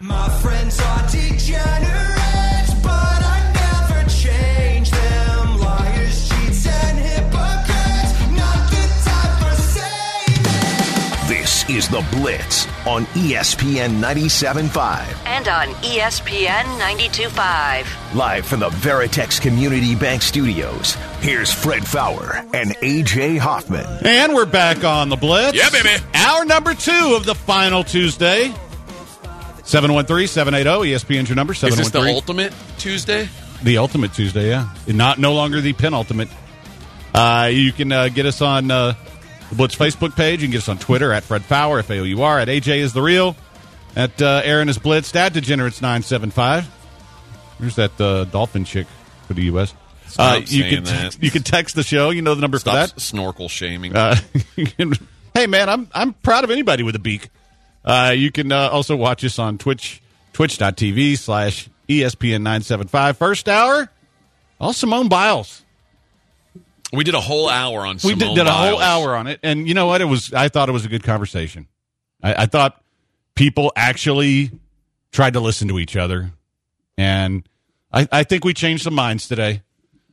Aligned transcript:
My 0.00 0.28
friends 0.40 0.78
are 0.80 1.08
degenerates, 1.08 2.72
but 2.84 2.92
I 2.94 3.50
never 3.52 4.08
change 4.08 4.92
them. 4.92 5.58
Liars, 5.58 6.28
cheats, 6.28 6.66
and 6.68 6.98
hypocrites. 6.98 8.12
Not 8.30 8.70
the 8.70 8.86
time 9.04 9.42
for 9.42 9.60
saving. 9.60 11.28
This 11.28 11.68
is 11.68 11.88
The 11.88 12.06
Blitz 12.12 12.68
on 12.86 13.06
ESPN 13.06 13.98
97.5. 14.00 15.16
and 15.26 15.48
on 15.48 15.66
ESPN 15.82 16.62
92.5. 16.78 18.14
Live 18.14 18.46
from 18.46 18.60
the 18.60 18.70
Veritex 18.70 19.40
Community 19.40 19.96
Bank 19.96 20.22
Studios, 20.22 20.94
here's 21.20 21.52
Fred 21.52 21.84
Faour 21.84 22.36
and 22.54 22.70
AJ 22.76 23.38
Hoffman. 23.38 23.84
And 24.04 24.32
we're 24.32 24.46
back 24.46 24.84
on 24.84 25.08
the 25.08 25.16
Blitz. 25.16 25.58
Yeah, 25.58 25.70
baby. 25.70 26.00
Hour 26.14 26.44
number 26.44 26.74
two 26.74 27.14
of 27.16 27.24
the 27.24 27.34
final 27.34 27.82
Tuesday. 27.82 28.54
713-780, 29.68 30.64
ESPN's 30.64 31.28
your 31.28 31.36
number. 31.36 31.52
713- 31.52 31.68
Is 31.68 31.76
this 31.76 31.90
the 31.90 32.00
ultimate 32.00 32.54
Tuesday? 32.78 33.28
The 33.62 33.76
ultimate 33.78 34.14
Tuesday, 34.14 34.48
yeah. 34.48 34.72
Not 34.86 35.18
no 35.18 35.34
longer 35.34 35.60
the 35.60 35.74
penultimate. 35.74 36.28
Uh, 37.14 37.50
you 37.52 37.72
can 37.72 37.92
uh, 37.92 38.08
get 38.08 38.24
us 38.24 38.40
on 38.40 38.70
uh, 38.70 38.94
the 39.50 39.54
Blitz 39.54 39.76
Facebook 39.76 40.16
page. 40.16 40.40
You 40.40 40.46
can 40.48 40.52
get 40.52 40.58
us 40.62 40.68
on 40.68 40.78
Twitter 40.78 41.12
at 41.12 41.22
Fred 41.22 41.42
Faour, 41.44 41.80
F 41.80 41.90
A 41.90 41.98
O 41.98 42.02
U 42.04 42.22
R, 42.22 42.38
at 42.38 42.48
AJ 42.48 42.78
is 42.78 42.92
the 42.94 43.02
real, 43.02 43.36
at 43.94 44.22
uh, 44.22 44.40
Aaron 44.44 44.68
is 44.68 44.78
Blitz, 44.78 45.14
at 45.14 45.34
Degenerates 45.34 45.82
nine 45.82 46.02
seven 46.02 46.30
five. 46.30 46.66
There's 47.60 47.76
that 47.76 48.00
uh, 48.00 48.24
dolphin 48.24 48.64
chick 48.64 48.86
for 49.26 49.34
the 49.34 49.42
U.S. 49.44 49.74
Uh, 50.18 50.40
you 50.46 50.64
can 50.64 50.84
that. 50.84 51.22
you 51.22 51.30
can 51.30 51.42
text 51.42 51.74
the 51.74 51.82
show. 51.82 52.10
You 52.10 52.22
know 52.22 52.34
the 52.34 52.40
number 52.40 52.58
Stop 52.58 52.88
for 52.88 52.94
that. 52.94 53.00
snorkel 53.00 53.48
shaming. 53.48 53.92
Hey 55.34 55.46
man, 55.46 55.68
I'm 55.68 55.88
I'm 55.94 56.14
proud 56.14 56.42
of 56.42 56.50
anybody 56.50 56.82
with 56.82 56.96
a 56.96 56.98
beak. 56.98 57.28
Uh, 57.88 58.10
you 58.10 58.30
can 58.30 58.52
uh, 58.52 58.68
also 58.68 58.94
watch 58.94 59.24
us 59.24 59.38
on 59.38 59.56
Twitch, 59.56 60.02
twitch.tv 60.34 61.16
slash 61.16 61.70
E 61.88 62.02
ESPN 62.02 62.42
975. 62.42 63.16
First 63.16 63.48
hour, 63.48 63.90
all 64.60 64.74
Simone 64.74 65.08
Biles. 65.08 65.64
we 66.92 67.02
did 67.02 67.14
a 67.14 67.20
whole 67.20 67.48
hour 67.48 67.86
on 67.86 67.94
we 67.94 68.00
Simone 68.00 68.18
did, 68.18 68.34
did 68.34 68.46
a 68.46 68.52
whole 68.52 68.78
hour 68.78 69.16
on 69.16 69.26
it. 69.26 69.40
And 69.42 69.66
you 69.66 69.72
know 69.72 69.86
what? 69.86 70.02
It 70.02 70.04
was, 70.04 70.34
I 70.34 70.48
thought 70.50 70.68
it 70.68 70.72
was 70.72 70.84
a 70.84 70.88
good 70.88 71.02
conversation. 71.02 71.66
I, 72.22 72.42
I 72.42 72.46
thought 72.46 72.78
people 73.34 73.72
actually 73.74 74.50
tried 75.10 75.32
to 75.32 75.40
listen 75.40 75.68
to 75.68 75.78
each 75.78 75.96
other. 75.96 76.32
And 76.98 77.48
I, 77.90 78.06
I 78.12 78.24
think 78.24 78.44
we 78.44 78.52
changed 78.52 78.82
some 78.84 78.94
minds 78.94 79.28
today 79.28 79.62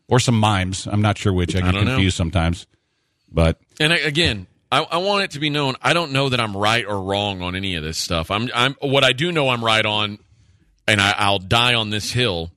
or 0.08 0.22
some 0.22 0.40
mimes. 0.40 0.88
I'm 0.88 1.02
not 1.02 1.18
sure 1.18 1.34
which. 1.34 1.58
I 1.58 1.60
get 1.60 1.74
know. 1.74 1.84
confused 1.84 2.16
sometimes. 2.16 2.68
But 3.30 3.60
And 3.82 3.92
again, 3.92 4.48
I, 4.72 4.82
I 4.84 4.98
want 4.98 5.24
it 5.24 5.32
to 5.32 5.40
be 5.40 5.50
known. 5.50 5.76
I 5.82 5.94
don't 5.94 6.12
know 6.12 6.30
that 6.30 6.40
I'm 6.40 6.56
right 6.58 6.86
or 6.86 7.02
wrong 7.02 7.42
on 7.42 7.56
any 7.56 7.76
of 7.76 7.84
this 7.84 7.98
stuff. 7.98 8.32
I'm, 8.32 8.50
I'm 8.54 8.76
what 8.82 9.04
I 9.04 9.14
do 9.14 9.32
know 9.32 9.50
I'm 9.50 9.64
right 9.64 9.86
on, 9.86 10.18
and 10.88 11.00
I, 11.00 11.14
I'll 11.18 11.40
die 11.40 11.76
on 11.76 11.90
this 11.92 12.12
hill. 12.12 12.52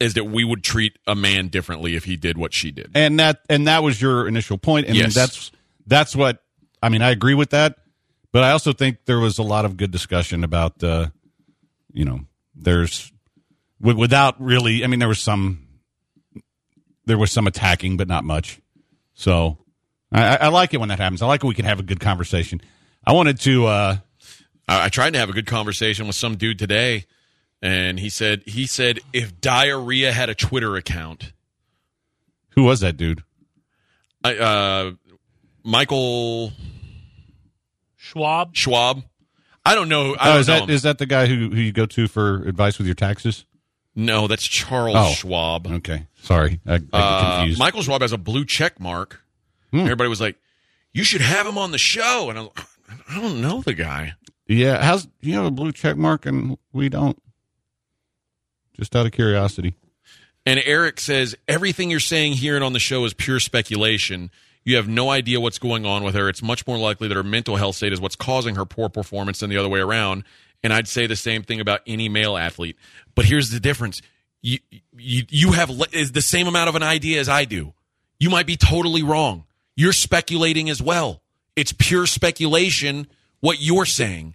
Is 0.00 0.14
that 0.14 0.24
we 0.24 0.44
would 0.44 0.64
treat 0.64 0.98
a 1.06 1.14
man 1.14 1.48
differently 1.48 1.94
if 1.94 2.04
he 2.04 2.16
did 2.16 2.38
what 2.38 2.54
she 2.54 2.70
did? 2.70 2.90
and 2.94 3.20
that 3.20 3.40
and 3.50 3.66
that 3.68 3.82
was 3.82 4.00
your 4.00 4.26
initial 4.26 4.56
point 4.56 4.86
and 4.86 4.96
Yes. 4.96 5.14
that's 5.14 5.52
that's 5.86 6.16
what 6.16 6.42
i 6.82 6.88
mean 6.88 7.02
i 7.02 7.10
agree 7.10 7.34
with 7.34 7.50
that 7.50 7.76
but 8.32 8.42
i 8.42 8.50
also 8.52 8.72
think 8.72 8.96
there 9.04 9.18
was 9.18 9.36
a 9.36 9.42
lot 9.42 9.66
of 9.66 9.76
good 9.76 9.90
discussion 9.90 10.42
about 10.42 10.82
uh 10.82 11.08
you 11.92 12.06
know 12.06 12.20
there's 12.54 13.12
wi- 13.78 13.98
without 14.00 14.40
really 14.40 14.82
i 14.84 14.86
mean 14.86 15.00
there 15.00 15.08
was 15.08 15.20
some 15.20 15.66
there 17.04 17.18
was 17.18 17.30
some 17.30 17.46
attacking 17.46 17.98
but 17.98 18.08
not 18.08 18.24
much 18.24 18.58
so 19.12 19.58
i 20.12 20.22
I- 20.36 20.38
i 20.42 20.48
like 20.48 20.72
it 20.74 20.78
when 20.80 20.88
that 20.90 20.98
happens 20.98 21.22
i 21.22 21.26
like 21.26 21.42
when 21.42 21.48
we 21.48 21.54
can 21.54 21.64
have 21.64 21.80
a 21.80 21.82
good 21.84 22.00
conversation 22.00 22.60
i 23.06 23.12
wanted 23.12 23.40
to 23.40 23.66
uh 23.66 23.96
I, 24.68 24.84
I 24.84 24.88
tried 24.88 25.12
to 25.14 25.18
have 25.18 25.28
a 25.28 25.32
good 25.32 25.46
conversation 25.46 26.06
with 26.06 26.14
some 26.16 26.36
dude 26.36 26.58
today, 26.58 27.06
and 27.60 27.98
he 27.98 28.08
said 28.08 28.42
he 28.46 28.66
said 28.66 29.00
if 29.12 29.40
diarrhea 29.40 30.12
had 30.12 30.28
a 30.30 30.34
Twitter 30.34 30.76
account, 30.76 31.32
who 32.50 32.62
was 32.62 32.78
that 32.80 32.96
dude 32.96 33.24
I, 34.22 34.36
uh, 34.36 34.92
Michael 35.64 36.52
Schwab. 37.96 38.54
Schwab. 38.54 39.02
I 39.64 39.74
don't 39.74 39.88
know. 39.88 40.14
I 40.18 40.28
oh 40.28 40.32
don't 40.32 40.40
is 40.40 40.48
know 40.48 40.54
that 40.54 40.62
him. 40.64 40.70
is 40.70 40.82
that 40.82 40.98
the 40.98 41.06
guy 41.06 41.26
who, 41.26 41.50
who 41.50 41.56
you 41.60 41.72
go 41.72 41.86
to 41.86 42.06
for 42.08 42.42
advice 42.46 42.78
with 42.78 42.86
your 42.86 42.94
taxes 42.94 43.44
no, 43.96 44.28
that's 44.28 44.44
Charles 44.46 44.96
Oh. 44.96 45.12
Schwab. 45.12 45.66
okay 45.66 46.06
sorry 46.22 46.60
i, 46.66 46.74
I 46.74 46.78
get 46.78 46.88
Uh, 46.92 47.36
confused. 47.38 47.58
Michael 47.58 47.82
Schwab 47.82 48.02
has 48.02 48.12
a 48.12 48.18
blue 48.18 48.44
check 48.44 48.78
mark. 48.78 49.22
Hmm. 49.70 49.80
Everybody 49.80 50.08
was 50.08 50.20
like, 50.20 50.36
"You 50.92 51.04
should 51.04 51.20
have 51.20 51.46
him 51.46 51.58
on 51.58 51.70
the 51.70 51.78
show," 51.78 52.30
and 52.30 52.38
I'm, 52.38 52.44
like, 52.46 52.66
I 53.08 53.20
don't 53.20 53.40
know 53.40 53.62
the 53.62 53.74
guy. 53.74 54.14
Yeah, 54.46 54.82
how's 54.82 55.06
you 55.20 55.34
have 55.34 55.44
a 55.44 55.50
blue 55.50 55.72
check 55.72 55.96
mark 55.96 56.26
and 56.26 56.58
we 56.72 56.88
don't? 56.88 57.20
Just 58.74 58.96
out 58.96 59.06
of 59.06 59.12
curiosity. 59.12 59.74
And 60.46 60.60
Eric 60.64 60.98
says 60.98 61.36
everything 61.46 61.90
you're 61.90 62.00
saying 62.00 62.32
here 62.32 62.56
and 62.56 62.64
on 62.64 62.72
the 62.72 62.78
show 62.78 63.04
is 63.04 63.14
pure 63.14 63.38
speculation. 63.40 64.30
You 64.64 64.76
have 64.76 64.88
no 64.88 65.10
idea 65.10 65.40
what's 65.40 65.58
going 65.58 65.86
on 65.86 66.02
with 66.02 66.14
her. 66.14 66.28
It's 66.28 66.42
much 66.42 66.66
more 66.66 66.78
likely 66.78 67.08
that 67.08 67.14
her 67.14 67.22
mental 67.22 67.56
health 67.56 67.76
state 67.76 67.92
is 67.92 68.00
what's 68.00 68.16
causing 68.16 68.56
her 68.56 68.64
poor 68.64 68.88
performance 68.88 69.40
than 69.40 69.50
the 69.50 69.56
other 69.56 69.68
way 69.68 69.80
around. 69.80 70.24
And 70.62 70.72
I'd 70.72 70.88
say 70.88 71.06
the 71.06 71.16
same 71.16 71.42
thing 71.42 71.60
about 71.60 71.80
any 71.86 72.08
male 72.08 72.36
athlete. 72.36 72.76
But 73.14 73.26
here's 73.26 73.50
the 73.50 73.60
difference: 73.60 74.02
you 74.42 74.58
you 74.96 75.22
you 75.28 75.52
have 75.52 75.70
le- 75.70 75.86
is 75.92 76.12
the 76.12 76.22
same 76.22 76.46
amount 76.46 76.68
of 76.68 76.74
an 76.74 76.82
idea 76.82 77.20
as 77.20 77.28
I 77.28 77.44
do. 77.44 77.72
You 78.18 78.30
might 78.30 78.46
be 78.46 78.56
totally 78.56 79.02
wrong. 79.02 79.44
You're 79.76 79.92
speculating 79.92 80.68
as 80.68 80.82
well. 80.82 81.22
It's 81.56 81.72
pure 81.72 82.06
speculation 82.06 83.06
what 83.40 83.60
you're 83.60 83.86
saying. 83.86 84.34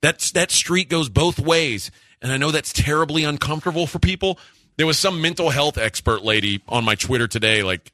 That's 0.00 0.30
that 0.32 0.50
street 0.50 0.88
goes 0.88 1.08
both 1.08 1.38
ways, 1.38 1.90
and 2.22 2.30
I 2.30 2.36
know 2.36 2.50
that's 2.50 2.72
terribly 2.72 3.24
uncomfortable 3.24 3.86
for 3.86 3.98
people. 3.98 4.38
There 4.76 4.86
was 4.86 4.98
some 4.98 5.20
mental 5.22 5.50
health 5.50 5.78
expert 5.78 6.22
lady 6.22 6.62
on 6.68 6.84
my 6.84 6.94
Twitter 6.94 7.26
today, 7.26 7.62
like 7.62 7.92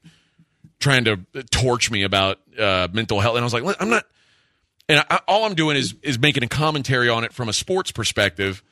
trying 0.80 1.04
to 1.04 1.20
torch 1.50 1.90
me 1.90 2.02
about 2.02 2.38
uh, 2.58 2.88
mental 2.92 3.20
health, 3.20 3.36
and 3.36 3.42
I 3.42 3.46
was 3.46 3.54
like, 3.54 3.80
I'm 3.80 3.88
not. 3.88 4.04
And 4.88 5.04
I, 5.08 5.20
all 5.28 5.44
I'm 5.44 5.54
doing 5.54 5.76
is 5.76 5.94
is 6.02 6.18
making 6.18 6.42
a 6.42 6.48
commentary 6.48 7.08
on 7.08 7.24
it 7.24 7.32
from 7.32 7.48
a 7.48 7.52
sports 7.52 7.92
perspective, 7.92 8.62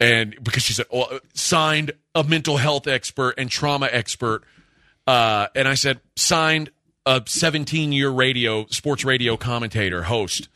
and 0.00 0.36
because 0.42 0.64
she 0.64 0.72
said 0.72 0.86
well, 0.92 1.20
signed 1.32 1.92
a 2.14 2.24
mental 2.24 2.56
health 2.56 2.88
expert 2.88 3.34
and 3.38 3.48
trauma 3.48 3.88
expert, 3.90 4.42
uh, 5.06 5.46
and 5.54 5.68
I 5.68 5.74
said 5.74 6.00
signed 6.16 6.70
a 7.06 7.22
17 7.26 7.92
year 7.92 8.10
radio 8.10 8.66
sports 8.66 9.04
radio 9.04 9.36
commentator 9.36 10.04
host. 10.04 10.48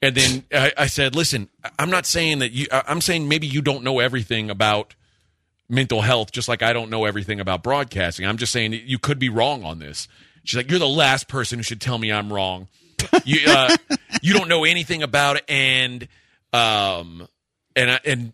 And 0.00 0.16
then 0.16 0.44
I, 0.52 0.72
I 0.76 0.86
said, 0.86 1.14
"Listen, 1.14 1.48
I'm 1.78 1.90
not 1.90 2.06
saying 2.06 2.40
that 2.40 2.50
you. 2.50 2.66
I'm 2.72 3.00
saying 3.00 3.28
maybe 3.28 3.46
you 3.46 3.62
don't 3.62 3.84
know 3.84 4.00
everything 4.00 4.50
about 4.50 4.96
mental 5.68 6.00
health, 6.00 6.32
just 6.32 6.48
like 6.48 6.60
I 6.60 6.72
don't 6.72 6.90
know 6.90 7.04
everything 7.04 7.38
about 7.38 7.62
broadcasting. 7.62 8.26
I'm 8.26 8.36
just 8.36 8.52
saying 8.52 8.72
you 8.72 8.98
could 8.98 9.20
be 9.20 9.28
wrong 9.28 9.62
on 9.62 9.78
this." 9.78 10.08
She's 10.42 10.56
like, 10.56 10.68
"You're 10.68 10.80
the 10.80 10.88
last 10.88 11.28
person 11.28 11.60
who 11.60 11.62
should 11.62 11.80
tell 11.80 11.98
me 11.98 12.10
I'm 12.10 12.32
wrong. 12.32 12.66
You 13.24 13.42
uh, 13.46 13.76
you 14.22 14.34
don't 14.34 14.48
know 14.48 14.64
anything 14.64 15.04
about 15.04 15.36
it, 15.36 15.44
and 15.48 16.08
um, 16.52 17.28
and 17.76 17.92
I, 17.92 18.00
and 18.04 18.32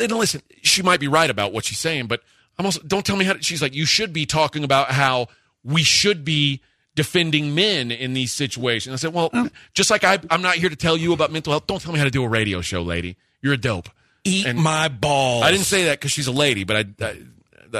and 0.00 0.12
listen, 0.12 0.40
she 0.62 0.82
might 0.82 0.98
be 0.98 1.08
right 1.08 1.28
about 1.28 1.52
what 1.52 1.66
she's 1.66 1.78
saying, 1.78 2.06
but 2.06 2.22
I'm 2.58 2.64
also 2.64 2.80
don't 2.80 3.04
tell 3.04 3.16
me 3.16 3.26
how. 3.26 3.34
To, 3.34 3.42
she's 3.42 3.60
like, 3.60 3.74
you 3.74 3.84
should 3.84 4.14
be 4.14 4.24
talking 4.24 4.64
about 4.64 4.90
how 4.90 5.28
we 5.62 5.82
should 5.82 6.24
be." 6.24 6.62
Defending 6.94 7.54
men 7.54 7.90
in 7.90 8.12
these 8.12 8.32
situations. 8.32 8.92
I 8.92 8.96
said, 8.96 9.14
well, 9.14 9.30
just 9.74 9.90
like 9.90 10.04
I, 10.04 10.18
I'm 10.30 10.42
not 10.42 10.56
here 10.56 10.68
to 10.68 10.76
tell 10.76 10.96
you 10.96 11.12
about 11.12 11.32
mental 11.32 11.52
health. 11.52 11.66
Don't 11.66 11.80
tell 11.80 11.92
me 11.92 11.98
how 11.98 12.04
to 12.04 12.10
do 12.10 12.22
a 12.22 12.28
radio 12.28 12.60
show, 12.60 12.82
lady. 12.82 13.16
You're 13.40 13.54
a 13.54 13.58
dope. 13.58 13.88
Eat 14.24 14.46
And- 14.46 14.58
my 14.58 14.88
balls. 14.88 15.42
I 15.44 15.50
didn't 15.50 15.64
say 15.66 15.84
that 15.86 15.98
because 15.98 16.12
she's 16.12 16.26
a 16.26 16.32
lady, 16.32 16.64
but 16.64 16.76
I, 17.00 17.04
I 17.04 17.16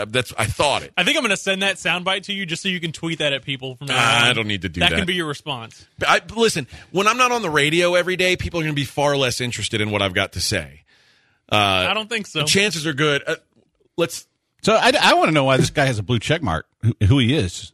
that's 0.06 0.32
I 0.38 0.46
thought 0.46 0.82
it. 0.82 0.92
I 0.96 1.04
think 1.04 1.18
I'm 1.18 1.22
going 1.22 1.30
to 1.30 1.36
send 1.36 1.60
that 1.62 1.76
soundbite 1.76 2.22
to 2.24 2.32
you 2.32 2.46
just 2.46 2.62
so 2.62 2.70
you 2.70 2.80
can 2.80 2.92
tweet 2.92 3.18
that 3.18 3.34
at 3.34 3.44
people 3.44 3.76
from 3.76 3.88
now 3.88 3.96
Ah. 3.98 4.30
I 4.30 4.32
don't 4.32 4.46
need 4.48 4.62
to 4.62 4.70
do 4.70 4.80
that. 4.80 4.88
that. 4.90 4.96
can 4.96 5.04
be 5.06 5.14
your 5.14 5.26
response. 5.26 5.86
I, 6.00 6.22
listen, 6.34 6.66
when 6.92 7.06
I'm 7.06 7.18
not 7.18 7.30
on 7.30 7.42
the 7.42 7.50
radio 7.50 7.94
every 7.94 8.16
day, 8.16 8.34
people 8.36 8.58
are 8.60 8.62
going 8.62 8.74
to 8.74 8.80
be 8.80 8.86
far 8.86 9.16
less 9.18 9.40
interested 9.42 9.82
in 9.82 9.90
what 9.90 10.00
I've 10.00 10.14
got 10.14 10.32
to 10.32 10.40
say. 10.40 10.84
Uh, 11.50 11.56
I 11.90 11.92
don't 11.92 12.08
think 12.08 12.26
so. 12.26 12.38
The 12.40 12.44
chances 12.46 12.86
are 12.86 12.94
good. 12.94 13.22
Uh, 13.26 13.36
let's. 13.98 14.26
So 14.62 14.72
I, 14.74 14.92
I 14.98 15.12
want 15.14 15.26
to 15.28 15.32
know 15.32 15.44
why 15.44 15.58
this 15.58 15.68
guy 15.68 15.84
has 15.84 15.98
a 15.98 16.02
blue 16.02 16.18
check 16.18 16.42
mark. 16.42 16.66
Who, 16.80 16.94
who 17.06 17.18
he 17.18 17.36
is? 17.36 17.72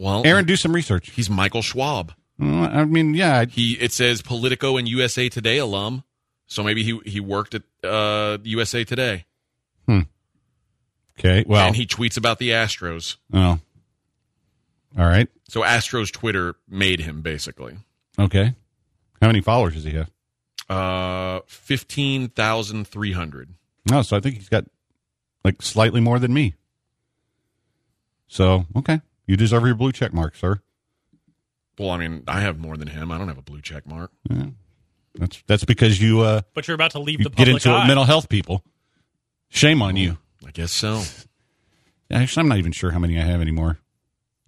Well, 0.00 0.22
Aaron, 0.24 0.44
do 0.46 0.54
some 0.56 0.72
research. 0.72 1.10
he's 1.10 1.28
Michael 1.28 1.60
Schwab. 1.60 2.12
Mm, 2.40 2.72
I 2.74 2.84
mean, 2.84 3.14
yeah, 3.14 3.44
He 3.46 3.72
it 3.80 3.90
says 3.92 4.22
Politico 4.22 4.76
and 4.76 4.86
USA 4.88 5.28
Today 5.28 5.58
alum, 5.58 6.04
so 6.46 6.62
maybe 6.62 6.84
he 6.84 7.00
he 7.04 7.18
worked 7.20 7.54
at 7.56 7.62
uh, 7.82 8.38
USA 8.44 8.84
Today, 8.84 9.24
okay. 11.18 11.44
Well, 11.46 11.66
and 11.66 11.74
he 11.76 11.84
tweets 11.86 12.16
about 12.16 12.38
the 12.38 12.50
Astros. 12.50 13.16
oh, 13.34 13.58
all 14.96 15.04
right, 15.04 15.28
So 15.48 15.62
Astros 15.62 16.12
Twitter 16.12 16.54
made 16.68 17.00
him 17.00 17.20
basically. 17.22 17.76
okay. 18.18 18.54
How 19.20 19.26
many 19.26 19.40
followers 19.40 19.74
does 19.74 19.82
he 19.84 19.94
have? 19.94 20.10
Uh, 20.70 21.40
fifteen 21.48 22.28
thousand 22.28 22.86
three 22.86 23.12
hundred. 23.12 23.48
No, 23.90 24.02
so 24.02 24.16
I 24.16 24.20
think 24.20 24.36
he's 24.36 24.48
got 24.48 24.64
like 25.42 25.60
slightly 25.60 26.00
more 26.00 26.20
than 26.20 26.32
me. 26.32 26.54
So 28.28 28.66
okay, 28.76 29.00
you 29.28 29.36
deserve 29.36 29.64
your 29.64 29.76
blue 29.76 29.92
check 29.92 30.12
mark, 30.12 30.34
sir. 30.34 30.60
Well, 31.78 31.90
I 31.90 31.98
mean, 31.98 32.24
I 32.26 32.40
have 32.40 32.58
more 32.58 32.76
than 32.76 32.88
him. 32.88 33.12
I 33.12 33.18
don't 33.18 33.28
have 33.28 33.38
a 33.38 33.42
blue 33.42 33.60
check 33.60 33.86
mark. 33.86 34.10
That's 35.14 35.42
that's 35.46 35.64
because 35.64 36.00
you 36.00 36.20
uh 36.20 36.40
But 36.54 36.66
you're 36.66 36.74
about 36.74 36.92
to 36.92 36.98
leave 36.98 37.20
you 37.20 37.24
the 37.24 37.30
get 37.30 37.46
into 37.48 37.70
eye. 37.70 37.84
it, 37.84 37.86
mental 37.86 38.04
health 38.04 38.28
people. 38.28 38.64
Shame 39.48 39.80
on 39.82 39.94
you. 39.96 40.18
I 40.46 40.50
guess 40.50 40.72
so. 40.72 41.02
Actually, 42.10 42.40
I'm 42.42 42.48
not 42.48 42.58
even 42.58 42.72
sure 42.72 42.90
how 42.90 42.98
many 42.98 43.18
I 43.18 43.22
have 43.22 43.40
anymore. 43.40 43.78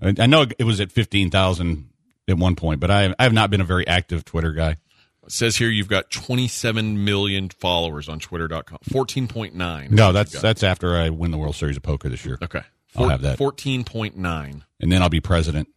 I, 0.02 0.14
I 0.18 0.26
know 0.26 0.46
it 0.58 0.64
was 0.64 0.80
at 0.80 0.90
fifteen 0.90 1.30
thousand 1.30 1.90
at 2.28 2.38
one 2.38 2.56
point, 2.56 2.80
but 2.80 2.90
I 2.90 3.14
I 3.18 3.22
have 3.24 3.32
not 3.32 3.50
been 3.50 3.60
a 3.60 3.64
very 3.64 3.86
active 3.86 4.24
Twitter 4.24 4.52
guy. 4.52 4.76
It 5.24 5.32
says 5.32 5.56
here 5.56 5.68
you've 5.68 5.86
got 5.88 6.10
27 6.10 7.04
million 7.04 7.50
followers 7.50 8.08
on 8.08 8.18
Twitter.com. 8.20 8.78
14.9. 8.88 9.90
No, 9.90 10.12
that's 10.12 10.40
that's 10.40 10.62
after 10.62 10.96
I 10.96 11.10
win 11.10 11.30
the 11.30 11.38
World 11.38 11.54
Series 11.54 11.76
of 11.76 11.82
Poker 11.82 12.08
this 12.08 12.24
year, 12.24 12.38
okay. 12.42 12.62
I'll 12.96 13.08
have 13.08 13.22
that. 13.22 13.38
14.9 13.38 14.62
and 14.80 14.92
then 14.92 15.02
I'll 15.02 15.08
be 15.08 15.20
president. 15.20 15.68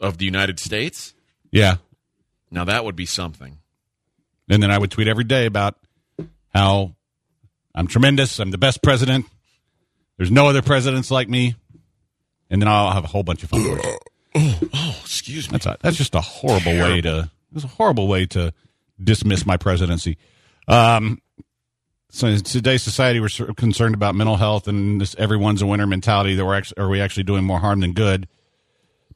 of 0.00 0.18
the 0.18 0.24
United 0.24 0.60
States. 0.60 1.14
Yeah, 1.50 1.76
Now 2.50 2.64
that 2.64 2.84
would 2.84 2.94
be 2.96 3.06
something. 3.06 3.58
and 4.48 4.62
then 4.62 4.70
I 4.70 4.78
would 4.78 4.90
tweet 4.90 5.08
every 5.08 5.24
day 5.24 5.46
about 5.46 5.76
how 6.54 6.94
I'm 7.74 7.86
tremendous. 7.86 8.38
I'm 8.38 8.50
the 8.50 8.58
best 8.58 8.82
president. 8.82 9.26
There's 10.16 10.30
no 10.30 10.48
other 10.48 10.62
presidents 10.62 11.10
like 11.10 11.28
me. 11.28 11.54
And 12.50 12.60
then 12.62 12.68
I'll 12.68 12.90
have 12.92 13.04
a 13.04 13.08
whole 13.08 13.22
bunch 13.22 13.42
of 13.44 13.50
followers. 13.50 13.82
Oh, 14.34 14.96
excuse 15.02 15.48
me. 15.50 15.52
That's 15.52 15.66
a, 15.66 15.76
that's 15.80 15.96
just 15.96 16.14
a 16.14 16.20
horrible 16.20 16.72
way 16.72 17.00
to. 17.02 17.30
It's 17.54 17.64
a 17.64 17.68
horrible 17.68 18.08
way 18.08 18.26
to 18.26 18.52
dismiss 19.02 19.44
my 19.46 19.56
presidency. 19.56 20.16
Um, 20.66 21.20
so 22.10 22.26
in 22.26 22.40
today's 22.40 22.82
society, 22.82 23.20
we're 23.20 23.52
concerned 23.54 23.94
about 23.94 24.14
mental 24.14 24.36
health 24.36 24.66
and 24.66 25.00
this 25.00 25.14
everyone's 25.18 25.60
a 25.62 25.66
winner 25.66 25.86
mentality. 25.86 26.34
That 26.34 26.44
we're 26.44 26.56
actually, 26.56 26.82
are 26.82 26.88
we 26.88 27.00
actually 27.00 27.24
doing 27.24 27.44
more 27.44 27.58
harm 27.58 27.80
than 27.80 27.92
good? 27.92 28.28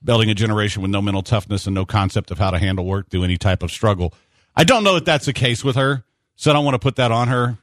Building 0.05 0.31
a 0.31 0.35
generation 0.35 0.83
with 0.83 0.91
no 0.91 1.01
mental 1.01 1.23
toughness 1.23 1.67
and 1.67 1.75
no 1.75 1.87
concept 1.87 2.31
of 2.31 2.39
how 2.39 2.51
to 2.51 2.59
handle 2.59 2.85
work 2.85 3.09
through 3.09 3.25
any 3.25 3.39
type 3.39 3.63
of 3.63 3.71
struggle. 3.71 4.13
I 4.55 4.65
don't 4.65 4.85
know 4.85 4.95
that 4.95 5.05
that's 5.05 5.27
the 5.27 5.33
case 5.33 5.65
with 5.65 5.77
her, 5.77 6.05
so 6.37 6.51
I 6.51 6.55
don't 6.55 6.65
want 6.65 6.75
to 6.75 6.81
put 6.81 6.97
that 6.97 7.13
on 7.13 7.29
her. 7.29 7.59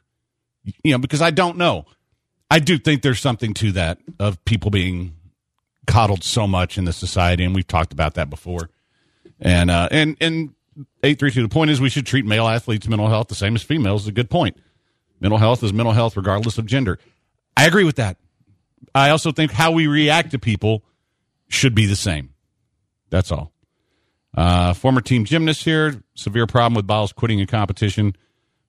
You 0.82 0.92
know, 0.92 0.98
because 0.98 1.22
I 1.22 1.30
don't 1.30 1.56
know. 1.56 1.84
I 2.50 2.58
do 2.58 2.78
think 2.78 3.02
there's 3.02 3.20
something 3.20 3.54
to 3.54 3.72
that 3.72 3.98
of 4.18 4.44
people 4.44 4.70
being 4.70 5.14
coddled 5.86 6.24
so 6.24 6.46
much 6.46 6.76
in 6.76 6.84
the 6.84 6.92
society, 6.92 7.44
and 7.44 7.54
we've 7.54 7.66
talked 7.66 7.92
about 7.92 8.14
that 8.14 8.28
before. 8.28 8.70
And 9.38 9.70
uh, 9.70 9.88
and 9.90 10.16
and 10.20 10.54
eight 11.02 11.18
three 11.18 11.30
two. 11.30 11.42
The 11.42 11.48
point 11.48 11.70
is, 11.70 11.80
we 11.80 11.88
should 11.88 12.06
treat 12.06 12.24
male 12.26 12.48
athletes' 12.48 12.88
mental 12.88 13.08
health 13.08 13.28
the 13.28 13.34
same 13.34 13.54
as 13.54 13.62
females. 13.62 14.02
Is 14.02 14.08
a 14.08 14.12
good 14.12 14.30
point. 14.30 14.56
Mental 15.20 15.38
health 15.38 15.62
is 15.62 15.72
mental 15.72 15.92
health, 15.92 16.16
regardless 16.16 16.58
of 16.58 16.66
gender. 16.66 16.98
I 17.56 17.66
agree 17.66 17.84
with 17.84 17.96
that. 17.96 18.16
I 18.94 19.10
also 19.10 19.32
think 19.32 19.52
how 19.52 19.72
we 19.72 19.86
react 19.86 20.30
to 20.32 20.38
people 20.38 20.82
should 21.48 21.74
be 21.74 21.86
the 21.86 21.96
same. 21.96 22.30
That's 23.10 23.30
all. 23.30 23.52
Uh, 24.34 24.72
former 24.72 25.00
team 25.00 25.24
gymnast 25.24 25.64
here. 25.64 26.02
Severe 26.14 26.46
problem 26.46 26.74
with 26.74 26.86
Biles 26.86 27.12
quitting 27.12 27.40
a 27.40 27.46
competition. 27.46 28.16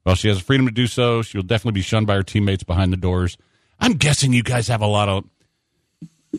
Well, 0.05 0.15
she 0.15 0.27
has 0.27 0.39
the 0.39 0.43
freedom 0.43 0.65
to 0.65 0.71
do 0.71 0.87
so. 0.87 1.21
She'll 1.21 1.43
definitely 1.43 1.79
be 1.79 1.83
shunned 1.83 2.07
by 2.07 2.15
her 2.15 2.23
teammates 2.23 2.63
behind 2.63 2.91
the 2.91 2.97
doors. 2.97 3.37
I'm 3.79 3.93
guessing 3.93 4.33
you 4.33 4.43
guys 4.43 4.67
have 4.67 4.81
a 4.81 4.87
lot 4.87 5.09
of 5.09 5.23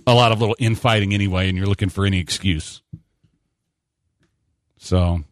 a 0.07 0.15
lot 0.15 0.33
of 0.33 0.41
little 0.41 0.57
infighting 0.59 1.15
anyway, 1.15 1.49
and 1.49 1.57
you're 1.57 1.67
looking 1.67 1.89
for 1.89 2.07
any 2.07 2.19
excuse. 2.19 2.83
So, 4.79 5.23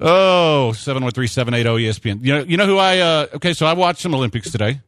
oh, 0.00 0.72
seven 0.72 1.02
one 1.02 1.12
three 1.12 1.26
seven 1.26 1.54
eight 1.54 1.62
zero 1.62 1.76
ESPN. 1.76 2.24
You 2.24 2.34
know, 2.34 2.40
you 2.44 2.56
know 2.56 2.66
who 2.66 2.78
I? 2.78 2.98
Uh, 2.98 3.26
okay, 3.34 3.52
so 3.52 3.66
I 3.66 3.72
watched 3.74 4.00
some 4.00 4.14
Olympics 4.14 4.50
today. 4.50 4.80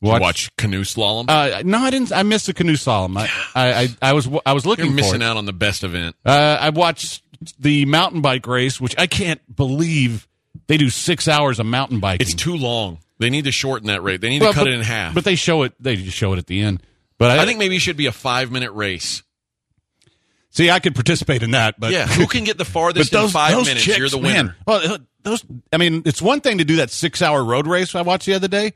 Watch, 0.00 0.20
watch 0.20 0.56
canoe 0.56 0.82
slalom. 0.82 1.26
Uh, 1.28 1.62
no, 1.64 1.78
I 1.78 1.90
didn't. 1.90 2.12
I 2.12 2.22
missed 2.24 2.46
the 2.46 2.52
canoe 2.52 2.74
slalom. 2.74 3.16
I, 3.16 3.28
I, 3.54 3.82
I, 3.82 3.88
I 4.10 4.12
was, 4.12 4.28
I 4.44 4.52
was 4.52 4.66
looking 4.66 4.86
You're 4.86 4.94
missing 4.94 5.22
out 5.22 5.36
on 5.38 5.46
the 5.46 5.52
best 5.54 5.82
event. 5.82 6.14
Uh, 6.26 6.58
I 6.60 6.70
watched 6.70 7.22
the 7.58 7.86
mountain 7.86 8.20
bike 8.20 8.46
race, 8.46 8.80
which 8.80 8.94
I 8.98 9.06
can't 9.06 9.40
believe 9.54 10.28
they 10.66 10.76
do 10.76 10.90
six 10.90 11.26
hours 11.26 11.58
of 11.58 11.66
mountain 11.66 12.00
biking. 12.00 12.26
It's 12.26 12.34
too 12.34 12.56
long. 12.56 12.98
They 13.18 13.30
need 13.30 13.44
to 13.44 13.52
shorten 13.52 13.86
that 13.86 14.02
rate. 14.02 14.20
They 14.20 14.28
need 14.28 14.42
Well, 14.42 14.52
to 14.52 14.58
cut 14.58 14.64
but- 14.64 14.72
it 14.72 14.74
in 14.74 14.80
half. 14.82 15.14
But 15.14 15.24
they 15.24 15.36
show 15.36 15.62
it. 15.62 15.72
They 15.80 15.96
just 15.96 16.16
show 16.16 16.32
it 16.34 16.38
at 16.38 16.46
the 16.46 16.60
end. 16.60 16.82
But 17.16 17.30
I, 17.30 17.42
I 17.42 17.46
think 17.46 17.58
maybe 17.58 17.76
it 17.76 17.80
should 17.80 17.96
be 17.96 18.06
a 18.06 18.12
five 18.12 18.50
minute 18.50 18.72
race. 18.72 19.22
See, 20.54 20.70
I 20.70 20.78
could 20.78 20.94
participate 20.94 21.42
in 21.42 21.50
that. 21.50 21.78
But 21.78 21.92
yeah, 21.92 22.06
who 22.06 22.26
can 22.26 22.44
get 22.44 22.56
the 22.56 22.64
farthest 22.64 23.12
in 23.12 23.28
five 23.28 23.56
minutes? 23.58 23.82
chicks, 23.82 23.98
You're 23.98 24.08
the 24.08 24.18
winner. 24.18 24.44
man, 24.44 24.54
well, 24.66 24.94
uh, 24.94 24.98
those. 25.22 25.44
I 25.72 25.76
mean, 25.76 26.02
it's 26.06 26.22
one 26.22 26.40
thing 26.40 26.58
to 26.58 26.64
do 26.64 26.76
that 26.76 26.90
six-hour 26.90 27.44
road 27.44 27.66
race 27.66 27.94
I 27.94 28.00
watched 28.02 28.24
the 28.26 28.34
other 28.34 28.48
day, 28.48 28.72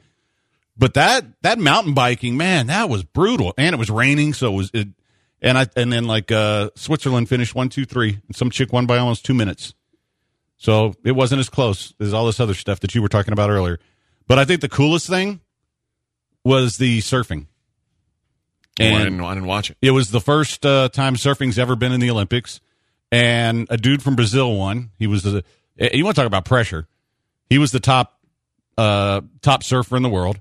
but 0.77 0.95
that 0.95 1.25
that 1.43 1.59
mountain 1.59 1.95
biking, 1.95 2.37
man, 2.37 2.67
that 2.67 2.91
was 2.91 3.03
brutal, 3.05 3.55
and 3.57 3.75
it 3.75 3.79
was 3.79 3.89
raining, 3.91 4.35
so 4.35 4.53
it 4.53 4.57
was. 4.57 4.71
It, 4.75 4.89
and 5.41 5.57
I 5.57 5.67
and 5.77 5.93
then 5.93 6.05
like 6.05 6.33
uh, 6.33 6.71
Switzerland 6.75 7.29
finished 7.29 7.55
one, 7.55 7.69
two, 7.69 7.85
three, 7.85 8.21
and 8.27 8.37
some 8.37 8.51
chick 8.51 8.73
won 8.73 8.87
by 8.87 8.99
almost 8.99 9.25
two 9.25 9.35
minutes. 9.35 9.73
So 10.57 10.95
it 11.05 11.13
wasn't 11.13 11.39
as 11.39 11.49
close 11.49 11.95
as 12.01 12.13
all 12.13 12.27
this 12.27 12.41
other 12.41 12.55
stuff 12.55 12.81
that 12.81 12.93
you 12.93 13.01
were 13.01 13.09
talking 13.09 13.33
about 13.33 13.49
earlier. 13.49 13.79
But 14.27 14.41
I 14.41 14.45
think 14.45 14.61
the 14.61 14.69
coolest 14.69 15.07
thing 15.07 15.41
was 16.45 16.79
the 16.79 16.99
surfing. 16.99 17.47
Oh, 18.81 18.85
I, 18.85 18.99
didn't, 19.05 19.21
I 19.21 19.35
didn't 19.35 19.47
watch 19.49 19.71
it. 19.71 19.77
it 19.83 19.91
was 19.91 20.11
the 20.11 20.21
first 20.21 20.65
uh, 20.65 20.89
time 20.89 21.17
surfing's 21.17 21.59
ever 21.59 21.75
been 21.77 21.93
in 21.93 22.01
the 22.01 22.11
Olympics, 22.11 22.61
and 23.11 23.67
a 23.71 23.77
dude 23.77 24.03
from 24.03 24.17
Brazil 24.17 24.55
won. 24.57 24.91
He 24.99 25.07
was 25.07 25.23
the 25.23 25.45
you 25.81 26.05
want 26.05 26.17
to 26.17 26.21
talk 26.23 26.27
about 26.27 26.45
pressure? 26.45 26.87
He 27.49 27.59
was 27.59 27.73
the 27.73 27.81
top 27.81 28.19
uh, 28.77 29.23
top 29.43 29.63
surfer 29.63 29.97
in 29.97 30.03
the 30.03 30.09
world, 30.09 30.41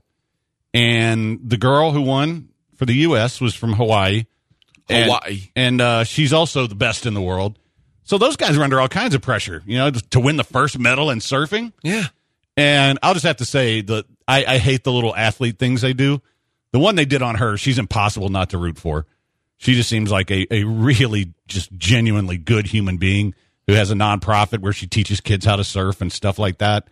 and 0.74 1.40
the 1.50 1.58
girl 1.58 1.92
who 1.92 2.02
won 2.02 2.50
for 2.76 2.86
the 2.86 2.94
U.S. 2.96 3.42
was 3.42 3.56
from 3.56 3.74
Hawaii. 3.74 4.26
And- 4.90 5.06
Hawaii. 5.06 5.50
and 5.56 5.82
uh, 5.82 6.04
she's 6.04 6.34
also 6.34 6.68
the 6.68 6.76
best 6.76 7.06
in 7.06 7.14
the 7.14 7.22
world. 7.22 7.60
So 8.04 8.18
those 8.18 8.38
guys 8.38 8.58
are 8.58 8.64
under 8.64 8.80
all 8.80 8.88
kinds 8.88 9.14
of 9.16 9.22
pressure, 9.22 9.62
you 9.66 9.78
know, 9.78 9.92
to 9.92 10.20
win 10.20 10.38
the 10.38 10.46
first 10.46 10.80
medal 10.80 11.10
in 11.10 11.20
surfing. 11.20 11.74
Yeah. 11.84 12.06
And 12.56 12.98
I'll 13.04 13.14
just 13.14 13.26
have 13.26 13.38
to 13.38 13.46
say 13.46 13.82
that 13.82 14.06
I, 14.28 14.46
I 14.46 14.58
hate 14.60 14.86
the 14.86 14.94
little 14.94 15.14
athlete 15.14 15.60
things 15.60 15.82
they 15.82 15.92
do. 15.92 16.22
The 16.72 16.80
one 16.80 16.96
they 16.96 17.06
did 17.06 17.22
on 17.22 17.36
her, 17.36 17.58
she's 17.58 17.80
impossible 17.80 18.30
not 18.30 18.50
to 18.52 18.58
root 18.58 18.78
for. 18.78 19.06
She 19.58 19.74
just 19.74 19.90
seems 19.90 20.12
like 20.12 20.30
a, 20.30 20.54
a 20.54 20.64
really 20.64 21.34
just 21.48 21.72
genuinely 21.74 22.38
good 22.38 22.68
human 22.68 22.98
being 22.98 23.34
who 23.66 23.74
has 23.74 23.92
a 23.92 23.96
nonprofit 23.96 24.60
where 24.60 24.74
she 24.74 24.88
teaches 24.88 25.20
kids 25.22 25.46
how 25.46 25.56
to 25.56 25.64
surf 25.64 26.02
and 26.02 26.12
stuff 26.12 26.38
like 26.38 26.60
that. 26.60 26.88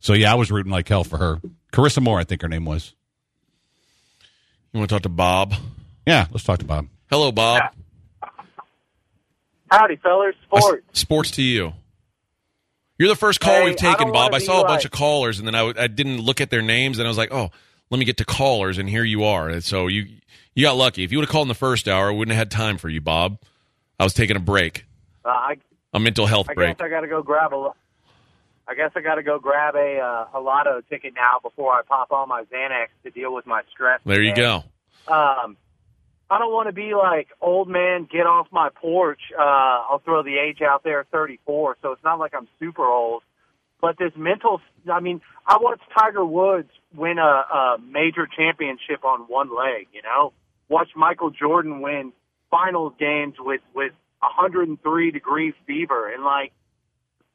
So 0.00 0.12
yeah, 0.12 0.32
I 0.32 0.34
was 0.34 0.50
rooting 0.50 0.72
like 0.72 0.88
hell 0.88 1.04
for 1.04 1.18
her. 1.18 1.40
Carissa 1.72 2.02
Moore, 2.02 2.18
I 2.18 2.24
think 2.24 2.42
her 2.42 2.48
name 2.48 2.64
was. 2.64 2.94
You 4.72 4.78
want 4.78 4.88
to 4.90 4.94
talk 4.94 5.02
to 5.02 5.08
Bob? 5.08 5.54
Yeah, 6.06 6.26
let's 6.30 6.44
talk 6.44 6.58
to 6.60 6.64
Bob. 6.64 6.88
Hello, 7.10 7.32
Bob. 7.32 7.62
Howdy, 9.70 9.96
fellas. 9.96 10.34
Sports. 10.44 10.86
Sports 10.92 11.30
to 11.32 11.42
you. 11.42 11.72
You're 12.98 13.08
the 13.08 13.16
first 13.16 13.40
call 13.40 13.54
Hey, 13.54 13.64
we've 13.64 13.76
taken, 13.76 14.06
don't 14.06 14.12
Bob. 14.12 14.34
I 14.34 14.38
saw 14.38 14.60
a 14.60 14.66
bunch 14.66 14.84
of 14.84 14.90
callers, 14.90 15.38
and 15.38 15.48
then 15.48 15.54
I, 15.54 15.72
I 15.76 15.86
didn't 15.86 16.20
look 16.20 16.40
at 16.40 16.50
their 16.50 16.62
names, 16.62 16.98
and 16.98 17.06
I 17.06 17.10
was 17.10 17.16
like, 17.16 17.32
oh, 17.32 17.50
let 17.90 17.98
me 17.98 18.04
get 18.04 18.16
to 18.18 18.24
callers, 18.24 18.78
and 18.78 18.88
here 18.88 19.04
you 19.04 19.24
are. 19.24 19.48
And 19.48 19.62
so 19.64 19.86
you 19.86 20.06
you 20.54 20.64
got 20.64 20.76
lucky. 20.76 21.04
If 21.04 21.12
you 21.12 21.18
would 21.18 21.24
have 21.26 21.32
called 21.32 21.44
in 21.44 21.48
the 21.48 21.54
first 21.54 21.88
hour, 21.88 22.08
I 22.08 22.12
wouldn't 22.12 22.34
have 22.36 22.40
had 22.48 22.50
time 22.50 22.78
for 22.78 22.88
you, 22.88 23.00
Bob. 23.00 23.38
I 23.98 24.04
was 24.04 24.14
taking 24.14 24.36
a 24.36 24.40
break, 24.40 24.86
Uh, 25.24 25.28
I, 25.28 25.56
a 25.92 26.00
mental 26.00 26.26
health 26.26 26.48
I 26.50 26.54
break. 26.54 26.78
guess 26.78 26.84
I 26.84 26.88
got 26.88 27.00
to 27.02 27.08
go 27.08 27.22
grab 27.22 27.52
a. 27.52 27.70
I 28.68 28.74
guess 28.74 28.92
I 28.94 29.00
got 29.00 29.16
to 29.16 29.22
go 29.22 29.38
grab 29.40 29.74
a 29.74 29.98
uh, 29.98 30.38
a 30.38 30.40
lotto 30.40 30.80
ticket 30.88 31.14
now 31.14 31.38
before 31.42 31.72
I 31.72 31.82
pop 31.82 32.12
on 32.12 32.28
my 32.28 32.44
Xanax 32.44 32.86
to 33.04 33.10
deal 33.10 33.34
with 33.34 33.46
my 33.46 33.62
stress. 33.72 34.00
There 34.06 34.22
you 34.22 34.30
today. 34.34 34.62
go. 35.08 35.12
Um, 35.12 35.56
I 36.30 36.38
don't 36.38 36.52
want 36.52 36.68
to 36.68 36.72
be 36.72 36.94
like 36.94 37.28
old 37.40 37.68
man, 37.68 38.06
get 38.10 38.26
off 38.26 38.46
my 38.52 38.68
porch. 38.68 39.20
Uh, 39.36 39.42
I'll 39.42 40.00
throw 40.04 40.22
the 40.22 40.38
age 40.38 40.62
out 40.62 40.84
there, 40.84 41.04
34. 41.10 41.78
So 41.82 41.90
it's 41.92 42.04
not 42.04 42.20
like 42.20 42.32
I'm 42.34 42.46
super 42.60 42.84
old. 42.86 43.22
But 43.80 43.98
this 43.98 44.12
mental, 44.16 44.60
I 44.92 45.00
mean, 45.00 45.20
I 45.46 45.58
watched 45.60 45.82
Tiger 45.98 46.24
Woods 46.24 46.70
win 46.94 47.18
a, 47.18 47.22
a 47.22 47.76
major 47.80 48.26
championship 48.26 49.04
on 49.04 49.20
one 49.20 49.48
leg. 49.48 49.88
You 49.92 50.02
know, 50.02 50.32
watch 50.68 50.90
Michael 50.94 51.30
Jordan 51.30 51.80
win 51.80 52.12
finals 52.50 52.92
games 52.98 53.34
with 53.38 53.60
with 53.74 53.92
103 54.20 55.10
degree 55.10 55.54
fever, 55.66 56.12
and 56.12 56.24
like 56.24 56.52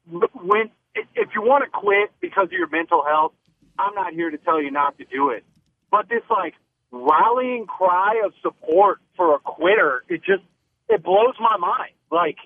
when 0.07 0.69
if 1.15 1.29
you 1.33 1.41
want 1.41 1.63
to 1.63 1.69
quit 1.69 2.11
because 2.21 2.45
of 2.45 2.51
your 2.51 2.69
mental 2.69 3.03
health, 3.03 3.33
I'm 3.77 3.95
not 3.95 4.13
here 4.13 4.29
to 4.29 4.37
tell 4.37 4.61
you 4.61 4.71
not 4.71 4.97
to 4.99 5.05
do 5.05 5.29
it. 5.29 5.43
But 5.91 6.09
this 6.09 6.23
like 6.29 6.53
rallying 6.91 7.65
cry 7.65 8.21
of 8.25 8.33
support 8.41 8.99
for 9.15 9.35
a 9.35 9.39
quitter, 9.39 10.03
it 10.07 10.23
just 10.23 10.43
it 10.89 11.03
blows 11.03 11.35
my 11.39 11.57
mind. 11.57 11.93
Like, 12.11 12.37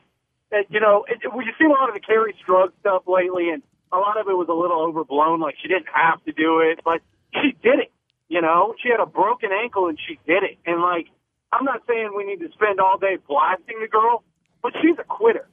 you 0.69 0.79
know, 0.79 1.05
it, 1.07 1.19
we've 1.35 1.47
seen 1.59 1.69
a 1.69 1.73
lot 1.73 1.89
of 1.89 1.95
the 1.95 2.01
Kerri 2.01 2.33
Strug 2.43 2.71
stuff 2.79 3.03
lately, 3.07 3.49
and 3.49 3.61
a 3.91 3.98
lot 3.98 4.19
of 4.19 4.27
it 4.27 4.38
was 4.38 4.48
a 4.50 4.53
little 4.53 4.81
overblown. 4.81 5.39
Like 5.41 5.55
she 5.62 5.67
didn't 5.67 5.89
have 5.93 6.24
to 6.25 6.31
do 6.31 6.62
it, 6.62 6.81
but 6.84 7.01
she 7.34 7.53
did 7.63 7.79
it. 7.79 7.91
You 8.29 8.41
know, 8.41 8.75
she 8.81 8.89
had 8.89 9.00
a 9.01 9.08
broken 9.08 9.50
ankle 9.51 9.88
and 9.88 10.00
she 10.08 10.19
did 10.27 10.43
it. 10.43 10.58
And 10.65 10.81
like, 10.81 11.08
I'm 11.51 11.65
not 11.65 11.81
saying 11.88 12.12
we 12.15 12.25
need 12.25 12.39
to 12.41 12.51
spend 12.53 12.79
all 12.79 12.98
day 13.00 13.17
blasting 13.27 13.79
the 13.81 13.88
girl, 13.88 14.24
but 14.63 14.74
she's 14.81 14.98
a 15.00 15.03
quitter. 15.03 15.48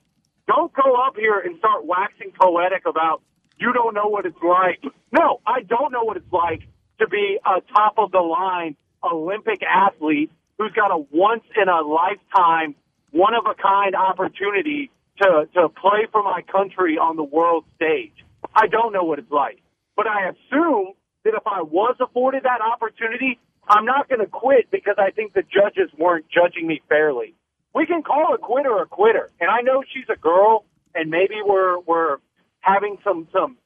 Don't 0.47 0.73
go 0.75 0.95
up 0.97 1.17
here 1.17 1.41
and 1.41 1.59
start 1.59 1.87
waxing 1.87 2.33
poetic 2.39 2.85
about 2.87 3.23
you 3.59 3.73
don't 3.73 3.95
know 3.95 4.09
what 4.09 4.27
it's 4.27 4.37
like. 4.43 4.83
No, 5.13 5.41
I 5.47 5.63
don't 5.63 5.93
know 5.93 6.05
what 6.05 6.17
it's 6.19 6.33
like 6.33 6.63
to 7.01 7.09
be 7.09 7.39
a 7.45 7.61
top 7.73 7.95
of 7.99 8.13
the 8.13 8.21
line 8.21 8.77
Olympic 9.03 9.63
athlete 9.63 10.31
who's 10.59 10.73
got 10.73 10.91
a 10.93 10.99
once 11.13 11.45
in 11.61 11.69
a 11.69 11.83
lifetime, 11.83 12.75
one 13.13 13.35
of 13.35 13.45
a 13.47 13.55
kind 13.61 13.95
opportunity 13.97 14.91
to 15.23 15.49
to 15.55 15.69
play 15.71 16.07
for 16.13 16.23
my 16.23 16.43
country 16.43 16.99
on 16.99 17.17
the 17.17 17.25
world 17.25 17.65
stage. 17.77 18.13
I 18.57 18.69
don't 18.69 18.93
know 18.95 19.05
what 19.05 19.19
it's 19.19 19.31
like, 19.31 19.61
but 19.97 20.07
I 20.07 20.31
assume 20.31 20.95
that 21.25 21.35
if 21.35 21.47
I 21.47 21.61
was 21.61 21.97
afforded 22.01 22.45
that 22.45 22.61
opportunity, 22.63 23.39
I'm 23.69 23.85
not 23.85 24.09
going 24.09 24.21
to 24.21 24.27
quit 24.27 24.71
because 24.71 24.95
I 24.99 25.11
think 25.11 25.35
the 25.35 25.43
judges 25.43 25.91
weren't 25.99 26.25
judging 26.31 26.67
me 26.67 26.81
fairly. 26.89 27.35
We 27.75 27.85
can 27.85 28.03
call 28.03 28.33
a 28.35 28.39
quitter 28.39 28.81
a 28.81 28.87
quitter, 28.87 29.31
and 29.41 29.51
I 29.51 29.61
know 29.61 29.85
she's 29.93 30.09
a 30.09 30.17
girl, 30.17 30.65
and 30.95 31.11
maybe 31.11 31.37
we're 31.45 31.79
we're 31.81 32.17
having 32.61 32.97
some 33.05 33.29
some 33.33 33.59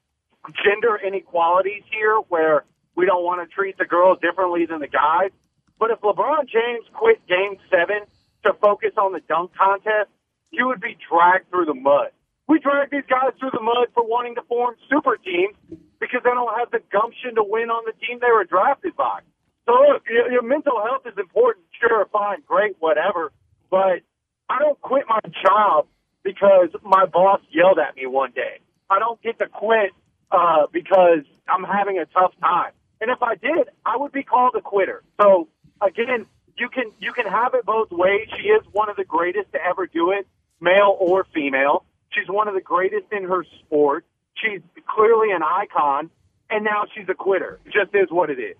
gender 0.64 0.98
inequalities 0.98 1.84
here 1.92 2.16
where 2.28 2.64
we 2.96 3.06
don't 3.06 3.22
want 3.22 3.48
to 3.48 3.54
treat 3.54 3.78
the 3.78 3.84
girls 3.84 4.18
differently 4.20 4.66
than 4.66 4.80
the 4.80 4.88
guys. 4.88 5.30
But 5.78 5.90
if 5.90 6.00
LeBron 6.00 6.48
James 6.48 6.84
quit 6.92 7.24
Game 7.28 7.56
Seven 7.70 8.08
to 8.44 8.52
focus 8.60 8.92
on 8.98 9.12
the 9.12 9.20
dunk 9.28 9.52
contest, 9.54 10.10
he 10.50 10.62
would 10.64 10.80
be 10.80 10.96
dragged 11.08 11.48
through 11.50 11.66
the 11.66 11.74
mud. 11.74 12.10
We 12.50 12.58
drag 12.58 12.90
these 12.90 13.06
guys 13.08 13.30
through 13.38 13.54
the 13.54 13.62
mud 13.62 13.94
for 13.94 14.02
wanting 14.02 14.34
to 14.34 14.42
form 14.50 14.74
super 14.90 15.14
teams 15.16 15.54
because 16.00 16.22
they 16.24 16.34
don't 16.34 16.58
have 16.58 16.72
the 16.72 16.82
gumption 16.90 17.36
to 17.36 17.44
win 17.46 17.70
on 17.70 17.86
the 17.86 17.94
team 18.04 18.18
they 18.20 18.32
were 18.34 18.42
drafted 18.42 18.96
by. 18.96 19.20
So 19.66 19.72
look, 19.86 20.02
your, 20.10 20.32
your 20.32 20.42
mental 20.42 20.82
health 20.82 21.06
is 21.06 21.14
important. 21.16 21.66
Sure, 21.78 22.04
fine, 22.12 22.42
great, 22.48 22.74
whatever. 22.80 23.30
But 23.70 24.02
I 24.50 24.58
don't 24.58 24.80
quit 24.80 25.04
my 25.08 25.20
job 25.46 25.86
because 26.24 26.70
my 26.82 27.06
boss 27.06 27.40
yelled 27.52 27.78
at 27.78 27.94
me 27.94 28.06
one 28.06 28.32
day. 28.34 28.58
I 28.90 28.98
don't 28.98 29.22
get 29.22 29.38
to 29.38 29.46
quit 29.46 29.92
uh, 30.32 30.66
because 30.72 31.22
I'm 31.46 31.62
having 31.62 32.00
a 32.00 32.06
tough 32.06 32.32
time. 32.40 32.72
And 33.00 33.12
if 33.12 33.22
I 33.22 33.36
did, 33.36 33.70
I 33.86 33.96
would 33.96 34.10
be 34.10 34.24
called 34.24 34.56
a 34.58 34.60
quitter. 34.60 35.04
So 35.22 35.46
again, 35.80 36.26
you 36.58 36.68
can 36.68 36.90
you 36.98 37.12
can 37.12 37.26
have 37.26 37.54
it 37.54 37.64
both 37.64 37.92
ways. 37.92 38.26
She 38.36 38.48
is 38.48 38.62
one 38.72 38.90
of 38.90 38.96
the 38.96 39.04
greatest 39.04 39.52
to 39.52 39.64
ever 39.64 39.86
do 39.86 40.10
it, 40.10 40.26
male 40.60 40.96
or 40.98 41.24
female. 41.32 41.84
She's 42.10 42.28
one 42.28 42.48
of 42.48 42.54
the 42.54 42.60
greatest 42.60 43.06
in 43.12 43.24
her 43.24 43.44
sport. 43.60 44.04
She's 44.34 44.60
clearly 44.88 45.32
an 45.32 45.42
icon, 45.42 46.10
and 46.50 46.64
now 46.64 46.84
she's 46.94 47.08
a 47.08 47.14
quitter. 47.14 47.60
It 47.64 47.72
just 47.72 47.94
is 47.94 48.10
what 48.10 48.30
it 48.30 48.38
is. 48.38 48.56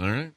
All 0.00 0.10
right. 0.10 0.32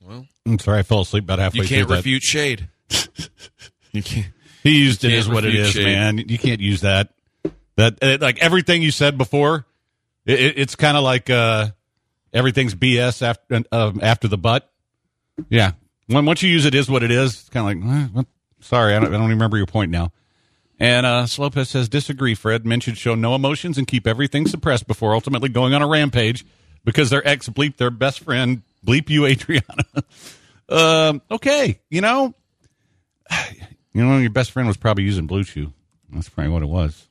Well, 0.00 0.26
I'm 0.46 0.58
sorry, 0.58 0.78
I 0.78 0.82
fell 0.82 1.00
asleep 1.00 1.24
about 1.24 1.38
halfway 1.38 1.62
you 1.62 1.68
can't 1.68 1.86
through 1.86 1.96
that. 1.96 1.98
refute 1.98 2.22
shade. 2.22 2.68
you 3.92 4.02
can't. 4.02 4.26
He 4.62 4.78
used 4.78 5.04
it 5.04 5.12
as 5.12 5.28
what 5.28 5.44
it 5.44 5.48
refute 5.48 5.66
is, 5.66 5.72
shade. 5.72 5.84
man. 5.84 6.18
You 6.18 6.38
can't 6.38 6.60
use 6.60 6.82
that. 6.82 7.10
That 7.76 7.98
uh, 8.02 8.18
like 8.20 8.38
everything 8.40 8.82
you 8.82 8.90
said 8.90 9.18
before. 9.18 9.66
It, 10.26 10.40
it, 10.40 10.58
it's 10.58 10.74
kind 10.74 10.96
of 10.96 11.04
like 11.04 11.30
uh, 11.30 11.68
everything's 12.32 12.74
BS 12.74 13.22
after 13.22 13.62
uh, 13.70 13.92
after 14.02 14.28
the 14.28 14.38
butt. 14.38 14.70
Yeah, 15.48 15.72
when 16.06 16.26
once 16.26 16.42
you 16.42 16.50
use 16.50 16.64
it 16.64 16.74
is 16.74 16.90
what 16.90 17.02
it 17.02 17.10
is. 17.10 17.34
It's 17.40 17.48
kind 17.48 17.78
of 17.78 17.84
like, 17.84 17.96
eh, 17.96 18.08
well, 18.12 18.26
sorry, 18.60 18.94
I 18.94 19.00
don't, 19.00 19.14
I 19.14 19.18
don't 19.18 19.30
remember 19.30 19.56
your 19.56 19.66
point 19.66 19.90
now. 19.90 20.12
And 20.78 21.04
uh, 21.04 21.26
Slopez 21.26 21.70
says 21.70 21.88
disagree. 21.88 22.34
Fred 22.34 22.64
men 22.64 22.80
should 22.80 22.96
show 22.96 23.14
no 23.14 23.34
emotions 23.34 23.78
and 23.78 23.86
keep 23.86 24.06
everything 24.06 24.46
suppressed 24.46 24.86
before 24.86 25.14
ultimately 25.14 25.48
going 25.48 25.74
on 25.74 25.82
a 25.82 25.88
rampage 25.88 26.44
because 26.84 27.10
their 27.10 27.26
ex 27.26 27.48
bleep 27.48 27.76
their 27.76 27.90
best 27.90 28.20
friend 28.20 28.62
bleep 28.84 29.10
you, 29.10 29.26
Adriana. 29.26 29.84
um, 30.68 31.22
okay, 31.30 31.80
you 31.90 32.00
know, 32.00 32.32
you 33.92 34.04
know, 34.04 34.18
your 34.18 34.30
best 34.30 34.52
friend 34.52 34.68
was 34.68 34.76
probably 34.76 35.04
using 35.04 35.26
BlueChew. 35.26 35.72
That's 36.12 36.28
probably 36.28 36.52
what 36.52 36.62
it 36.62 36.68
was. 36.68 37.08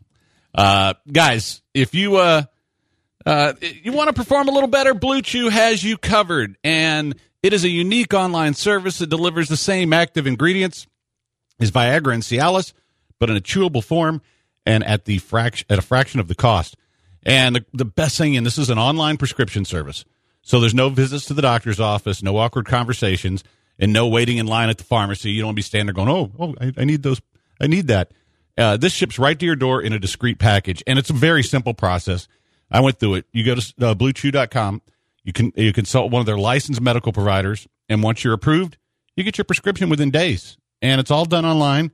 Uh, 0.56 0.94
guys, 1.12 1.62
if 1.74 1.94
you 1.94 2.16
uh, 2.16 2.44
uh, 3.26 3.54
you 3.62 3.92
want 3.92 4.08
to 4.08 4.14
perform 4.14 4.48
a 4.48 4.52
little 4.52 4.70
better, 4.70 4.96
BlueChew 4.96 5.52
has 5.52 5.84
you 5.84 5.98
covered, 5.98 6.58
and 6.64 7.16
it 7.44 7.54
is 7.54 7.64
a 7.64 7.70
unique 7.70 8.14
online 8.14 8.54
service 8.54 9.00
that 9.00 9.08
delivers 9.08 9.50
the 9.50 9.58
same 9.58 9.94
active 9.94 10.26
ingredients 10.26 10.88
as 11.60 11.70
Viagra 11.72 12.14
and 12.14 12.24
Cialis, 12.24 12.74
but 13.20 13.30
in 13.30 13.38
a 13.38 13.42
chewable 13.42 13.84
form 13.84 14.22
and 14.66 14.84
at 14.84 15.06
the 15.06 15.18
fraction 15.20 15.66
at 15.70 15.80
a 15.80 15.82
fraction 15.82 16.20
of 16.20 16.28
the 16.28 16.36
cost. 16.36 16.76
And 17.24 17.56
the, 17.56 17.66
the 17.74 17.86
best 17.86 18.18
thing, 18.18 18.38
and 18.38 18.46
this 18.46 18.58
is 18.58 18.70
an 18.70 18.78
online 18.78 19.18
prescription 19.18 19.66
service, 19.66 20.06
so 20.42 20.60
there's 20.60 20.74
no 20.74 20.90
visits 20.90 21.26
to 21.26 21.34
the 21.34 21.42
doctor's 21.42 21.80
office, 21.80 22.24
no 22.24 22.38
awkward 22.38 22.68
conversations, 22.68 23.44
and 23.78 23.92
no 23.92 24.08
waiting 24.08 24.38
in 24.38 24.48
line 24.48 24.70
at 24.70 24.78
the 24.78 24.84
pharmacy. 24.84 25.32
You 25.32 25.42
don't 25.42 25.56
be 25.56 25.62
standing 25.62 25.88
there 25.88 26.06
going, 26.06 26.10
"Oh, 26.10 26.32
oh, 26.40 26.56
I, 26.62 26.74
I 26.78 26.86
need 26.86 27.04
those, 27.04 27.22
I 27.60 27.68
need 27.68 27.88
that." 27.88 28.12
Uh, 28.58 28.78
this 28.78 28.94
ships 28.94 29.20
right 29.20 29.38
to 29.38 29.46
your 29.46 29.56
door 29.56 29.82
in 29.82 29.94
a 29.94 30.00
discreet 30.00 30.40
package, 30.40 30.82
and 30.88 30.98
it's 30.98 31.10
a 31.10 31.14
very 31.14 31.44
simple 31.44 31.74
process. 31.74 32.28
I 32.72 32.80
went 32.80 33.00
through 33.00 33.16
it. 33.16 33.26
You 33.32 33.44
go 33.44 33.56
to 33.56 33.62
uh, 33.86 33.94
BlueChew.com. 33.94 34.82
You 35.24 35.34
can 35.34 35.52
you 35.56 35.74
consult 35.74 36.12
one 36.12 36.22
of 36.22 36.26
their 36.26 36.38
licensed 36.38 36.82
medical 36.82 37.12
providers, 37.12 37.68
and 37.90 38.02
once 38.02 38.24
you're 38.24 38.34
approved, 38.34 38.78
you 39.16 39.24
get 39.24 39.38
your 39.38 39.46
prescription 39.46 39.90
within 39.90 40.12
days, 40.12 40.58
and 40.82 41.02
it's 41.02 41.12
all 41.12 41.26
done 41.26 41.46
online, 41.46 41.92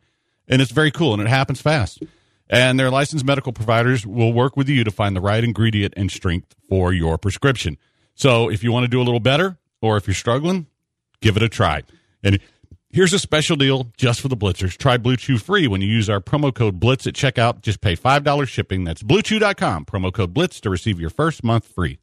and 0.53 0.62
it's 0.62 0.72
very 0.72 0.91
cool, 0.91 1.13
and 1.13 1.22
it 1.22 1.27
happens 1.27 1.60
fast. 1.60 2.03
And 2.48 2.79
their 2.79 2.91
licensed 2.91 3.25
medical 3.25 3.51
providers 3.51 4.05
will 4.05 4.31
work 4.31 4.55
with 4.55 4.69
you 4.69 4.83
to 4.83 4.91
find 4.91 5.15
the 5.15 5.22
right 5.22 5.43
ingredient 5.43 5.95
and 5.98 6.12
strength 6.12 6.53
for 6.69 6.93
your 6.93 7.17
prescription. 7.17 7.79
So 8.13 8.51
if 8.51 8.63
you 8.63 8.72
want 8.72 8.83
to 8.83 8.88
do 8.88 9.01
a 9.01 9.03
little 9.03 9.19
better, 9.19 9.57
or 9.81 9.98
if 9.98 10.05
you're 10.05 10.13
struggling, 10.13 10.67
give 11.22 11.38
it 11.38 11.41
a 11.41 11.50
try. 11.50 11.81
And 12.24 12.38
here's 12.91 13.13
a 13.13 13.17
special 13.17 13.55
deal 13.55 13.88
just 13.98 14.22
for 14.22 14.27
the 14.27 14.38
Blitzers. 14.38 14.77
Try 14.77 15.00
BlueChew 15.00 15.41
free 15.41 15.67
when 15.67 15.81
you 15.81 15.88
use 15.88 16.07
our 16.07 16.19
promo 16.19 16.53
code 16.53 16.79
BLITZ 16.79 17.07
at 17.07 17.13
checkout. 17.15 17.62
Just 17.62 17.81
pay 17.81 17.95
$5 17.95 18.48
shipping. 18.48 18.83
That's 18.83 19.01
bluechew.com. 19.01 19.86
Promo 19.86 20.13
code 20.13 20.36
BLITZ 20.36 20.62
to 20.62 20.69
receive 20.69 21.00
your 21.00 21.10
first 21.10 21.43
month 21.43 21.65
free. 21.65 21.98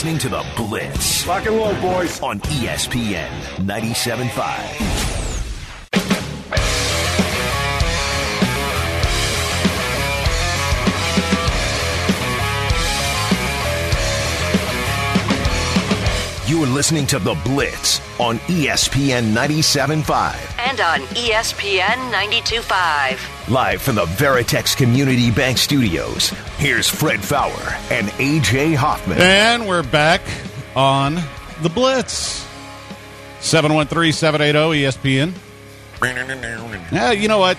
Listening 0.00 0.18
to 0.18 0.30
the 0.30 0.42
Blitz 0.56 1.26
Rock 1.26 1.44
and 1.44 1.56
roll, 1.56 1.74
boys. 1.82 2.22
on 2.22 2.40
ESPN 2.40 3.28
97.5. 3.58 4.99
You 16.50 16.64
are 16.64 16.66
listening 16.66 17.06
to 17.06 17.20
The 17.20 17.40
Blitz 17.44 18.00
on 18.18 18.38
ESPN 18.38 19.32
97.5. 19.32 20.58
And 20.58 20.80
on 20.80 20.98
ESPN 21.14 22.10
92.5. 22.10 23.48
Live 23.48 23.80
from 23.80 23.94
the 23.94 24.06
Veritex 24.06 24.76
Community 24.76 25.30
Bank 25.30 25.58
Studios, 25.58 26.30
here's 26.58 26.88
Fred 26.88 27.20
Faour 27.20 27.52
and 27.92 28.08
AJ 28.08 28.74
Hoffman. 28.74 29.18
And 29.20 29.68
we're 29.68 29.84
back 29.84 30.22
on 30.74 31.20
the 31.62 31.68
Blitz. 31.68 32.44
713 33.38 34.12
780 34.12 34.82
ESPN. 34.82 35.32
Yeah, 36.92 37.12
you 37.12 37.28
know 37.28 37.38
what? 37.38 37.58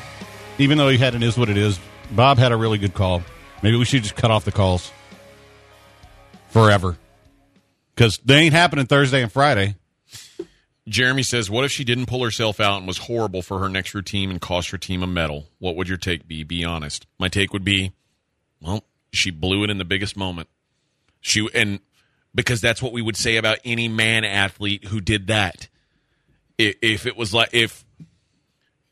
Even 0.57 0.77
though 0.77 0.89
he 0.89 0.97
had 0.97 1.15
an 1.15 1.23
is 1.23 1.37
what 1.37 1.47
it 1.47 1.55
is, 1.55 1.79
Bob 2.11 2.37
had 2.37 2.51
a 2.51 2.57
really 2.57 2.77
good 2.77 2.93
call. 2.93 3.23
Maybe 3.63 3.77
we 3.77 3.85
should 3.85 4.03
just 4.03 4.17
cut 4.17 4.31
off 4.31 4.43
the 4.43 4.51
calls 4.51 4.91
forever. 6.49 6.97
Because 8.01 8.17
they 8.25 8.37
ain't 8.37 8.53
happening 8.53 8.87
Thursday 8.87 9.21
and 9.21 9.31
Friday. 9.31 9.75
Jeremy 10.87 11.21
says, 11.21 11.51
"What 11.51 11.65
if 11.65 11.71
she 11.71 11.83
didn't 11.83 12.07
pull 12.07 12.23
herself 12.23 12.59
out 12.59 12.79
and 12.79 12.87
was 12.87 12.97
horrible 12.97 13.43
for 13.43 13.59
her 13.59 13.69
next 13.69 13.93
routine 13.93 14.31
and 14.31 14.41
cost 14.41 14.71
her 14.71 14.79
team 14.79 15.03
a 15.03 15.07
medal? 15.07 15.49
What 15.59 15.75
would 15.75 15.87
your 15.87 15.99
take 15.99 16.27
be? 16.27 16.41
Be 16.43 16.65
honest. 16.65 17.05
My 17.19 17.27
take 17.27 17.53
would 17.53 17.63
be, 17.63 17.91
well, 18.59 18.85
she 19.13 19.29
blew 19.29 19.63
it 19.63 19.69
in 19.69 19.77
the 19.77 19.85
biggest 19.85 20.17
moment. 20.17 20.49
She 21.19 21.47
and 21.53 21.79
because 22.33 22.59
that's 22.59 22.81
what 22.81 22.91
we 22.91 23.03
would 23.03 23.17
say 23.17 23.37
about 23.37 23.59
any 23.63 23.87
man 23.87 24.23
athlete 24.23 24.85
who 24.85 24.99
did 24.99 25.27
that. 25.27 25.67
If, 26.57 27.05
it 27.05 27.15
was 27.15 27.35
like 27.35 27.49
if 27.53 27.85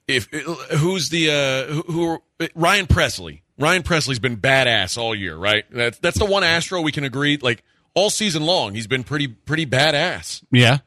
if 0.08 0.26
who's 0.26 1.10
the 1.10 1.32
uh 1.32 1.74
who, 1.74 1.82
who 1.82 2.48
Ryan 2.54 2.86
Pressly. 2.86 3.42
Ryan 3.58 3.82
Pressly's 3.82 4.20
been 4.20 4.38
badass 4.38 5.00
all 5.00 5.16
year, 5.16 5.36
right? 5.36 5.66
That's 5.72 5.98
that's 5.98 6.20
the 6.20 6.26
one 6.26 6.44
Astro 6.44 6.82
we 6.82 6.92
can 6.92 7.06
agree 7.06 7.40
like 7.42 7.64
all 8.00 8.10
season 8.10 8.44
long 8.44 8.74
he's 8.74 8.88
been 8.88 9.04
pretty 9.04 9.28
pretty 9.28 9.66
badass 9.66 10.42
Yeah. 10.52 10.78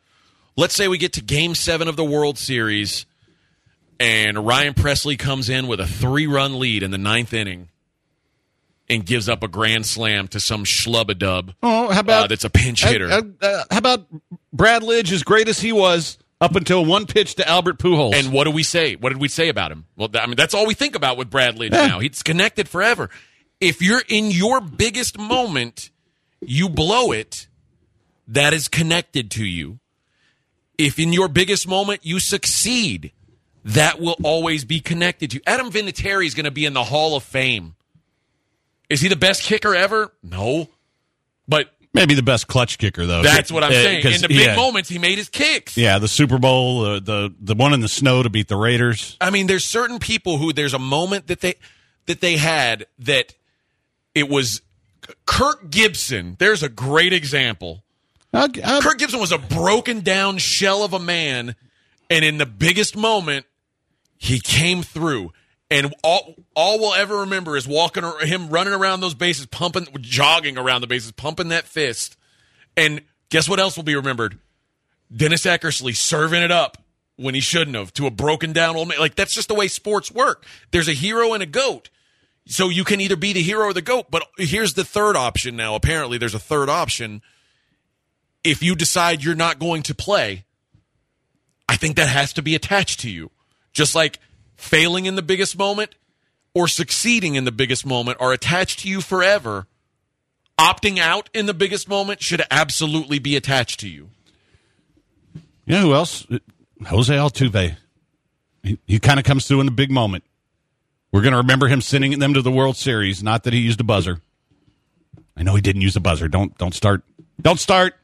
let's 0.57 0.75
say 0.75 0.89
we 0.89 0.99
get 0.99 1.13
to 1.15 1.21
game 1.23 1.55
seven 1.55 1.89
of 1.89 1.97
the 1.97 2.05
World 2.05 2.39
Series 2.39 3.07
and 4.01 4.47
Ryan 4.47 4.75
Pressly 4.75 5.19
comes 5.19 5.49
in 5.49 5.67
with 5.69 5.79
a 5.81 5.87
three 5.87 6.27
run 6.27 6.59
lead 6.59 6.83
in 6.83 6.91
the 6.91 6.99
ninth 6.99 7.33
inning 7.33 7.69
and 8.89 9.07
gives 9.07 9.29
up 9.29 9.43
a 9.43 9.49
grand 9.49 9.87
slam 9.87 10.27
to 10.29 10.41
some 10.41 10.65
schlub-a-dub 10.65 11.55
Oh, 11.63 11.91
how 11.93 12.01
about 12.01 12.25
uh, 12.25 12.27
that's 12.29 12.45
a 12.45 12.51
pinch 12.51 12.85
hitter. 12.85 13.11
Uh, 13.11 13.23
uh, 13.41 13.65
how 13.71 13.79
about 13.79 14.07
Brad 14.53 14.83
Lidge, 14.83 15.13
as 15.13 15.23
great 15.23 15.49
as 15.49 15.61
he 15.61 15.73
was, 15.73 16.19
up 16.41 16.57
until 16.57 16.85
one 16.85 17.07
pitch 17.07 17.37
to 17.37 17.49
Albert 17.49 17.79
Pujols? 17.79 18.15
and 18.15 18.33
what 18.33 18.45
do 18.45 18.51
we 18.51 18.63
say? 18.65 18.97
What 18.97 19.11
did 19.11 19.21
we 19.21 19.29
say 19.29 19.49
about 19.49 19.71
him? 19.71 19.87
Well, 19.97 20.09
I 20.15 20.27
mean, 20.27 20.37
that's 20.37 20.53
all 20.53 20.67
we 20.67 20.75
think 20.75 20.97
about 20.97 21.17
with 21.17 21.31
Brad 21.31 21.57
Lidge 21.57 21.73
Yeah. 21.73 21.87
now. 21.87 21.99
He's 22.01 22.23
connected 22.23 22.69
forever. 22.69 23.09
If 23.61 23.81
you're 23.81 24.03
in 24.09 24.31
your 24.33 24.61
biggest 24.61 25.17
moment, 25.19 25.91
you 26.45 26.69
blow 26.69 27.13
it, 27.13 27.47
that 28.29 28.53
is 28.53 28.69
connected 28.69 29.31
to 29.33 29.45
you. 29.45 29.79
If 30.79 30.99
in 30.99 31.13
your 31.13 31.29
biggest 31.29 31.69
moment 31.69 32.01
you 32.05 32.19
succeed, 32.19 33.13
that 33.65 34.01
will 34.01 34.17
always 34.23 34.65
be 34.65 34.81
connected 34.81 35.31
to. 35.31 35.37
You. 35.37 35.43
Adam 35.47 35.71
Vinatieri 35.71 36.27
is 36.27 36.35
going 36.35 36.45
to 36.45 36.51
be 36.51 36.65
in 36.65 36.73
the 36.73 36.85
Hall 36.85 37.17
of 37.17 37.23
Fame. 37.23 37.75
Is 38.89 39.01
he 39.01 39.09
the 39.09 39.17
best 39.17 39.43
kicker 39.43 39.75
ever? 39.75 40.13
No. 40.23 40.69
But 41.47 41.71
Maybe 41.95 42.15
the 42.15 42.23
best 42.23 42.49
clutch 42.49 42.79
kicker 42.79 43.05
though. 43.05 43.23
that's 43.23 43.53
what 43.53 43.63
I'm 43.63 43.73
saying. 43.73 44.07
In 44.07 44.21
the 44.23 44.29
big 44.29 44.47
yeah. 44.47 44.57
moments, 44.57 44.89
he 44.89 44.99
made 44.99 45.19
his 45.19 45.29
kicks. 45.29 45.77
Yeah, 45.77 45.99
the 45.99 46.09
Super 46.09 46.39
Bowl, 46.39 46.85
uh, 46.85 47.01
the 47.01 47.35
the 47.39 47.55
one 47.55 47.75
in 47.75 47.81
the 47.81 47.89
snow 47.89 48.23
to 48.23 48.31
beat 48.31 48.49
the 48.49 48.57
Raiders. 48.57 49.17
I 49.21 49.31
mean, 49.31 49.47
there's 49.47 49.65
certain 49.65 49.99
people 49.99 50.39
who 50.39 50.55
there's 50.55 50.73
a 50.73 50.79
moment 50.79 51.27
that 51.27 51.41
they 51.41 51.57
that 52.07 52.23
they 52.23 52.39
had 52.39 52.87
that 53.01 53.35
it 54.15 54.29
was 54.29 54.63
Kirk 55.27 55.71
Gibson. 55.71 56.37
There's 56.39 56.63
a 56.63 56.69
great 56.69 57.13
example. 57.13 57.83
I'll- 58.33 58.49
I'll- 58.65 58.83
Kirk 58.83 58.99
Gibson 58.99 59.21
was 59.21 59.33
a 59.33 59.39
broken 59.39 60.01
down 60.01 60.39
shell 60.39 60.85
of 60.85 60.93
a 60.93 60.99
man, 60.99 61.55
and 62.09 62.25
in 62.25 62.39
the 62.39 62.47
biggest 62.47 62.97
moment, 62.97 63.47
he 64.17 64.41
came 64.41 64.83
through. 64.83 65.33
And 65.71 65.95
all 66.05 66.35
all 66.55 66.79
we'll 66.79 66.95
ever 66.95 67.21
remember 67.21 67.57
is 67.57 67.67
walking 67.67 68.05
him 68.21 68.51
running 68.51 68.75
around 68.75 69.01
those 69.01 69.15
bases, 69.15 69.47
pumping, 69.47 69.87
jogging 70.03 70.59
around 70.59 70.83
the 70.83 70.87
bases, 70.87 71.13
pumping 71.13 71.49
that 71.49 71.67
fist. 71.67 72.17
And 72.77 73.01
guess 73.31 73.49
what 73.49 73.59
else 73.59 73.77
will 73.77 73.83
be 73.83 73.95
remembered? 73.97 74.39
Dennis 75.15 75.43
Eckersley 75.47 75.97
serving 75.97 76.43
it 76.43 76.51
up 76.51 76.77
when 77.17 77.35
he 77.35 77.41
shouldn't 77.41 77.77
have 77.77 77.93
to 77.95 78.07
a 78.07 78.11
broken 78.11 78.53
down 78.53 78.77
old 78.77 78.89
man. 78.89 78.99
Like 78.99 79.15
that's 79.15 79.35
just 79.35 79.49
the 79.49 79.55
way 79.55 79.67
sports 79.69 80.11
work. 80.11 80.45
There's 80.73 80.89
a 80.89 80.93
hero 80.95 81.33
and 81.33 81.43
a 81.43 81.47
goat. 81.47 81.89
So 82.47 82.69
you 82.69 82.85
can 82.85 83.01
either 83.01 83.17
be 83.17 83.33
the 83.33 83.43
hero 83.43 83.67
or 83.67 83.73
the 83.73 83.83
goat. 83.83 84.07
But 84.11 84.27
here's 84.37 84.75
the 84.75 84.85
third 84.85 85.17
option 85.17 85.57
now. 85.57 85.75
Apparently, 85.75 86.19
there's 86.19 86.35
a 86.35 86.41
third 86.41 86.69
option. 86.69 87.23
If 88.43 88.63
you 88.63 88.75
decide 88.75 89.23
you're 89.23 89.35
not 89.35 89.59
going 89.59 89.83
to 89.85 89.95
play, 89.95 90.45
I 91.69 91.77
think 91.77 91.97
that 91.97 92.09
has 92.09 92.33
to 92.35 92.43
be 92.43 92.55
attached 92.55 93.01
to 93.01 93.11
you. 93.11 93.31
Just 93.73 93.95
like 93.95 94.19
failing 94.57 95.07
in 95.07 95.15
the 95.15 95.23
biggest 95.23 95.57
moment 95.57 95.95
or 96.55 96.69
succeeding 96.69 97.37
in 97.37 97.45
the 97.45 97.53
biggest 97.53 97.87
moment 97.87 98.19
are 98.21 98.33
attached 98.33 98.81
to 98.81 98.89
you 98.89 99.01
forever. 99.01 99.67
Opting 100.59 100.99
out 100.99 101.31
in 101.33 101.47
the 101.47 101.55
biggest 101.55 101.89
moment 101.89 102.23
should 102.23 102.43
absolutely 102.51 103.19
be 103.19 103.37
attached 103.37 103.81
to 103.81 103.89
you. 103.89 104.11
You 105.65 105.75
know 105.75 105.81
who 105.81 105.95
else? 105.95 106.27
Jose 106.89 107.15
Altuve. 107.15 107.77
He, 108.63 108.79
he 108.87 108.99
kind 108.99 109.19
of 109.19 109.25
comes 109.25 109.47
through 109.47 109.61
in 109.61 109.67
the 109.67 109.73
big 109.73 109.91
moment. 109.91 110.25
We're 111.13 111.21
going 111.23 111.33
to 111.33 111.39
remember 111.39 111.69
him 111.69 111.81
sending 111.83 112.19
them 112.19 112.35
to 112.35 112.43
the 112.43 112.51
World 112.51 112.77
Series. 112.77 113.23
Not 113.23 113.45
that 113.45 113.53
he 113.53 113.61
used 113.61 113.81
a 113.81 113.85
buzzer. 113.85 114.21
I 115.37 115.43
know 115.43 115.55
he 115.55 115.61
didn't 115.61 115.83
use 115.83 115.95
a 115.97 116.01
buzzer. 116.01 116.27
Don't 116.29 116.57
don't 116.59 116.75
start. 116.75 117.03
Don't 117.41 117.61
start. 117.61 117.95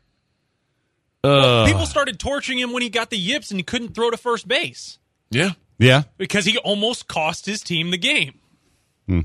People 1.23 1.87
started 1.87 2.19
torching 2.19 2.59
him 2.59 2.73
when 2.73 2.83
he 2.83 2.89
got 2.91 3.11
the 3.11 3.19
yips 3.19 3.51
and 3.51 3.59
he 3.59 3.65
couldn't 3.65 3.95
throw 3.95 4.11
to 4.11 4.17
first 4.17 4.47
base 4.49 4.99
Yeah. 5.31 5.51
Yeah. 5.79 6.05
because 6.17 6.45
he 6.45 6.57
almost 6.59 7.07
cost 7.09 7.45
his 7.45 7.61
team 7.61 7.91
the 7.91 7.99
game. 7.99 8.39
Hmm. 9.07 9.21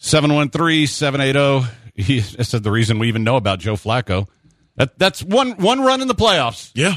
713-780. 0.00 1.68
He 1.94 2.20
said 2.42 2.62
the 2.62 2.70
reason 2.70 2.98
we 2.98 3.08
even 3.08 3.24
know 3.24 3.36
about 3.36 3.58
Joe 3.58 3.74
Flacco. 3.74 4.28
That 4.76 4.98
that's 4.98 5.22
one 5.22 5.52
one 5.52 5.80
run 5.80 6.02
in 6.02 6.08
the 6.08 6.14
playoffs. 6.14 6.70
Yeah. 6.74 6.96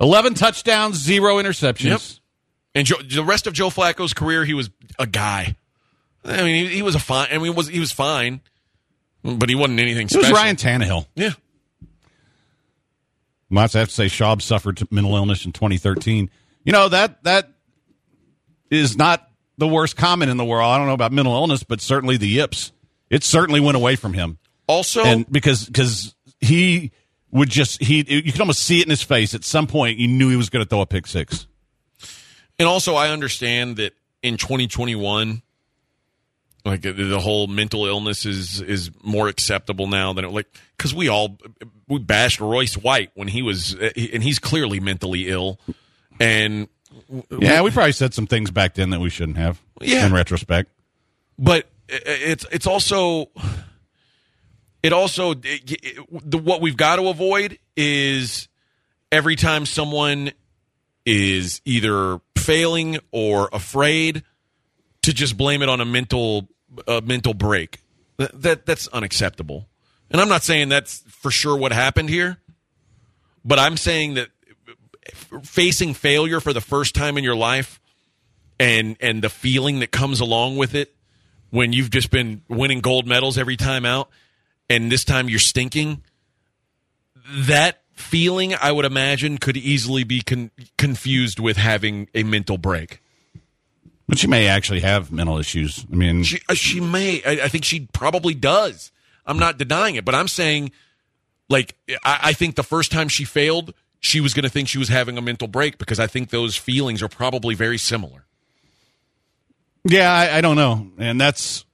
11 0.00 0.34
touchdowns, 0.34 0.96
zero 0.96 1.36
interceptions. 1.36 1.84
Yep. 1.84 2.00
And 2.78 2.86
Joe, 2.86 3.02
the 3.02 3.24
rest 3.24 3.48
of 3.48 3.54
Joe 3.54 3.70
Flacco's 3.70 4.14
career, 4.14 4.44
he 4.44 4.54
was 4.54 4.70
a 5.00 5.06
guy. 5.06 5.56
I 6.24 6.42
mean, 6.42 6.66
he, 6.68 6.76
he 6.76 6.82
was 6.82 6.94
a 6.94 7.00
fine. 7.00 7.26
I 7.32 7.38
mean, 7.38 7.56
was 7.56 7.66
he 7.66 7.80
was 7.80 7.90
fine, 7.90 8.40
but 9.24 9.48
he 9.48 9.56
wasn't 9.56 9.80
anything 9.80 10.06
It 10.06 10.14
was 10.14 10.26
special. 10.26 10.36
Ryan 10.36 10.54
Tannehill. 10.54 11.06
Yeah. 11.16 11.32
I 13.50 13.60
have 13.62 13.70
to 13.72 13.86
say 13.88 14.06
Schaub 14.06 14.42
suffered 14.42 14.80
mental 14.92 15.16
illness 15.16 15.44
in 15.44 15.50
2013. 15.50 16.30
You 16.62 16.72
know 16.72 16.88
that 16.88 17.24
that 17.24 17.52
is 18.70 18.96
not 18.96 19.28
the 19.56 19.66
worst 19.66 19.96
comment 19.96 20.30
in 20.30 20.36
the 20.36 20.44
world. 20.44 20.70
I 20.70 20.78
don't 20.78 20.86
know 20.86 20.92
about 20.92 21.10
mental 21.10 21.34
illness, 21.34 21.64
but 21.64 21.80
certainly 21.80 22.16
the 22.16 22.28
yips. 22.28 22.70
It 23.10 23.24
certainly 23.24 23.58
went 23.58 23.76
away 23.76 23.96
from 23.96 24.12
him, 24.12 24.38
Also, 24.68 25.02
and 25.02 25.28
because 25.32 25.66
because 25.66 26.14
he 26.40 26.92
would 27.32 27.50
just 27.50 27.82
he 27.82 28.04
you 28.06 28.30
could 28.30 28.40
almost 28.40 28.60
see 28.60 28.78
it 28.78 28.84
in 28.84 28.90
his 28.90 29.02
face. 29.02 29.34
At 29.34 29.42
some 29.42 29.66
point, 29.66 29.98
you 29.98 30.06
knew 30.06 30.28
he 30.30 30.36
was 30.36 30.48
going 30.48 30.64
to 30.64 30.68
throw 30.68 30.80
a 30.80 30.86
pick 30.86 31.08
six. 31.08 31.48
And 32.58 32.68
also, 32.68 32.94
I 32.94 33.10
understand 33.10 33.76
that 33.76 33.94
in 34.22 34.36
2021, 34.36 35.42
like 36.64 36.82
the, 36.82 37.20
whole 37.20 37.46
mental 37.46 37.86
illness 37.86 38.26
is 38.26 38.60
is 38.60 38.90
more 39.02 39.28
acceptable 39.28 39.86
now 39.86 40.12
than 40.12 40.24
it 40.24 40.28
like 40.28 40.46
because 40.76 40.94
we 40.94 41.08
all 41.08 41.38
we 41.86 41.98
bashed 41.98 42.40
Royce 42.40 42.76
White 42.76 43.10
when 43.14 43.28
he 43.28 43.42
was 43.42 43.74
eh, 43.80 44.08
and 44.12 44.22
he's 44.22 44.38
clearly 44.38 44.80
mentally 44.80 45.28
ill, 45.28 45.58
and 46.20 46.68
Yeah, 47.30 47.62
we 47.62 47.70
probably 47.70 47.92
said 47.92 48.12
some 48.12 48.26
things 48.26 48.50
back 48.50 48.74
then 48.74 48.90
that 48.90 49.00
we 49.00 49.08
shouldn't 49.08 49.38
have. 49.38 49.60
Yeah. 49.80 50.06
in 50.06 50.12
retrospect. 50.12 50.70
but 51.38 51.66
eh, 51.88 51.94
eh, 52.04 52.18
it's 52.32 52.46
it's 52.50 52.66
also 52.66 53.30
it 54.82 54.92
also 54.92 55.34
the 55.34 56.40
what 56.42 56.60
we've 56.60 56.76
got 56.76 56.96
to 56.96 57.08
avoid 57.08 57.58
is 57.76 58.48
every 59.10 59.36
time 59.36 59.64
someone 59.64 60.32
is 61.06 61.62
either 61.64 62.20
failing 62.48 62.98
or 63.12 63.50
afraid 63.52 64.22
to 65.02 65.12
just 65.12 65.36
blame 65.36 65.60
it 65.60 65.68
on 65.68 65.82
a 65.82 65.84
mental 65.84 66.48
a 66.86 67.02
mental 67.02 67.34
break. 67.34 67.82
That, 68.16 68.40
that 68.42 68.66
that's 68.66 68.88
unacceptable. 68.88 69.68
And 70.10 70.20
i'm 70.22 70.28
not 70.30 70.42
saying 70.42 70.70
that's 70.70 71.00
for 71.08 71.30
sure 71.30 71.56
what 71.56 71.70
happened 71.72 72.08
here 72.08 72.38
but 73.44 73.58
i'm 73.58 73.76
saying 73.76 74.14
that 74.14 74.28
facing 75.42 75.92
failure 75.92 76.40
for 76.40 76.54
the 76.54 76.62
first 76.62 76.94
time 76.94 77.18
in 77.18 77.24
your 77.24 77.36
life 77.36 77.78
and 78.58 78.96
and 79.00 79.22
the 79.22 79.28
feeling 79.28 79.80
that 79.80 79.90
comes 79.90 80.20
along 80.20 80.56
with 80.56 80.74
it 80.74 80.94
when 81.50 81.74
you've 81.74 81.90
just 81.90 82.10
been 82.10 82.40
winning 82.48 82.80
gold 82.80 83.06
medals 83.06 83.36
every 83.36 83.56
time 83.56 83.84
out 83.84 84.08
and 84.70 84.90
this 84.90 85.04
time 85.04 85.28
you're 85.28 85.38
stinking 85.38 86.02
that 87.30 87.82
feeling 87.98 88.54
i 88.54 88.70
would 88.72 88.84
imagine 88.84 89.38
could 89.38 89.56
easily 89.56 90.04
be 90.04 90.20
con- 90.22 90.50
confused 90.76 91.38
with 91.38 91.56
having 91.56 92.08
a 92.14 92.22
mental 92.22 92.56
break 92.58 93.02
But 94.08 94.18
she 94.18 94.26
may 94.26 94.46
actually 94.48 94.80
have 94.80 95.12
mental 95.12 95.36
issues. 95.38 95.84
I 95.92 95.94
mean, 95.96 96.22
she 96.22 96.40
uh, 96.48 96.54
she 96.54 96.80
may 96.80 97.22
I, 97.24 97.44
I 97.44 97.48
think 97.48 97.64
she 97.64 97.88
probably 97.92 98.34
does 98.34 98.90
i'm 99.26 99.38
not 99.38 99.58
denying 99.58 99.96
it 99.96 100.04
but 100.04 100.14
i'm 100.14 100.28
saying 100.28 100.70
like 101.48 101.74
i, 102.04 102.18
I 102.22 102.32
think 102.32 102.54
the 102.54 102.62
first 102.62 102.90
time 102.92 103.08
she 103.08 103.24
failed 103.24 103.74
she 104.00 104.20
was 104.20 104.32
going 104.32 104.44
to 104.44 104.48
think 104.48 104.68
she 104.68 104.78
was 104.78 104.88
having 104.88 105.18
a 105.18 105.20
mental 105.20 105.48
break 105.48 105.76
because 105.78 105.98
i 106.00 106.06
think 106.06 106.30
those 106.30 106.56
feelings 106.56 107.02
are 107.02 107.08
probably 107.08 107.54
very 107.54 107.78
similar 107.78 108.24
Yeah, 109.84 110.12
I, 110.12 110.38
I 110.38 110.40
don't 110.40 110.56
know, 110.56 110.86
and 110.98 111.20
that's 111.20 111.64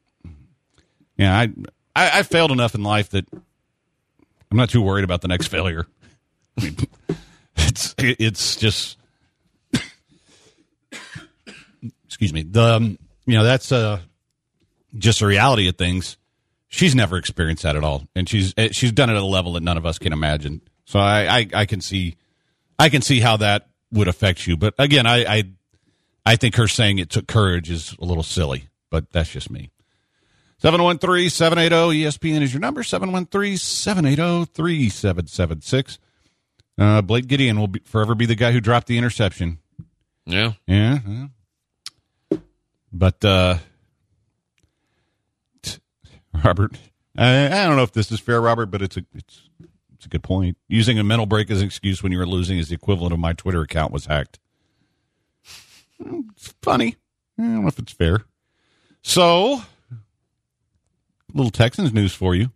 yeah. 1.17 1.37
I, 1.39 1.43
I 1.97 2.19
I 2.21 2.23
failed 2.23 2.51
enough 2.53 2.75
in 2.75 2.83
life 2.83 3.11
that 3.11 3.27
I'm 3.33 4.57
not 4.57 4.69
too 4.71 4.83
worried 4.83 5.05
about 5.05 5.21
the 5.21 5.29
next 5.29 5.49
failure. 5.49 5.87
Mean, 6.61 6.77
it's 7.57 7.95
it's 7.99 8.57
just 8.57 8.99
excuse 12.07 12.33
me. 12.33 12.43
The 12.43 12.63
um, 12.63 12.99
you 13.27 13.35
know 13.35 13.45
that's 13.45 13.73
uh 13.73 14.01
just 14.97 15.21
a 15.21 15.27
reality 15.27 15.69
of 15.69 15.77
things. 15.77 16.17
She's 16.69 16.95
never 16.95 17.17
experienced 17.17 17.63
that 17.63 17.77
at 17.77 17.85
all, 17.85 18.09
and 18.15 18.29
she's 18.29 18.55
eh, 18.57 18.69
she's 18.73 18.93
done 18.93 19.11
it 19.11 19.15
at 19.15 19.23
a 19.23 19.27
level 19.27 19.53
that 19.55 19.63
none 19.63 19.77
of 19.77 19.87
us 19.87 19.99
can 19.99 20.13
imagine. 20.13 20.61
So 20.85 20.99
I 20.99 21.39
I, 21.39 21.47
I 21.55 21.67
can 21.67 21.81
see 21.81 22.17
I 22.79 22.89
can 22.89 23.03
see 23.03 23.21
how 23.21 23.37
that 23.39 23.69
would 23.93 24.09
affect 24.09 24.47
you. 24.47 24.57
But 24.57 24.75
again, 24.79 25.07
I, 25.07 25.25
I 25.25 25.45
I 26.27 26.37
think 26.37 26.57
her 26.57 26.69
saying 26.69 26.99
it 26.99 27.11
took 27.11 27.27
courage 27.27 27.71
is 27.71 27.97
a 28.01 28.05
little 28.05 28.23
silly, 28.23 28.69
but 28.91 29.11
that's 29.13 29.31
just 29.31 29.51
me. 29.51 29.71
713 30.59 31.29
780 31.31 32.05
ESPN 32.05 32.43
is 32.43 32.53
your 32.53 32.61
number 32.61 32.83
713 32.83 33.57
780 33.57 34.51
3776. 34.53 35.99
Uh, 36.77 37.03
Blake 37.03 37.27
Gideon 37.27 37.59
will 37.59 37.69
be, 37.69 37.81
forever 37.85 38.15
be 38.15 38.27
the 38.27 38.35
guy 38.35 38.53
who 38.53 38.61
dropped 38.61 38.87
the 38.89 38.99
interception. 38.99 39.59
yeah 40.27 40.53
Yeah. 40.67 40.99
yeah. 41.07 42.39
But, 42.93 43.25
uh, 43.25 43.59
Robert, 46.45 46.77
I, 47.17 47.47
I 47.47 47.67
don't 47.67 47.77
know 47.77 47.83
if 47.83 47.93
this 47.93 48.11
is 48.11 48.21
fair, 48.21 48.41
Robert, 48.41 48.67
but 48.67 48.83
it's 48.83 48.97
a, 48.97 49.05
it's, 49.15 49.49
it's 49.95 50.07
a 50.07 50.09
good 50.09 50.23
point. 50.23 50.57
Using 50.69 50.99
a 50.99 51.05
mental 51.05 51.27
break 51.27 51.51
as 51.51 51.61
an 51.61 51.67
excuse 51.67 52.03
when 52.03 52.13
you 52.13 52.19
were 52.19 52.27
losing 52.27 52.59
is 52.59 52.69
the 52.69 52.75
equivalent 52.75 53.13
of 53.13 53.19
my 53.19 53.33
Twitter 53.33 53.63
account 53.63 53.93
was 53.93 54.07
hacked. 54.07 54.39
It's 55.99 56.55
funny. 56.61 56.97
I 57.39 57.43
don't 57.43 57.63
know 57.63 57.69
if 57.69 57.79
it's 57.79 57.93
fair. 57.93 58.25
So, 59.03 59.63
little 61.33 61.51
Texans 61.51 61.93
news 61.93 62.15
for 62.15 62.35
you. 62.35 62.51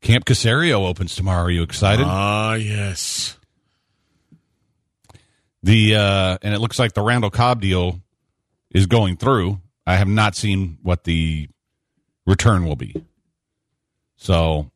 Camp 0.00 0.24
Caserio 0.24 0.86
opens 0.86 1.14
tomorrow. 1.16 1.44
Are 1.44 1.50
you 1.50 1.62
excited? 1.62 2.04
ah 2.06 2.54
yes 2.54 3.36
The 5.62 5.96
uh, 5.96 6.38
and 6.42 6.54
it 6.54 6.60
looks 6.60 6.78
like 6.78 6.92
the 6.94 7.02
Randall 7.02 7.30
Cobb 7.30 7.60
deal 7.60 8.00
is 8.70 8.86
going 8.86 9.16
through. 9.16 9.60
I 9.86 9.96
have 9.96 10.08
not 10.08 10.36
seen 10.36 10.78
what 10.82 11.04
the 11.04 11.48
return 12.26 12.64
will 12.66 12.76
be. 12.76 12.94
So 14.16 14.70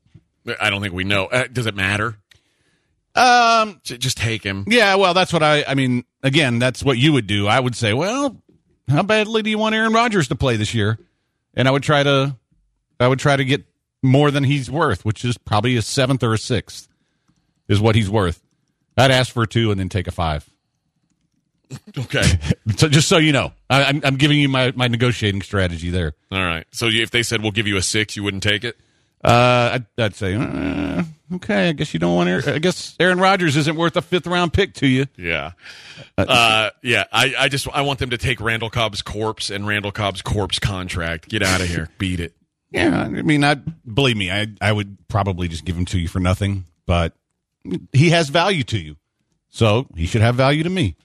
I 0.60 0.70
don't 0.70 0.80
think 0.82 0.94
we 0.94 1.04
know. 1.04 1.26
Uh, 1.26 1.46
does 1.52 1.66
it 1.66 1.74
matter? 1.76 2.16
Um, 3.14 3.80
J- 3.84 3.98
Just 3.98 4.16
take 4.16 4.42
him. 4.42 4.64
yeah, 4.66 4.94
well, 4.94 5.12
that's 5.14 5.32
what 5.32 5.42
I. 5.42 5.64
I 5.68 5.74
mean, 5.74 6.04
again, 6.22 6.58
that's 6.58 6.82
what 6.82 6.96
you 6.98 7.12
would 7.12 7.26
do. 7.26 7.46
I 7.46 7.60
would 7.60 7.76
say, 7.76 7.92
well, 7.92 8.40
how 8.88 9.02
badly 9.02 9.42
do 9.42 9.50
you 9.50 9.58
want 9.58 9.74
Aaron 9.74 9.92
Rodgers 9.92 10.28
to 10.28 10.34
play 10.34 10.56
this 10.56 10.72
year? 10.74 10.98
And 11.54 11.68
I 11.68 11.70
would 11.70 11.82
try 11.82 12.02
to, 12.02 12.36
I 12.98 13.06
would 13.08 13.18
try 13.18 13.36
to 13.36 13.44
get 13.44 13.64
more 14.02 14.30
than 14.30 14.44
he's 14.44 14.70
worth, 14.70 15.04
which 15.04 15.24
is 15.24 15.38
probably 15.38 15.76
a 15.76 15.82
seventh 15.82 16.22
or 16.22 16.34
a 16.34 16.38
sixth, 16.38 16.88
is 17.68 17.80
what 17.80 17.94
he's 17.94 18.10
worth. 18.10 18.42
I'd 18.96 19.10
ask 19.10 19.32
for 19.32 19.44
a 19.44 19.46
two 19.46 19.70
and 19.70 19.80
then 19.80 19.88
take 19.88 20.06
a 20.06 20.10
five. 20.12 20.48
Okay. 21.98 22.22
So 22.76 22.88
just 22.88 23.08
so 23.08 23.18
you 23.18 23.32
know, 23.32 23.52
I, 23.68 23.84
I'm, 23.84 24.00
I'm 24.04 24.16
giving 24.16 24.38
you 24.38 24.48
my, 24.48 24.72
my 24.74 24.88
negotiating 24.88 25.42
strategy 25.42 25.90
there. 25.90 26.14
All 26.30 26.38
right. 26.42 26.64
So 26.70 26.86
if 26.86 27.10
they 27.10 27.22
said 27.22 27.42
we'll 27.42 27.50
give 27.50 27.66
you 27.66 27.76
a 27.76 27.82
six, 27.82 28.16
you 28.16 28.22
wouldn't 28.22 28.42
take 28.42 28.64
it. 28.64 28.76
Uh, 29.22 29.70
I'd, 29.74 29.86
I'd 29.98 30.14
say, 30.14 30.34
uh, 30.34 31.02
okay, 31.34 31.68
I 31.68 31.72
guess 31.72 31.92
you 31.92 32.00
don't 32.00 32.14
want. 32.14 32.28
Aaron, 32.28 32.48
I 32.48 32.58
guess 32.58 32.96
Aaron 32.98 33.18
Rodgers 33.20 33.56
isn't 33.56 33.76
worth 33.76 33.96
a 33.96 34.02
fifth 34.02 34.26
round 34.26 34.52
pick 34.52 34.74
to 34.74 34.86
you. 34.86 35.06
Yeah. 35.16 35.52
Uh, 36.16 36.70
yeah. 36.82 37.04
I, 37.12 37.34
I 37.38 37.48
just 37.48 37.68
I 37.68 37.82
want 37.82 37.98
them 37.98 38.10
to 38.10 38.18
take 38.18 38.40
Randall 38.40 38.70
Cobb's 38.70 39.02
corpse 39.02 39.50
and 39.50 39.66
Randall 39.66 39.92
Cobb's 39.92 40.22
corpse 40.22 40.58
contract. 40.58 41.28
Get 41.28 41.42
out 41.42 41.60
of 41.60 41.68
here. 41.68 41.88
Beat 41.98 42.20
it. 42.20 42.32
Yeah, 42.72 43.02
I 43.02 43.08
mean, 43.08 43.44
I 43.44 43.54
believe 43.54 44.16
me, 44.16 44.30
I 44.30 44.48
I 44.60 44.72
would 44.72 44.96
probably 45.08 45.46
just 45.48 45.64
give 45.64 45.76
him 45.76 45.84
to 45.86 45.98
you 45.98 46.08
for 46.08 46.20
nothing, 46.20 46.64
but 46.86 47.12
he 47.92 48.10
has 48.10 48.30
value 48.30 48.62
to 48.64 48.78
you, 48.78 48.96
so 49.50 49.86
he 49.94 50.06
should 50.06 50.22
have 50.22 50.36
value 50.36 50.62
to 50.62 50.70
me. 50.70 50.96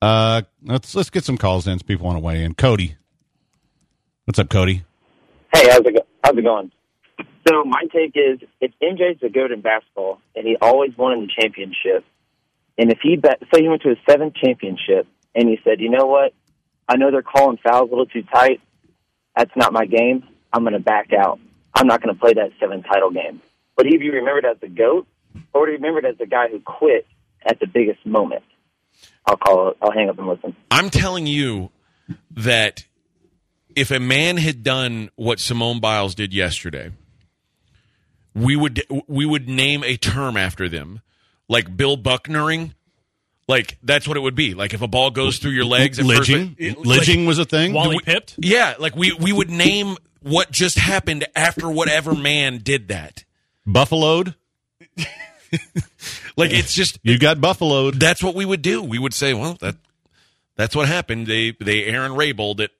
Uh, 0.00 0.42
let's 0.64 0.94
let's 0.94 1.10
get 1.10 1.24
some 1.24 1.36
calls 1.36 1.66
in. 1.66 1.78
People 1.80 2.06
want 2.06 2.16
to 2.16 2.20
weigh 2.20 2.42
in. 2.42 2.54
Cody, 2.54 2.96
what's 4.24 4.38
up, 4.38 4.48
Cody? 4.48 4.82
Hey, 5.52 5.68
how's 5.68 5.80
it 5.80 5.94
go- 5.94 6.06
how's 6.24 6.36
it 6.38 6.42
going? 6.42 6.72
So 7.46 7.64
my 7.64 7.84
take 7.92 8.12
is 8.14 8.38
if 8.60 8.72
MJ's 8.82 9.20
the 9.20 9.28
goat 9.28 9.50
in 9.50 9.60
basketball 9.60 10.20
and 10.34 10.46
he 10.46 10.56
always 10.60 10.96
won 10.96 11.12
in 11.12 11.20
the 11.20 11.32
championship, 11.38 12.04
and 12.78 12.90
if 12.90 12.98
he 13.02 13.16
bet, 13.16 13.42
say 13.52 13.62
he 13.62 13.68
went 13.68 13.82
to 13.82 13.90
his 13.90 13.98
seventh 14.08 14.34
championship 14.34 15.06
and 15.34 15.48
he 15.48 15.58
said, 15.64 15.80
you 15.80 15.90
know 15.90 16.06
what, 16.06 16.32
I 16.88 16.96
know 16.96 17.10
they're 17.10 17.22
calling 17.22 17.58
fouls 17.62 17.88
a 17.88 17.90
little 17.90 18.06
too 18.06 18.22
tight. 18.22 18.60
That's 19.40 19.56
not 19.56 19.72
my 19.72 19.86
game. 19.86 20.22
I'm 20.52 20.64
going 20.64 20.74
to 20.74 20.80
back 20.80 21.14
out. 21.18 21.40
I'm 21.74 21.86
not 21.86 22.02
going 22.02 22.14
to 22.14 22.20
play 22.20 22.34
that 22.34 22.50
seven 22.60 22.82
title 22.82 23.10
game. 23.10 23.40
But 23.74 23.86
he 23.86 23.96
be 23.96 24.10
remembered 24.10 24.44
as 24.44 24.58
the 24.60 24.68
goat, 24.68 25.06
or 25.54 25.64
remembered 25.64 26.04
as 26.04 26.18
the 26.18 26.26
guy 26.26 26.48
who 26.50 26.60
quit 26.60 27.06
at 27.46 27.58
the 27.58 27.66
biggest 27.66 28.04
moment? 28.04 28.42
I'll 29.24 29.38
call. 29.38 29.72
I'll 29.80 29.92
hang 29.92 30.10
up 30.10 30.18
and 30.18 30.28
listen. 30.28 30.54
I'm 30.70 30.90
telling 30.90 31.26
you 31.26 31.70
that 32.32 32.84
if 33.74 33.90
a 33.90 33.98
man 33.98 34.36
had 34.36 34.62
done 34.62 35.08
what 35.16 35.40
Simone 35.40 35.80
Biles 35.80 36.14
did 36.14 36.34
yesterday, 36.34 36.90
we 38.34 38.56
would 38.56 38.82
we 39.06 39.24
would 39.24 39.48
name 39.48 39.82
a 39.84 39.96
term 39.96 40.36
after 40.36 40.68
them, 40.68 41.00
like 41.48 41.78
Bill 41.78 41.96
Bucknering. 41.96 42.74
Like 43.50 43.76
that's 43.82 44.06
what 44.06 44.16
it 44.16 44.20
would 44.20 44.36
be. 44.36 44.54
Like 44.54 44.72
if 44.74 44.80
a 44.80 44.86
ball 44.86 45.10
goes 45.10 45.38
through 45.38 45.50
your 45.50 45.64
legs, 45.64 45.98
at 45.98 46.06
first- 46.06 46.30
Lidging, 46.30 46.54
it- 46.56 46.78
like- 46.86 47.00
Lidging 47.00 47.26
was 47.26 47.38
a 47.38 47.44
thing. 47.44 47.72
Wally 47.72 47.96
we- 47.96 48.02
pipped. 48.02 48.36
yeah, 48.38 48.74
like 48.78 48.94
we 48.94 49.12
we 49.12 49.32
would 49.32 49.50
name 49.50 49.96
what 50.22 50.50
just 50.52 50.78
happened 50.78 51.26
after 51.34 51.68
whatever 51.68 52.14
man 52.14 52.58
did 52.58 52.88
that. 52.88 53.24
Buffaloed. 53.66 54.34
Like 56.36 56.52
it's 56.52 56.72
just 56.72 56.98
You 57.02 57.18
got 57.18 57.40
buffaloed. 57.40 57.94
that's 57.98 58.22
what 58.22 58.34
we 58.36 58.44
would 58.44 58.62
do. 58.62 58.82
We 58.82 58.98
would 59.00 59.12
say, 59.12 59.34
well, 59.34 59.54
that 59.60 59.74
that's 60.56 60.76
what 60.76 60.86
happened. 60.86 61.26
They 61.26 61.50
they 61.60 61.84
Aaron 61.86 62.14
Rabeled 62.14 62.60
it, 62.60 62.70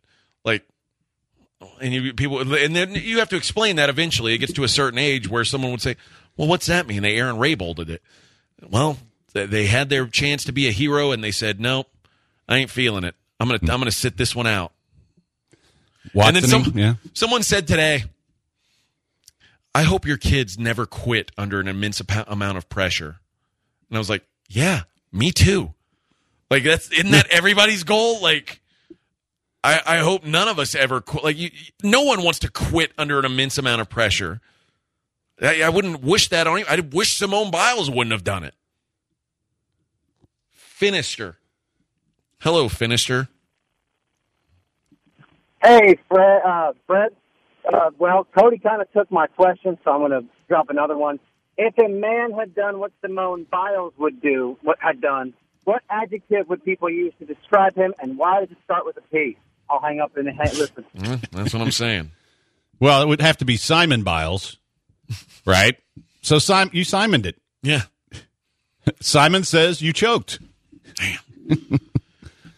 like, 0.45 0.63
and 1.81 1.93
you 1.93 2.15
people, 2.15 2.39
and 2.55 2.75
then 2.77 2.95
you 2.95 3.19
have 3.19 3.29
to 3.31 3.37
explain 3.37 3.77
that 3.77 3.89
eventually. 3.91 4.35
It 4.35 4.39
gets 4.39 4.53
to 4.55 4.63
a 4.65 4.69
certain 4.69 4.99
age 5.01 5.29
where 5.29 5.45
someone 5.45 5.73
would 5.73 5.83
say, 5.83 5.97
well, 6.37 6.47
what's 6.49 6.67
that 6.67 6.87
mean? 6.87 7.03
They 7.03 7.17
Aaron 7.17 7.39
Rabeled 7.39 7.81
it. 7.91 8.03
Well, 8.71 8.95
th- 8.95 9.05
they 9.33 9.67
had 9.67 9.89
their 9.89 10.07
chance 10.07 10.45
to 10.45 10.53
be 10.53 10.69
a 10.69 10.73
hero, 10.73 11.13
and 11.13 11.23
they 11.23 11.31
said, 11.31 11.61
"Nope, 11.61 11.89
I 12.49 12.57
ain't 12.57 12.71
feeling 12.71 13.05
it. 13.05 13.15
I'm 13.39 13.49
gonna 13.49 13.61
I'm 13.73 13.81
gonna 13.81 13.91
sit 13.91 14.17
this 14.17 14.35
one 14.35 14.47
out. 14.47 14.73
Watson, 16.15 16.37
and 16.37 16.45
then 16.45 16.65
some, 16.65 16.79
yeah. 16.79 16.95
someone 17.15 17.43
said 17.43 17.67
today, 17.67 18.05
I 19.75 19.83
hope 19.83 20.07
your 20.07 20.17
kids 20.17 20.59
never 20.59 20.87
quit 20.87 21.31
under 21.39 21.61
an 21.61 21.69
immense 21.69 22.01
amount 22.01 22.59
of 22.59 22.69
pressure. 22.69 23.21
And 23.89 23.97
I 23.97 23.99
was 23.99 24.11
like, 24.11 24.25
yeah, 24.49 24.83
me 25.13 25.31
too. 25.31 25.75
Like 26.51 26.65
that's 26.65 26.91
isn't 26.91 27.13
that 27.13 27.29
everybody's 27.31 27.85
goal? 27.85 28.21
Like 28.21 28.61
I, 29.63 29.81
I 29.87 29.99
hope 29.99 30.25
none 30.25 30.49
of 30.49 30.59
us 30.59 30.75
ever 30.75 31.01
quit. 31.01 31.23
Like 31.23 31.39
you, 31.39 31.51
no 31.83 32.03
one 32.03 32.23
wants 32.23 32.41
to 32.41 32.51
quit 32.51 32.93
under 32.99 33.19
an 33.19 33.25
immense 33.25 33.59
amount 33.59 33.81
of 33.81 33.89
pressure. 33.89 34.41
I, 35.41 35.63
I 35.63 35.69
wouldn't 35.69 36.03
wish 36.03 36.29
that 36.31 36.47
on 36.47 36.59
you. 36.59 36.65
I 36.69 36.81
wish 36.81 37.17
Simone 37.17 37.51
Biles 37.51 37.89
wouldn't 37.89 38.13
have 38.13 38.25
done 38.25 38.45
it. 38.45 38.55
Finister. 40.81 41.37
Hello, 42.41 42.69
Finister. 42.69 43.29
Hey, 45.63 45.99
Fred. 46.09 46.43
Uh, 46.47 46.73
Fred. 46.87 47.11
Uh, 47.71 47.91
well, 47.99 48.27
Cody 48.37 48.59
kind 48.59 48.81
of 48.81 48.91
took 48.93 49.11
my 49.13 49.27
question, 49.27 49.79
so 49.85 49.91
I'm 49.93 50.01
going 50.01 50.23
to 50.23 50.25
drop 50.49 50.71
another 50.71 50.97
one. 50.97 51.21
If 51.59 51.75
a 51.79 51.89
man 51.89 52.33
had 52.33 52.55
done 52.55 52.79
what 52.79 52.93
Simone 53.03 53.45
Biles 53.51 53.93
would 53.99 54.23
do, 54.23 54.57
what 54.63 54.79
had 54.81 55.03
done, 55.03 55.35
what 55.65 55.83
adjective 55.91 56.49
would 56.49 56.65
people 56.65 56.89
use 56.89 57.13
to 57.19 57.27
describe 57.27 57.75
him, 57.77 57.93
and 58.01 58.17
why 58.17 58.41
does 58.41 58.51
it 58.51 58.57
start 58.65 58.87
with 58.87 58.97
a 58.97 59.03
P? 59.13 59.37
I'll 59.69 59.81
hang 59.81 60.01
up 60.01 60.17
and 60.17 60.27
hang, 60.29 60.49
listen. 60.57 60.85
Mm, 60.97 61.31
That's 61.31 61.53
what 61.53 61.63
I'm 61.63 61.71
saying. 61.71 62.11
Well, 62.81 63.03
it 63.03 63.09
would 63.09 63.21
have 63.21 63.37
to 63.39 63.45
be 63.45 63.59
Simon 63.59 64.03
Biles, 64.03 64.57
right? 65.45 65.77
So 66.23 66.39
Simon, 66.39 66.71
you 66.75 66.85
Simoned 66.85 67.27
it. 67.27 67.37
Yeah. 67.63 67.83
Simon 69.01 69.45
says 69.45 69.83
you 69.83 69.93
choked. 69.93 70.39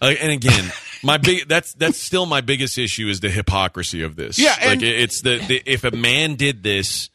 Uh, 0.00 0.14
and 0.20 0.32
again, 0.32 0.64
my 1.04 1.16
big 1.16 1.46
that's 1.46 1.74
that's 1.74 1.96
still 1.96 2.26
my 2.26 2.40
biggest 2.40 2.76
issue 2.76 3.06
is 3.06 3.20
the 3.20 3.30
hypocrisy 3.30 4.02
of 4.02 4.16
this. 4.16 4.36
Yeah, 4.36 4.56
and- 4.60 4.82
like 4.82 4.82
it's 4.82 5.20
the, 5.22 5.38
the 5.38 5.62
if 5.64 5.84
a 5.84 5.92
man 5.92 6.34
did 6.34 6.64
this, 6.64 7.08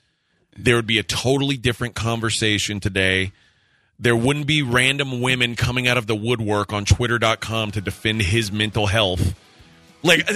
there 0.58 0.78
would 0.78 0.88
be 0.88 0.98
a 0.98 1.04
totally 1.04 1.58
different 1.58 1.96
conversation 1.96 2.80
today. 2.80 3.34
There 4.00 4.16
wouldn't 4.16 4.48
be 4.48 4.62
random 4.62 5.20
women 5.20 5.56
coming 5.58 5.86
out 5.90 5.98
of 5.98 6.08
the 6.08 6.16
woodwork 6.16 6.72
on 6.72 6.86
Twitter.com 6.86 7.72
to 7.72 7.82
defend 7.82 8.22
his 8.22 8.54
mental 8.54 8.88
health. 8.88 9.36
Like, 10.02 10.32
uh, 10.32 10.36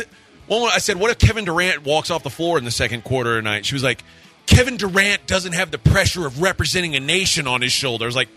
well, 0.49 0.65
I 0.65 0.79
said, 0.79 0.99
what 0.99 1.09
if 1.11 1.19
Kevin 1.19 1.45
Durant 1.45 1.85
walks 1.85 2.09
off 2.11 2.21
the 2.23 2.29
floor 2.29 2.57
in 2.57 2.65
the 2.65 2.71
second 2.71 3.05
quarter 3.05 3.37
tonight? 3.37 3.65
She 3.65 3.75
was 3.75 3.83
like, 3.83 4.03
Kevin 4.45 4.75
Durant 4.75 5.25
doesn't 5.25 5.53
have 5.53 5.71
the 5.71 5.77
pressure 5.77 6.25
of 6.27 6.41
representing 6.41 6.95
a 6.97 6.99
nation 6.99 7.47
on 7.47 7.61
his 7.61 7.71
shoulders. 7.71 8.13
Like, 8.15 8.27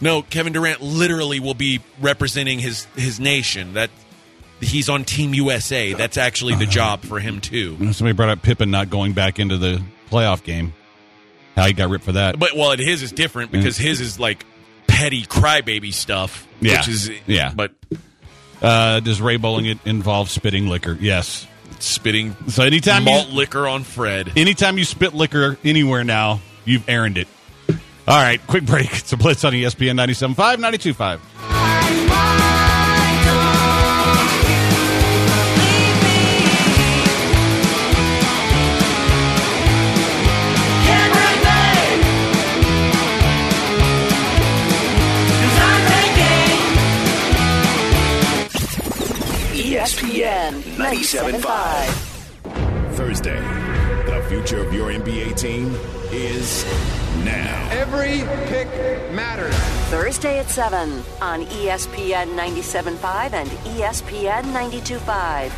no, 0.00 0.22
Kevin 0.22 0.52
Durant 0.52 0.80
literally 0.82 1.40
will 1.40 1.54
be 1.54 1.80
representing 2.00 2.58
his 2.58 2.84
his 2.96 3.18
nation. 3.20 3.74
That 3.74 3.90
he's 4.60 4.88
on 4.88 5.04
Team 5.04 5.34
USA. 5.34 5.92
That's 5.94 6.16
actually 6.16 6.54
the 6.54 6.66
job 6.66 7.02
for 7.02 7.18
him 7.20 7.40
too. 7.40 7.92
Somebody 7.92 8.12
brought 8.12 8.30
up 8.30 8.42
Pippen 8.42 8.70
not 8.70 8.90
going 8.90 9.12
back 9.12 9.38
into 9.38 9.56
the 9.56 9.82
playoff 10.10 10.42
game. 10.42 10.72
How 11.54 11.66
he 11.66 11.72
got 11.72 11.88
ripped 11.88 12.04
for 12.04 12.12
that. 12.12 12.38
But 12.38 12.54
well, 12.54 12.76
his 12.76 13.02
is 13.02 13.12
different 13.12 13.50
because 13.50 13.78
his 13.78 14.00
is 14.00 14.20
like 14.20 14.44
petty 14.86 15.24
crybaby 15.24 15.92
stuff. 15.92 16.46
Yeah. 16.60 16.78
which 16.78 16.88
is 16.88 17.10
Yeah. 17.26 17.52
But 17.54 17.72
Uh, 18.62 19.00
does 19.00 19.20
Ray 19.20 19.36
Bowling 19.36 19.66
it 19.66 19.78
involve 19.84 20.30
spitting 20.30 20.68
liquor? 20.68 20.96
Yes. 21.00 21.46
spitting 21.78 22.34
So 22.48 22.62
anytime 22.62 23.04
malt 23.04 23.28
you 23.28 23.34
liquor 23.36 23.66
on 23.66 23.84
Fred. 23.84 24.32
anytime 24.36 24.78
you 24.78 24.84
spit 24.84 25.14
liquor 25.14 25.58
anywhere 25.64 26.04
now, 26.04 26.40
you've 26.64 26.88
earned 26.88 27.18
it. 27.18 27.28
All 28.08 28.22
right, 28.22 28.40
quick 28.46 28.64
break. 28.64 28.92
It's 28.92 29.12
a 29.12 29.16
blitz 29.16 29.44
on 29.44 29.52
ESPN 29.52 29.98
97.5, 29.98 30.58
92.5. 30.58 31.20
ESPN 49.56 50.60
97.5. 50.76 52.94
Thursday, 52.94 53.40
the 54.06 54.24
future 54.28 54.64
of 54.64 54.72
your 54.72 54.92
NBA 54.92 55.36
team 55.36 55.74
is 56.12 56.64
now. 57.24 57.68
Every 57.70 58.22
pick 58.48 58.68
matters. 59.12 59.54
Thursday 59.90 60.38
at 60.38 60.48
7 60.48 61.02
on 61.20 61.44
ESPN 61.46 62.36
97.5 62.36 63.32
and 63.32 63.50
ESPN 63.50 64.42
92.5. 64.52 65.52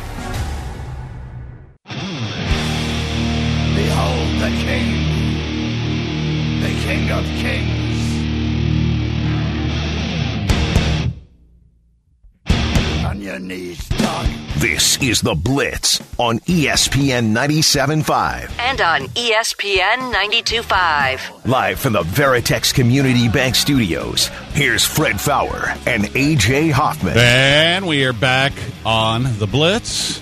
Behold 3.75 4.41
the 4.41 4.49
king. 4.63 4.89
The 6.61 6.73
king 6.85 7.11
of 7.11 7.25
kings. 7.41 7.78
Your 13.39 13.47
knees, 13.47 13.87
dog. 13.87 14.25
This 14.57 14.97
This 14.97 15.01
is 15.01 15.21
The 15.21 15.33
Blitz 15.33 16.01
on 16.17 16.39
ESPN 16.39 17.31
97.5. 17.31 18.51
And 18.59 18.81
on 18.81 19.01
ESPN 19.09 20.13
92.5. 20.13 21.45
Live 21.47 21.79
from 21.79 21.93
the 21.93 22.01
Veritex 22.01 22.73
Community 22.73 23.29
Bank 23.29 23.55
Studios, 23.55 24.27
here's 24.51 24.83
Fred 24.83 25.21
Faour 25.21 25.73
and 25.87 26.03
AJ 26.05 26.71
Hoffman. 26.71 27.17
And 27.17 27.87
we 27.87 28.03
are 28.03 28.11
back 28.11 28.51
on 28.85 29.23
the 29.37 29.47
Blitz 29.47 30.21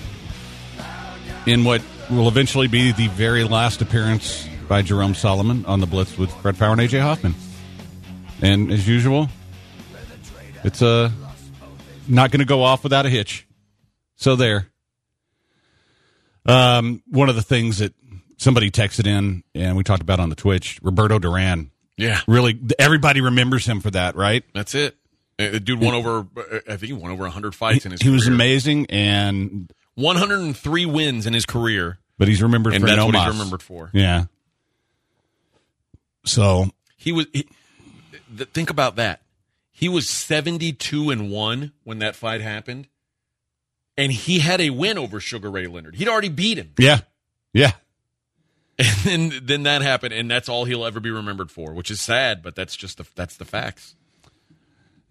in 1.46 1.64
what 1.64 1.82
will 2.08 2.28
eventually 2.28 2.68
be 2.68 2.92
the 2.92 3.08
very 3.08 3.42
last 3.42 3.82
appearance 3.82 4.48
by 4.68 4.82
Jerome 4.82 5.14
Solomon 5.14 5.64
on 5.66 5.80
the 5.80 5.86
Blitz 5.86 6.16
with 6.16 6.30
Fred 6.34 6.56
Faour 6.56 6.72
and 6.72 6.80
AJ 6.80 7.00
Hoffman. 7.00 7.34
And 8.42 8.70
as 8.70 8.86
usual, 8.86 9.28
it's 10.62 10.82
uh, 10.82 11.10
not 12.08 12.30
going 12.30 12.40
to 12.40 12.46
go 12.46 12.62
off 12.62 12.82
without 12.82 13.06
a 13.06 13.10
hitch. 13.10 13.46
So 14.16 14.36
there. 14.36 14.68
Um, 16.46 17.02
one 17.08 17.28
of 17.28 17.36
the 17.36 17.42
things 17.42 17.78
that 17.78 17.94
somebody 18.38 18.70
texted 18.70 19.06
in 19.06 19.42
and 19.54 19.76
we 19.76 19.84
talked 19.84 20.02
about 20.02 20.18
on 20.20 20.28
the 20.30 20.36
Twitch, 20.36 20.78
Roberto 20.82 21.18
Duran. 21.18 21.70
Yeah. 21.96 22.20
Really, 22.26 22.58
everybody 22.78 23.20
remembers 23.20 23.66
him 23.66 23.80
for 23.80 23.90
that, 23.90 24.16
right? 24.16 24.44
That's 24.54 24.74
it. 24.74 24.96
Uh, 25.38 25.50
The 25.50 25.60
dude 25.60 25.80
won 25.80 25.94
over, 25.94 26.26
uh, 26.36 26.58
I 26.66 26.76
think 26.76 26.84
he 26.84 26.92
won 26.92 27.10
over 27.10 27.24
100 27.24 27.54
fights 27.54 27.84
in 27.84 27.92
his 27.92 28.00
He 28.00 28.08
was 28.08 28.26
amazing, 28.26 28.86
and 28.88 29.72
103 29.96 30.86
wins 30.86 31.26
in 31.26 31.34
his 31.34 31.44
career. 31.44 31.98
but 32.16 32.28
he's 32.28 32.40
remembered 32.42 32.74
And 32.74 32.82
for 32.82 32.86
that's 32.86 32.96
no 32.96 33.06
what 33.06 33.14
he's 33.16 33.26
remembered 33.28 33.62
for. 33.62 33.90
Yeah. 33.92 34.24
So 36.24 36.70
He 36.96 37.12
was. 37.12 37.26
He, 37.32 37.48
th- 38.36 38.48
think 38.50 38.70
about 38.70 38.96
that. 38.96 39.22
He 39.78 39.88
was 39.88 40.08
seventy-two 40.08 41.08
and 41.10 41.30
one 41.30 41.70
when 41.84 42.00
that 42.00 42.16
fight 42.16 42.40
happened, 42.40 42.88
and 43.96 44.10
he 44.10 44.40
had 44.40 44.60
a 44.60 44.70
win 44.70 44.98
over 44.98 45.20
Sugar 45.20 45.48
Ray 45.48 45.68
Leonard. 45.68 45.94
He'd 45.94 46.08
already 46.08 46.30
beat 46.30 46.58
him, 46.58 46.72
yeah, 46.80 47.02
yeah. 47.52 47.70
and 48.78 49.30
then 49.30 49.40
then 49.44 49.62
that 49.62 49.82
happened, 49.82 50.14
and 50.14 50.28
that's 50.28 50.48
all 50.48 50.64
he'll 50.64 50.84
ever 50.84 50.98
be 50.98 51.12
remembered 51.12 51.52
for, 51.52 51.72
which 51.74 51.92
is 51.92 52.00
sad, 52.00 52.42
but 52.42 52.56
that's 52.56 52.74
just 52.74 52.98
the 52.98 53.06
that's 53.14 53.36
the 53.36 53.44
facts. 53.44 53.94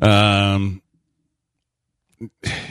Um, 0.01 0.81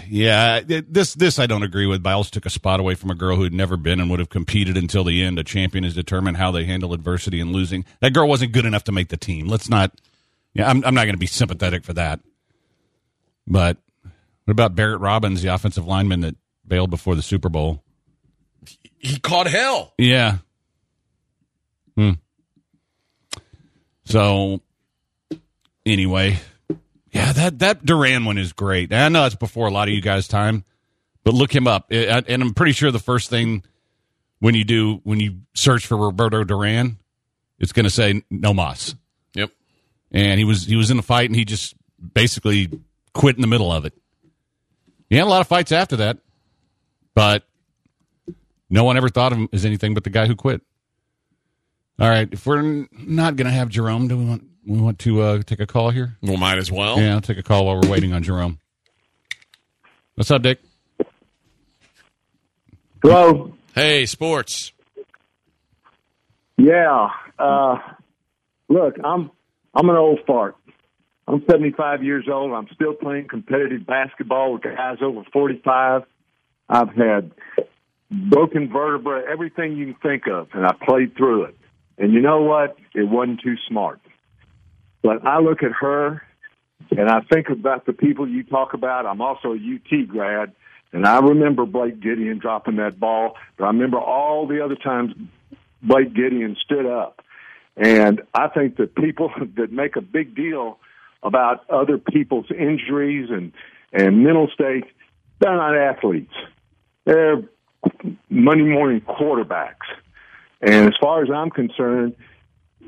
yeah, 0.07 0.61
this 0.61 1.15
this 1.15 1.39
I 1.39 1.47
don't 1.47 1.63
agree 1.63 1.87
with. 1.87 2.03
Biles 2.03 2.31
took 2.31 2.45
a 2.45 2.51
spot 2.51 2.79
away 2.79 2.95
from 2.95 3.11
a 3.11 3.15
girl 3.15 3.37
who 3.37 3.45
had 3.45 3.55
never 3.55 3.79
been 3.79 4.01
and 4.01 4.11
would 4.11 4.19
have 4.19 4.29
competed 4.29 4.77
until 4.77 5.03
the 5.03 5.23
end. 5.23 5.39
A 5.39 5.45
champion 5.45 5.83
is 5.83 5.95
determined 5.95 6.37
how 6.37 6.51
they 6.51 6.67
handle 6.67 6.93
adversity 6.93 7.41
and 7.41 7.53
losing. 7.53 7.87
That 8.01 8.13
girl 8.13 8.29
wasn't 8.29 8.53
good 8.53 8.67
enough 8.67 8.85
to 8.85 8.93
make 8.93 9.09
the 9.09 9.17
team. 9.17 9.49
Let's 9.49 9.71
not. 9.71 9.99
Yeah, 10.57 10.71
I'm 10.71 10.83
I'm 10.85 10.95
not 10.95 11.05
going 11.05 11.15
to 11.15 11.19
be 11.19 11.27
sympathetic 11.27 11.85
for 11.85 11.93
that. 11.93 12.21
But 13.47 13.77
what 14.45 14.53
about 14.53 14.75
Barrett 14.75 15.01
Robbins, 15.01 15.43
the 15.43 15.53
offensive 15.53 15.87
lineman 15.87 16.21
that 16.21 16.35
bailed 16.67 16.89
before 16.89 17.15
the 17.15 17.23
Super 17.23 17.51
Bowl? 17.51 17.83
He 18.99 19.19
caught 19.19 19.49
hell. 19.49 19.93
Yeah. 19.99 20.39
Hmm. 21.95 22.13
So, 24.07 24.63
anyway, 25.85 26.39
yeah, 27.11 27.33
that 27.33 27.59
that 27.59 27.85
Duran 27.85 28.25
one 28.25 28.39
is 28.39 28.55
great. 28.55 28.95
I 28.95 29.09
know 29.11 29.27
it's 29.27 29.35
before 29.35 29.67
a 29.67 29.71
lot 29.71 29.89
of 29.89 29.95
you 29.95 30.01
guys' 30.01 30.27
time, 30.27 30.65
but 31.23 31.35
look 31.35 31.55
him 31.55 31.67
up, 31.67 31.89
and 31.91 32.43
I'm 32.43 32.55
pretty 32.55 32.73
sure 32.73 32.91
the 32.91 32.99
first 32.99 33.29
thing 33.29 33.63
when 34.39 34.55
you 34.55 34.65
do 34.65 35.01
when 35.05 35.21
you 35.21 35.41
search 35.55 35.87
for 35.87 35.99
Roberto 35.99 36.45
Duran, 36.45 36.99
it's 37.59 37.73
going 37.73 37.85
to 37.85 37.91
say 37.91 38.23
no 38.31 38.55
mas. 38.55 38.95
Yep. 40.17 40.25
And 40.25 40.39
he 40.39 40.45
was 40.45 40.65
he 40.65 40.77
was 40.77 40.91
in 40.91 40.99
a 40.99 41.03
fight, 41.03 41.29
and 41.29 41.37
he 41.37 41.45
just 41.45 41.75
basically 42.15 42.71
quit 43.13 43.37
in 43.37 43.43
the 43.43 43.47
middle 43.47 43.71
of 43.71 43.85
it. 43.85 43.95
He 45.09 45.17
had 45.17 45.27
a 45.27 45.31
lot 45.31 45.41
of 45.41 45.47
fights 45.47 45.73
after 45.73 45.97
that, 45.97 46.19
but 47.15 47.45
no 48.69 48.85
one 48.85 48.97
ever 48.97 49.09
thought 49.09 49.33
of 49.33 49.39
him 49.39 49.49
as 49.53 49.65
anything 49.65 49.95
but 49.95 50.05
the 50.05 50.11
guy 50.11 50.27
who 50.27 50.35
quit. 50.35 50.63
All 51.99 52.09
right, 52.09 52.29
if 52.31 52.47
we're 52.47 52.87
not 52.93 53.37
going 53.37 53.47
to 53.47 53.53
have 53.53 53.69
Jerome, 53.69 54.09
do 54.09 54.19
we 54.19 54.25
want 54.25 54.45
we 54.67 54.79
want 54.81 54.99
to 55.01 55.21
uh, 55.23 55.43
take 55.43 55.61
a 55.61 55.67
call 55.67 55.91
here? 55.91 56.17
Well, 56.23 56.37
might 56.37 56.59
as 56.59 56.71
well. 56.71 56.99
Yeah, 56.99 57.15
I'll 57.15 57.21
take 57.21 57.39
a 57.39 57.43
call 57.43 57.67
while 57.67 57.81
we're 57.81 57.91
waiting 57.91 58.13
on 58.13 58.23
Jerome. 58.23 58.59
What's 60.15 60.31
up, 60.31 60.43
Dick? 60.43 60.61
Hello. 63.03 63.55
Hey, 63.75 64.07
sports. 64.07 64.73
Yeah. 66.57 67.11
Uh, 67.39 67.79
look, 68.69 68.97
I'm 69.05 69.31
I'm 69.77 69.91
an 69.91 69.97
old 69.97 70.21
fart. 70.27 70.57
I'm 71.29 71.45
75 71.51 72.03
years 72.03 72.25
old. 72.33 72.53
I'm 72.55 72.67
still 72.75 72.95
playing 72.95 73.29
competitive 73.29 73.87
basketball 73.87 74.55
with 74.55 74.63
guys 74.63 74.99
over 75.03 75.23
45. 75.31 76.03
I've 76.71 76.95
had 76.95 77.33
broken 78.11 78.73
vertebra, 78.73 79.23
everything 79.31 79.77
you 79.77 79.93
can 79.93 79.97
think 80.03 80.27
of, 80.29 80.49
and 80.55 80.65
I 80.65 80.73
played 80.87 81.15
through 81.15 81.45
it. 81.45 81.57
And 81.99 82.15
you 82.15 82.21
know 82.21 82.41
what? 82.41 82.79
It 82.95 83.07
wasn't 83.07 83.43
too 83.43 83.57
smart. 83.69 84.01
But 85.03 85.27
I 85.27 85.41
look 85.41 85.63
at 85.63 85.73
her 85.73 86.23
and 86.91 87.11
I 87.11 87.21
think 87.31 87.51
about 87.51 87.85
the 87.85 87.93
people 87.93 88.27
you 88.27 88.45
talk 88.45 88.73
about. 88.73 89.05
I'm 89.05 89.21
also 89.21 89.53
a 89.53 89.57
UT 89.57 90.09
grad, 90.09 90.53
and 90.93 91.07
I 91.07 91.19
remember 91.19 91.67
Blake 91.67 92.01
Gideon 92.01 92.39
dropping 92.39 92.77
that 92.77 92.99
ball, 92.99 93.35
but 93.59 93.65
I 93.65 93.69
remember 93.69 93.99
all 93.99 94.47
the 94.47 94.65
other 94.65 94.77
times 94.77 95.13
Blake 95.83 96.15
Gideon 96.15 96.57
stood 96.65 96.87
up. 96.87 97.21
And 97.77 98.23
I 98.35 98.49
think 98.49 98.77
that 98.77 98.95
people 98.95 99.31
that 99.57 99.73
make 99.73 99.97
a 99.97 100.01
big 100.01 100.35
deal 100.35 100.79
about 101.23 101.69
other 101.71 101.99
people's 101.99 102.47
injuries 102.51 103.29
and, 103.31 103.53
and 103.93 104.23
mental 104.23 104.49
state, 104.53 104.85
they're 105.41 105.57
not 105.57 105.77
athletes. 105.77 106.33
They're 107.05 107.43
Monday 108.31 108.65
morning 108.65 109.01
quarterbacks. 109.01 109.87
And 110.61 110.87
as 110.87 110.95
far 111.01 111.23
as 111.23 111.31
I'm 111.31 111.51
concerned, 111.51 112.17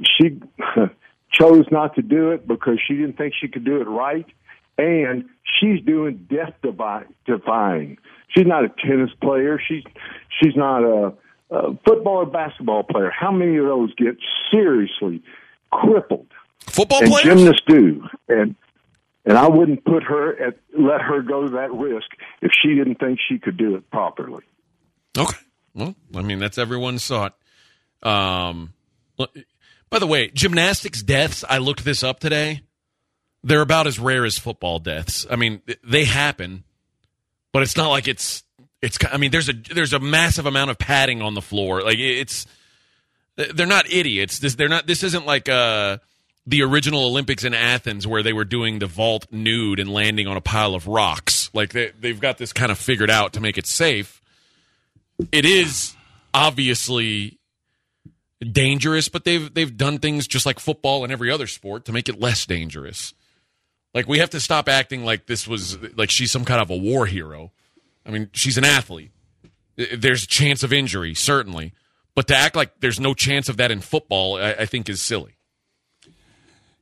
she 0.02 0.40
chose 1.30 1.66
not 1.70 1.94
to 1.96 2.02
do 2.02 2.30
it 2.30 2.46
because 2.46 2.78
she 2.86 2.94
didn't 2.94 3.16
think 3.16 3.34
she 3.38 3.48
could 3.48 3.64
do 3.64 3.80
it 3.80 3.88
right. 3.88 4.26
And 4.78 5.24
she's 5.42 5.84
doing 5.84 6.26
death 6.30 6.54
defying. 7.26 7.98
She's 8.28 8.46
not 8.46 8.64
a 8.64 8.68
tennis 8.68 9.10
player. 9.20 9.60
She's 9.66 9.82
she's 10.40 10.54
not 10.54 10.84
a, 10.84 11.12
a 11.50 11.74
football 11.84 12.18
or 12.18 12.26
basketball 12.26 12.82
player. 12.82 13.10
How 13.10 13.32
many 13.32 13.56
of 13.56 13.64
those 13.64 13.94
get 13.94 14.16
seriously 14.50 15.22
crippled? 15.70 16.26
Football 16.60 17.00
and 17.00 17.08
players? 17.08 17.24
gymnasts 17.24 17.62
do. 17.66 18.04
And 18.28 18.54
and 19.24 19.36
I 19.36 19.48
wouldn't 19.48 19.84
put 19.84 20.02
her 20.04 20.40
at 20.42 20.58
let 20.78 21.00
her 21.02 21.22
go 21.22 21.42
to 21.42 21.50
that 21.50 21.72
risk 21.72 22.06
if 22.40 22.52
she 22.62 22.74
didn't 22.74 22.96
think 22.96 23.18
she 23.26 23.38
could 23.38 23.56
do 23.56 23.76
it 23.76 23.90
properly. 23.90 24.44
Okay. 25.16 25.38
Well, 25.74 25.94
I 26.14 26.22
mean, 26.22 26.38
that's 26.38 26.58
everyone's 26.58 27.06
thought. 27.06 27.36
Um, 28.02 28.72
by 29.90 29.98
the 29.98 30.06
way, 30.06 30.28
gymnastics 30.28 31.02
deaths, 31.02 31.44
I 31.48 31.58
looked 31.58 31.84
this 31.84 32.02
up 32.02 32.20
today. 32.20 32.62
They're 33.44 33.60
about 33.60 33.86
as 33.86 33.98
rare 33.98 34.24
as 34.24 34.38
football 34.38 34.78
deaths. 34.78 35.26
I 35.30 35.36
mean, 35.36 35.62
they 35.84 36.04
happen, 36.04 36.64
but 37.52 37.62
it's 37.62 37.76
not 37.76 37.88
like 37.88 38.08
it's 38.08 38.42
it's 38.82 38.98
I 39.10 39.16
mean, 39.16 39.30
there's 39.30 39.48
a 39.48 39.52
there's 39.52 39.92
a 39.92 40.00
massive 40.00 40.46
amount 40.46 40.70
of 40.70 40.78
padding 40.78 41.22
on 41.22 41.34
the 41.34 41.42
floor. 41.42 41.82
Like 41.82 41.98
it's 41.98 42.46
they're 43.36 43.66
not 43.66 43.90
idiots. 43.90 44.38
This 44.38 44.54
they're 44.54 44.68
not 44.68 44.86
this 44.86 45.02
isn't 45.02 45.26
like 45.26 45.48
uh 45.48 45.98
the 46.46 46.62
original 46.62 47.04
Olympics 47.04 47.44
in 47.44 47.52
Athens 47.52 48.06
where 48.06 48.22
they 48.22 48.32
were 48.32 48.44
doing 48.44 48.78
the 48.78 48.86
vault 48.86 49.26
nude 49.30 49.80
and 49.80 49.92
landing 49.92 50.26
on 50.26 50.36
a 50.36 50.40
pile 50.40 50.74
of 50.74 50.86
rocks. 50.86 51.50
Like 51.52 51.72
they 51.72 51.92
they've 51.98 52.20
got 52.20 52.38
this 52.38 52.52
kind 52.52 52.72
of 52.72 52.78
figured 52.78 53.10
out 53.10 53.34
to 53.34 53.40
make 53.40 53.58
it 53.58 53.66
safe 53.66 54.18
it 55.32 55.44
is 55.44 55.94
obviously 56.32 57.38
dangerous, 58.40 59.08
but 59.08 59.24
they've 59.24 59.52
they've 59.52 59.76
done 59.76 59.98
things 59.98 60.26
just 60.26 60.46
like 60.46 60.58
football 60.58 61.04
and 61.04 61.12
every 61.12 61.30
other 61.30 61.46
sport 61.46 61.84
to 61.86 61.92
make 61.92 62.08
it 62.08 62.20
less 62.20 62.46
dangerous. 62.46 63.14
Like 63.94 64.06
we 64.06 64.18
have 64.18 64.30
to 64.30 64.40
stop 64.40 64.68
acting 64.68 65.04
like 65.04 65.26
this 65.26 65.48
was 65.48 65.78
like 65.96 66.10
she's 66.10 66.30
some 66.30 66.44
kind 66.44 66.60
of 66.60 66.70
a 66.70 66.76
war 66.76 67.06
hero. 67.06 67.52
I 68.08 68.10
mean, 68.10 68.30
she's 68.32 68.56
an 68.58 68.64
athlete. 68.64 69.10
There's 69.76 70.24
a 70.24 70.26
chance 70.26 70.62
of 70.62 70.72
injury, 70.72 71.14
certainly, 71.14 71.72
but 72.14 72.26
to 72.28 72.36
act 72.36 72.56
like 72.56 72.80
there's 72.80 72.98
no 72.98 73.14
chance 73.14 73.48
of 73.48 73.58
that 73.58 73.70
in 73.70 73.80
football, 73.80 74.36
I, 74.38 74.52
I 74.60 74.66
think 74.66 74.88
is 74.88 75.00
silly. 75.00 75.36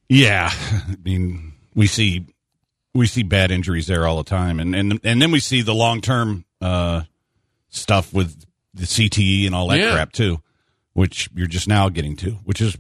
Yeah, 0.09 0.51
I 0.53 0.95
mean, 1.05 1.55
we 1.75 1.87
see 1.87 2.27
we 2.95 3.07
see 3.07 3.23
bad 3.23 3.51
injuries 3.51 3.87
there 3.87 4.07
all 4.07 4.17
the 4.17 4.25
time, 4.25 4.61
and 4.61 4.75
and 4.75 5.01
and 5.05 5.21
then 5.21 5.31
we 5.31 5.41
see 5.41 5.63
the 5.63 5.75
long 5.75 6.01
term 6.01 6.45
uh, 6.61 7.03
stuff 7.69 8.15
with 8.15 8.45
the 8.73 8.85
CTE 8.87 9.47
and 9.47 9.55
all 9.55 9.69
that 9.69 9.79
Yeah. 9.79 9.93
crap 9.93 10.13
too, 10.13 10.41
which 10.93 11.29
you're 11.35 11.47
just 11.47 11.69
now 11.69 11.89
getting 11.89 12.17
to, 12.17 12.31
which 12.45 12.61
is 12.61 12.77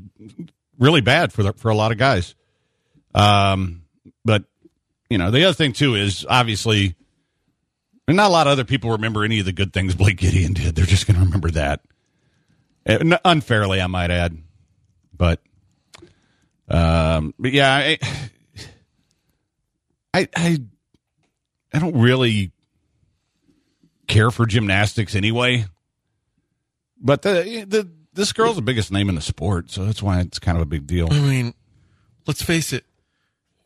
really 0.78 1.00
bad 1.00 1.32
for 1.32 1.42
the, 1.42 1.52
for 1.54 1.70
a 1.70 1.74
lot 1.74 1.90
of 1.92 1.98
guys. 1.98 2.34
Um, 3.14 3.82
but 4.24 4.44
you 5.10 5.18
know, 5.18 5.30
the 5.30 5.44
other 5.44 5.54
thing 5.54 5.72
too 5.72 5.94
is 5.94 6.24
obviously, 6.28 6.94
and 8.08 8.16
not 8.16 8.28
a 8.28 8.32
lot 8.32 8.46
of 8.46 8.52
other 8.52 8.64
people 8.64 8.90
remember 8.90 9.24
any 9.24 9.40
of 9.40 9.46
the 9.46 9.52
good 9.52 9.72
things 9.72 9.94
Blake 9.94 10.16
Gideon 10.18 10.52
did. 10.52 10.74
They're 10.74 10.86
just 10.86 11.06
going 11.06 11.18
to 11.18 11.24
remember 11.24 11.50
that, 11.52 11.82
Uh, 12.86 13.18
unfairly, 13.24 13.80
I 13.80 13.86
might 13.86 14.10
add, 14.10 14.36
but. 15.16 15.40
Um, 16.68 17.32
but 17.38 17.52
yeah, 17.52 17.72
I, 17.74 17.98
I, 20.14 20.28
I, 20.36 20.58
I 21.72 21.78
don't 21.78 21.96
really. 22.00 22.52
care 24.08 24.30
for 24.30 24.46
gymnastics 24.46 25.16
anyway. 25.16 25.64
But 27.00 27.22
the 27.22 27.64
the 27.68 27.90
this 28.12 28.32
girl's 28.32 28.54
the 28.54 28.62
biggest 28.62 28.92
name 28.92 29.08
in 29.08 29.16
the 29.16 29.20
sport, 29.20 29.68
so 29.72 29.84
that's 29.84 30.00
why 30.00 30.20
it's 30.20 30.38
kind 30.38 30.56
of 30.56 30.62
a 30.62 30.66
big 30.66 30.86
deal. 30.86 31.08
I 31.12 31.18
mean, 31.18 31.54
let's 32.24 32.40
face 32.40 32.72
it. 32.72 32.84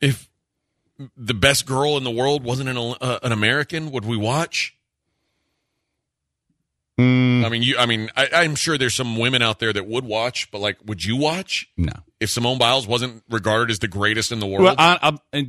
If 0.00 0.29
the 1.16 1.34
best 1.34 1.66
girl 1.66 1.96
in 1.96 2.04
the 2.04 2.10
world 2.10 2.44
wasn't 2.44 2.68
an, 2.68 2.76
uh, 2.76 3.18
an 3.22 3.32
American, 3.32 3.90
would 3.90 4.04
we 4.04 4.16
watch? 4.16 4.76
Mm, 6.98 7.44
I 7.44 7.48
mean, 7.48 7.62
you. 7.62 7.78
I 7.78 7.86
mean, 7.86 8.10
I, 8.16 8.28
I'm 8.32 8.54
sure 8.54 8.76
there's 8.76 8.94
some 8.94 9.16
women 9.16 9.40
out 9.40 9.58
there 9.58 9.72
that 9.72 9.86
would 9.86 10.04
watch, 10.04 10.50
but 10.50 10.60
like, 10.60 10.76
would 10.84 11.02
you 11.02 11.16
watch 11.16 11.66
no. 11.76 11.92
if 12.20 12.28
Simone 12.28 12.58
Biles 12.58 12.86
wasn't 12.86 13.22
regarded 13.30 13.70
as 13.70 13.78
the 13.78 13.88
greatest 13.88 14.32
in 14.32 14.40
the 14.40 14.46
world? 14.46 14.64
Well, 14.64 14.74
I, 14.76 15.18
I, 15.32 15.48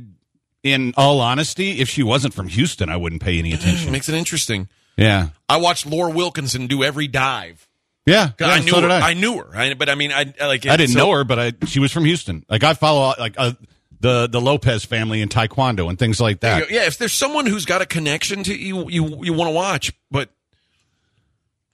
in- 0.62 0.94
all 0.96 1.20
honesty, 1.20 1.80
if 1.80 1.90
she 1.90 2.02
wasn't 2.02 2.32
from 2.32 2.48
Houston, 2.48 2.88
I 2.88 2.96
wouldn't 2.96 3.20
pay 3.20 3.38
any 3.38 3.52
it 3.52 3.60
attention. 3.60 3.92
makes 3.92 4.08
it 4.08 4.14
interesting. 4.14 4.68
Yeah, 4.96 5.30
I 5.48 5.58
watched 5.58 5.84
Laura 5.84 6.10
Wilkinson 6.10 6.68
do 6.68 6.82
every 6.82 7.06
dive. 7.08 7.68
yeah. 8.06 8.30
yeah, 8.40 8.46
I 8.46 8.60
knew 8.60 8.70
so 8.70 8.80
her. 8.80 8.88
I. 8.88 9.10
I. 9.10 9.14
knew 9.14 9.36
her. 9.36 9.54
I, 9.54 9.74
but 9.74 9.90
I 9.90 9.94
mean, 9.94 10.12
I, 10.12 10.32
I 10.40 10.46
like. 10.46 10.64
I 10.66 10.78
didn't 10.78 10.94
so- 10.94 11.00
know 11.00 11.10
her, 11.12 11.24
but 11.24 11.38
I 11.38 11.52
she 11.66 11.80
was 11.80 11.92
from 11.92 12.06
Houston. 12.06 12.46
Like 12.48 12.64
I 12.64 12.72
follow 12.72 13.12
like 13.18 13.34
uh, 13.36 13.52
the 14.02 14.26
the 14.26 14.40
Lopez 14.40 14.84
family 14.84 15.22
in 15.22 15.28
Taekwondo 15.28 15.88
and 15.88 15.98
things 15.98 16.20
like 16.20 16.40
that. 16.40 16.70
Yeah, 16.70 16.86
if 16.86 16.98
there's 16.98 17.12
someone 17.12 17.46
who's 17.46 17.64
got 17.64 17.80
a 17.80 17.86
connection 17.86 18.42
to 18.42 18.54
you, 18.54 18.90
you 18.90 19.24
you 19.24 19.32
want 19.32 19.48
to 19.48 19.54
watch, 19.54 19.92
but 20.10 20.28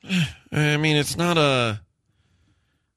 I 0.52 0.76
mean, 0.76 0.96
it's 0.96 1.16
not 1.16 1.38
a. 1.38 1.80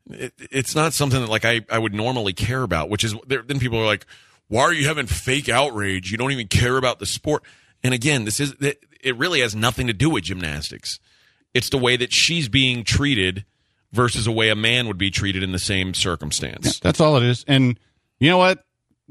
It, 0.10 0.34
it's 0.52 0.76
not 0.76 0.94
something 0.94 1.22
that 1.22 1.30
like 1.30 1.46
I, 1.46 1.62
I 1.70 1.80
would 1.80 1.94
normally 1.94 2.34
care 2.34 2.64
about, 2.64 2.90
which 2.90 3.06
is 3.06 3.16
there, 3.26 3.42
then 3.42 3.60
people 3.60 3.80
are 3.80 3.86
like, 3.86 4.06
why 4.50 4.64
are 4.64 4.74
you 4.74 4.88
having 4.88 5.08
fake 5.08 5.48
outrage? 5.48 6.12
You 6.12 6.18
don't 6.18 6.34
even 6.34 6.50
care 6.50 6.76
about 6.76 7.00
the 7.00 7.06
sport. 7.06 7.44
And 7.84 7.94
again, 7.94 8.26
this 8.26 8.42
is 8.42 8.54
it 8.60 8.84
it 9.02 9.16
really 9.18 9.40
has 9.40 9.56
nothing 9.56 9.88
to 9.88 9.94
do 9.94 10.10
with 10.10 10.26
gymnastics. 10.26 11.00
It's 11.54 11.70
the 11.70 11.78
way 11.78 11.96
that 11.96 12.12
she's 12.12 12.50
being 12.50 12.84
treated 12.84 13.46
versus 13.94 14.28
a 14.28 14.32
way 14.32 14.50
a 14.50 14.56
man 14.56 14.88
would 14.88 14.98
be 14.98 15.10
treated 15.10 15.42
in 15.42 15.54
the 15.54 15.60
same 15.60 15.94
circumstance. 15.94 16.80
That's 16.80 17.00
all 17.00 17.16
it 17.16 17.24
is. 17.24 17.46
And 17.48 17.80
you 18.20 18.30
know 18.30 18.38
what? 18.38 18.64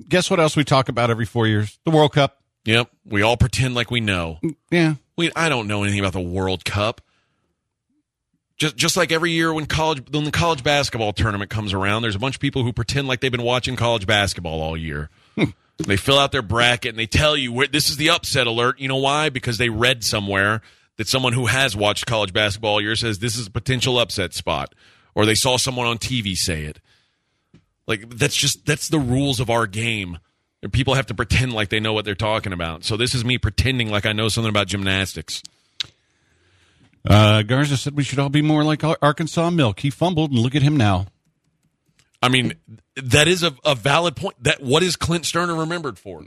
Guess 0.08 0.30
what 0.30 0.40
else 0.40 0.56
we 0.56 0.64
talk 0.64 0.88
about 0.88 1.10
every 1.10 1.26
four 1.26 1.46
years? 1.46 1.78
The 1.84 1.90
World 1.90 2.12
Cup. 2.12 2.40
Yep, 2.64 2.90
we 3.04 3.22
all 3.22 3.36
pretend 3.36 3.74
like 3.74 3.90
we 3.90 4.00
know. 4.00 4.38
Mm, 4.42 4.56
yeah. 4.70 4.94
We 5.16 5.30
I 5.34 5.48
don't 5.48 5.66
know 5.66 5.82
anything 5.82 6.00
about 6.00 6.12
the 6.12 6.20
World 6.20 6.64
Cup. 6.64 7.00
Just 8.58 8.76
just 8.76 8.96
like 8.96 9.12
every 9.12 9.30
year 9.30 9.52
when 9.52 9.66
college 9.66 10.04
when 10.10 10.24
the 10.24 10.30
college 10.30 10.62
basketball 10.62 11.12
tournament 11.12 11.50
comes 11.50 11.72
around, 11.72 12.02
there's 12.02 12.14
a 12.14 12.18
bunch 12.18 12.36
of 12.36 12.40
people 12.40 12.62
who 12.62 12.72
pretend 12.72 13.08
like 13.08 13.20
they've 13.20 13.32
been 13.32 13.42
watching 13.42 13.76
college 13.76 14.06
basketball 14.06 14.60
all 14.60 14.76
year. 14.76 15.08
Hmm. 15.36 15.44
they 15.78 15.96
fill 15.96 16.18
out 16.18 16.32
their 16.32 16.42
bracket 16.42 16.90
and 16.90 16.98
they 16.98 17.06
tell 17.06 17.36
you 17.36 17.52
where 17.52 17.66
this 17.66 17.88
is 17.88 17.96
the 17.96 18.10
upset 18.10 18.46
alert. 18.46 18.78
You 18.78 18.88
know 18.88 18.96
why? 18.96 19.30
Because 19.30 19.56
they 19.56 19.70
read 19.70 20.04
somewhere 20.04 20.60
that 20.98 21.08
someone 21.08 21.32
who 21.32 21.46
has 21.46 21.74
watched 21.74 22.04
college 22.04 22.34
basketball 22.34 22.74
all 22.74 22.80
year 22.82 22.94
says 22.96 23.18
this 23.18 23.36
is 23.38 23.46
a 23.46 23.50
potential 23.50 23.98
upset 23.98 24.34
spot, 24.34 24.74
or 25.14 25.24
they 25.24 25.34
saw 25.34 25.56
someone 25.56 25.86
on 25.86 25.96
TV 25.96 26.34
say 26.34 26.64
it. 26.64 26.78
Like 27.90 28.08
that's 28.08 28.36
just 28.36 28.64
that's 28.64 28.88
the 28.88 29.00
rules 29.00 29.40
of 29.40 29.50
our 29.50 29.66
game. 29.66 30.18
People 30.70 30.94
have 30.94 31.06
to 31.06 31.14
pretend 31.14 31.52
like 31.52 31.70
they 31.70 31.80
know 31.80 31.92
what 31.92 32.04
they're 32.04 32.14
talking 32.14 32.52
about. 32.52 32.84
So 32.84 32.96
this 32.96 33.14
is 33.16 33.24
me 33.24 33.36
pretending 33.36 33.90
like 33.90 34.06
I 34.06 34.12
know 34.12 34.28
something 34.28 34.48
about 34.48 34.68
gymnastics. 34.68 35.42
Uh, 37.04 37.42
Garza 37.42 37.76
said 37.76 37.96
we 37.96 38.04
should 38.04 38.20
all 38.20 38.28
be 38.28 38.42
more 38.42 38.62
like 38.62 38.84
Arkansas 38.84 39.50
Milk. 39.50 39.80
He 39.80 39.90
fumbled, 39.90 40.30
and 40.30 40.38
look 40.38 40.54
at 40.54 40.62
him 40.62 40.76
now. 40.76 41.06
I 42.22 42.28
mean, 42.28 42.52
that 42.96 43.26
is 43.26 43.42
a, 43.42 43.56
a 43.64 43.74
valid 43.74 44.14
point. 44.14 44.36
That 44.44 44.62
what 44.62 44.84
is 44.84 44.94
Clint 44.94 45.24
Stoerner 45.24 45.58
remembered 45.58 45.98
for? 45.98 46.22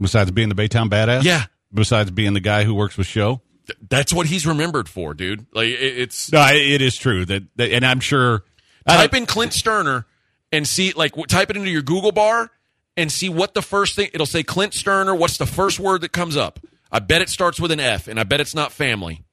Besides 0.00 0.30
being 0.30 0.48
the 0.48 0.54
Baytown 0.54 0.88
badass, 0.88 1.24
Yeah. 1.24 1.44
Besides 1.74 2.10
being 2.10 2.32
the 2.34 2.40
guy 2.40 2.64
who 2.64 2.74
works 2.74 2.96
with 2.96 3.06
show, 3.06 3.42
Th- 3.66 3.78
That's 3.88 4.12
what 4.12 4.26
he's 4.26 4.46
remembered 4.46 4.88
for, 4.88 5.12
dude. 5.12 5.44
Like 5.52 5.68
it, 5.68 5.98
it's 5.98 6.32
no, 6.32 6.46
it 6.50 6.80
is 6.80 6.96
true 6.96 7.24
that, 7.26 7.42
that 7.56 7.70
and 7.70 7.84
I'm 7.84 8.00
sure. 8.00 8.44
Type 8.86 9.14
in 9.14 9.26
Clint 9.26 9.52
Stoerner 9.52 10.04
and 10.52 10.68
see 10.68 10.92
like 10.92 11.14
type 11.28 11.50
it 11.50 11.56
into 11.56 11.70
your 11.70 11.82
Google 11.82 12.12
bar 12.12 12.50
and 12.96 13.10
see 13.10 13.28
what 13.28 13.54
the 13.54 13.62
first 13.62 13.96
thing 13.96 14.10
it'll 14.12 14.26
say 14.26 14.42
Clint 14.42 14.74
Stoerner. 14.74 15.18
What's 15.18 15.38
the 15.38 15.46
first 15.46 15.80
word 15.80 16.02
that 16.02 16.12
comes 16.12 16.36
up? 16.36 16.60
I 16.92 16.98
bet 16.98 17.22
it 17.22 17.30
starts 17.30 17.58
with 17.58 17.70
an 17.70 17.80
F, 17.80 18.06
and 18.06 18.20
I 18.20 18.24
bet 18.24 18.40
it's 18.40 18.54
not 18.54 18.70
family. 18.70 19.24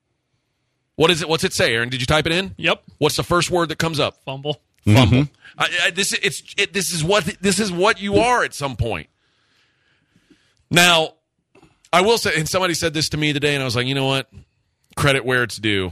What 0.95 1.11
is 1.11 1.21
it? 1.21 1.29
What's 1.29 1.43
it 1.43 1.53
say, 1.53 1.73
Aaron? 1.73 1.89
Did 1.89 1.99
you 1.99 2.07
type 2.07 2.25
it 2.25 2.31
in? 2.31 2.55
Yep. 2.57 2.83
What's 2.97 3.17
the 3.17 3.23
first 3.23 3.51
word 3.51 3.69
that 3.69 3.77
comes 3.77 3.99
up? 3.99 4.23
Fumble. 4.23 4.61
Fumble. 4.85 5.23
Mm-hmm. 5.23 5.33
I, 5.57 5.87
I, 5.87 5.91
this 5.91 6.13
it's 6.13 6.41
it, 6.57 6.73
this 6.73 6.93
is 6.93 7.03
what 7.03 7.25
this 7.41 7.59
is 7.59 7.71
what 7.71 8.01
you 8.01 8.17
are 8.17 8.43
at 8.43 8.53
some 8.53 8.75
point. 8.75 9.07
Now, 10.71 11.13
I 11.91 12.01
will 12.01 12.17
say, 12.17 12.31
and 12.37 12.47
somebody 12.47 12.73
said 12.73 12.93
this 12.93 13.09
to 13.09 13.17
me 13.17 13.33
today, 13.33 13.55
and 13.55 13.61
I 13.61 13.65
was 13.65 13.75
like, 13.75 13.87
you 13.87 13.95
know 13.95 14.05
what? 14.05 14.29
Credit 14.95 15.25
where 15.25 15.43
it's 15.43 15.57
due. 15.57 15.91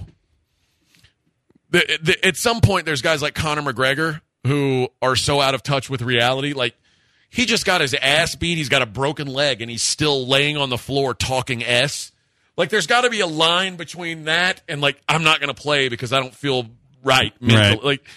The, 1.69 1.99
the, 2.01 2.25
at 2.25 2.37
some 2.37 2.61
point, 2.61 2.85
there's 2.85 3.01
guys 3.01 3.21
like 3.21 3.33
Conor 3.33 3.61
McGregor 3.61 4.21
who 4.47 4.89
are 5.01 5.15
so 5.15 5.39
out 5.41 5.53
of 5.55 5.61
touch 5.63 5.89
with 5.89 6.01
reality. 6.01 6.53
Like 6.53 6.75
he 7.29 7.45
just 7.45 7.65
got 7.65 7.81
his 7.81 7.93
ass 7.93 8.35
beat. 8.35 8.57
He's 8.57 8.69
got 8.69 8.81
a 8.81 8.85
broken 8.85 9.27
leg, 9.27 9.61
and 9.61 9.69
he's 9.69 9.83
still 9.83 10.25
laying 10.27 10.57
on 10.57 10.69
the 10.69 10.77
floor 10.77 11.13
talking 11.13 11.63
s. 11.63 12.11
Like 12.55 12.69
there's 12.69 12.87
got 12.87 13.01
to 13.01 13.09
be 13.09 13.19
a 13.19 13.27
line 13.27 13.75
between 13.75 14.23
that 14.25 14.61
and 14.67 14.81
like 14.81 14.99
I'm 15.07 15.23
not 15.23 15.39
going 15.39 15.53
to 15.53 15.61
play 15.61 15.89
because 15.89 16.11
I 16.11 16.19
don't 16.19 16.33
feel 16.33 16.67
right 17.03 17.33
mentally. 17.39 17.69
Right. 17.77 17.83
Like, 17.83 18.07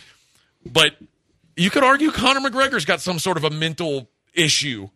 but 0.64 0.93
you 1.57 1.69
could 1.71 1.85
argue 1.85 2.11
Conor 2.11 2.40
McGregor's 2.49 2.87
got 2.87 3.01
some 3.03 3.19
sort 3.19 3.37
of 3.37 3.45
a 3.45 3.51
mental 3.51 4.09
issue. 4.33 4.88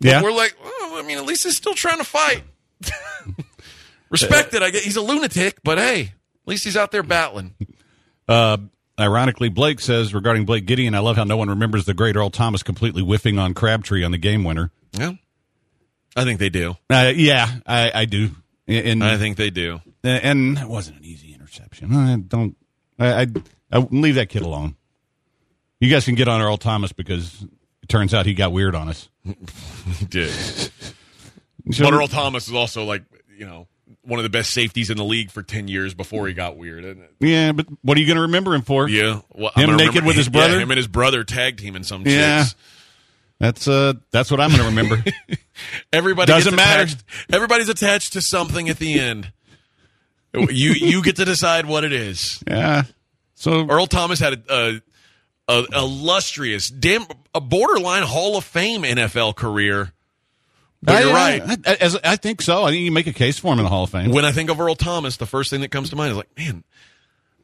But 0.00 0.08
Yeah. 0.08 0.22
we're 0.22 0.32
like, 0.32 0.54
oh, 0.62 1.00
I 1.02 1.06
mean, 1.06 1.16
at 1.16 1.24
least 1.24 1.44
he's 1.44 1.56
still 1.56 1.72
trying 1.74 1.98
to 1.98 2.04
fight. 2.04 2.42
Respect 4.10 4.54
it. 4.54 4.62
I 4.62 4.70
get 4.70 4.82
he's 4.82 4.96
a 4.96 5.02
lunatic, 5.02 5.58
but 5.64 5.78
hey, 5.78 6.00
at 6.02 6.48
least 6.48 6.64
he's 6.64 6.76
out 6.76 6.92
there 6.92 7.02
battling. 7.02 7.54
Uh, 8.28 8.58
ironically, 8.98 9.48
Blake 9.48 9.80
says 9.80 10.14
regarding 10.14 10.44
Blake 10.44 10.66
Gideon, 10.66 10.94
I 10.94 11.00
love 11.00 11.16
how 11.16 11.24
no 11.24 11.36
one 11.36 11.48
remembers 11.48 11.84
the 11.84 11.94
great 11.94 12.16
Earl 12.16 12.30
Thomas 12.30 12.62
completely 12.62 13.02
whiffing 13.02 13.38
on 13.38 13.54
Crabtree 13.54 14.04
on 14.04 14.10
the 14.12 14.18
game 14.18 14.44
winner. 14.44 14.70
Yeah, 14.92 15.12
I 16.16 16.24
think 16.24 16.38
they 16.38 16.48
do. 16.50 16.76
Uh, 16.90 17.12
yeah, 17.14 17.56
I, 17.66 17.90
I 17.94 18.04
do. 18.04 18.30
And 18.66 19.04
I 19.04 19.16
think 19.18 19.36
they 19.36 19.50
do. 19.50 19.80
and 20.02 20.56
it 20.58 20.68
wasn't 20.68 20.98
an 20.98 21.04
easy 21.04 21.34
interception. 21.34 21.92
I 21.94 22.16
don't. 22.16 22.56
I, 22.98 23.22
I 23.22 23.26
I 23.72 23.78
leave 23.90 24.14
that 24.14 24.28
kid 24.28 24.42
alone. 24.42 24.76
You 25.80 25.90
guys 25.90 26.04
can 26.04 26.14
get 26.14 26.28
on 26.28 26.40
Earl 26.40 26.56
Thomas 26.56 26.92
because 26.92 27.42
it 27.82 27.88
turns 27.88 28.14
out 28.14 28.24
he 28.24 28.32
got 28.34 28.52
weird 28.52 28.74
on 28.74 28.88
us. 28.88 29.08
He 29.98 30.06
did. 30.06 30.30
So- 30.30 30.70
But 31.84 31.92
Earl 31.92 32.08
Thomas 32.08 32.48
is 32.48 32.54
also 32.54 32.84
like 32.84 33.02
you 33.36 33.46
know 33.46 33.66
one 34.06 34.18
of 34.18 34.22
the 34.24 34.30
best 34.30 34.50
safeties 34.52 34.90
in 34.90 34.96
the 34.96 35.04
league 35.04 35.30
for 35.30 35.42
ten 35.42 35.68
years 35.68 35.94
before 35.94 36.26
he 36.28 36.34
got 36.34 36.56
weird. 36.56 36.84
Isn't 36.84 37.02
it? 37.02 37.10
Yeah, 37.20 37.52
but 37.52 37.66
what 37.82 37.96
are 37.96 38.00
you 38.00 38.06
going 38.06 38.16
to 38.16 38.22
remember 38.22 38.54
him 38.54 38.62
for? 38.62 38.88
Yeah, 38.88 39.20
well, 39.32 39.50
Him 39.56 39.70
naked 39.76 39.86
remember- 39.96 40.06
with 40.08 40.16
his 40.16 40.26
yeah, 40.32 40.32
brother? 40.32 40.60
him 40.60 40.70
and 40.70 40.76
his 40.78 40.86
brother 40.88 41.24
tag 41.24 41.56
team 41.58 41.76
in 41.76 41.84
some 41.84 42.02
Yeah. 42.06 42.42
chicks. 42.42 42.54
That's 43.40 43.66
uh, 43.68 43.94
that's 44.10 44.30
what 44.30 44.40
I'm 44.40 44.50
going 44.50 44.60
to 44.62 44.66
remember. 44.68 45.04
Everybody 45.92 46.30
Doesn't 46.32 46.54
matter. 46.54 46.82
attached- 46.84 47.04
Everybody's 47.32 47.68
attached 47.68 48.12
to 48.14 48.22
something 48.22 48.68
at 48.68 48.78
the 48.78 48.98
end. 49.00 49.32
You 50.32 50.70
you 50.72 51.02
get 51.02 51.16
to 51.16 51.24
decide 51.24 51.66
what 51.66 51.84
it 51.84 51.92
is. 51.92 52.42
yeah. 52.46 52.84
So 53.36 53.66
Earl 53.68 53.86
Thomas 53.86 54.18
had 54.20 54.44
a, 54.48 54.80
a, 55.48 55.52
a 55.52 55.64
illustrious, 55.74 56.68
damn, 56.70 57.04
a 57.34 57.40
borderline 57.40 58.02
Hall 58.04 58.36
of 58.36 58.44
Fame 58.44 58.82
NFL 58.82 59.34
career. 59.36 59.92
But 60.84 61.02
you're 61.02 61.12
I, 61.12 61.38
right. 61.38 61.58
I, 61.66 61.74
as, 61.76 61.96
I 62.04 62.16
think 62.16 62.42
so. 62.42 62.64
I 62.64 62.70
think 62.70 62.82
you 62.82 62.92
make 62.92 63.06
a 63.06 63.12
case 63.12 63.38
for 63.38 63.52
him 63.52 63.58
in 63.58 63.64
the 63.64 63.70
Hall 63.70 63.84
of 63.84 63.90
Fame. 63.90 64.10
When 64.10 64.24
I 64.24 64.32
think 64.32 64.50
of 64.50 64.60
Earl 64.60 64.74
Thomas, 64.74 65.16
the 65.16 65.26
first 65.26 65.48
thing 65.50 65.62
that 65.62 65.70
comes 65.70 65.90
to 65.90 65.96
mind 65.96 66.10
is 66.10 66.16
like, 66.18 66.36
man, 66.36 66.62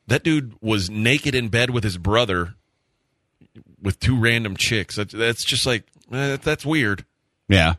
that 0.09 0.22
dude 0.22 0.55
was 0.61 0.90
naked 0.90 1.35
in 1.35 1.48
bed 1.48 1.70
with 1.70 1.83
his 1.83 1.96
brother 1.96 2.55
with 3.81 3.98
two 3.98 4.18
random 4.18 4.57
chicks. 4.57 4.96
That's, 4.96 5.14
that's 5.14 5.42
just 5.42 5.64
like, 5.64 5.85
eh, 6.12 6.37
that's 6.42 6.66
weird. 6.66 7.05
yeah. 7.48 7.74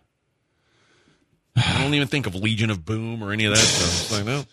I 1.55 1.81
don't 1.83 1.93
even 1.93 2.07
think 2.07 2.27
of 2.27 2.33
Legion 2.33 2.69
of 2.69 2.85
Boom 2.85 3.21
or 3.21 3.33
any 3.33 3.43
of 3.43 3.53
that 3.53 3.59
stuff. 3.59 4.01
It's 4.03 4.11
like, 4.11 4.25
no. 4.25 4.45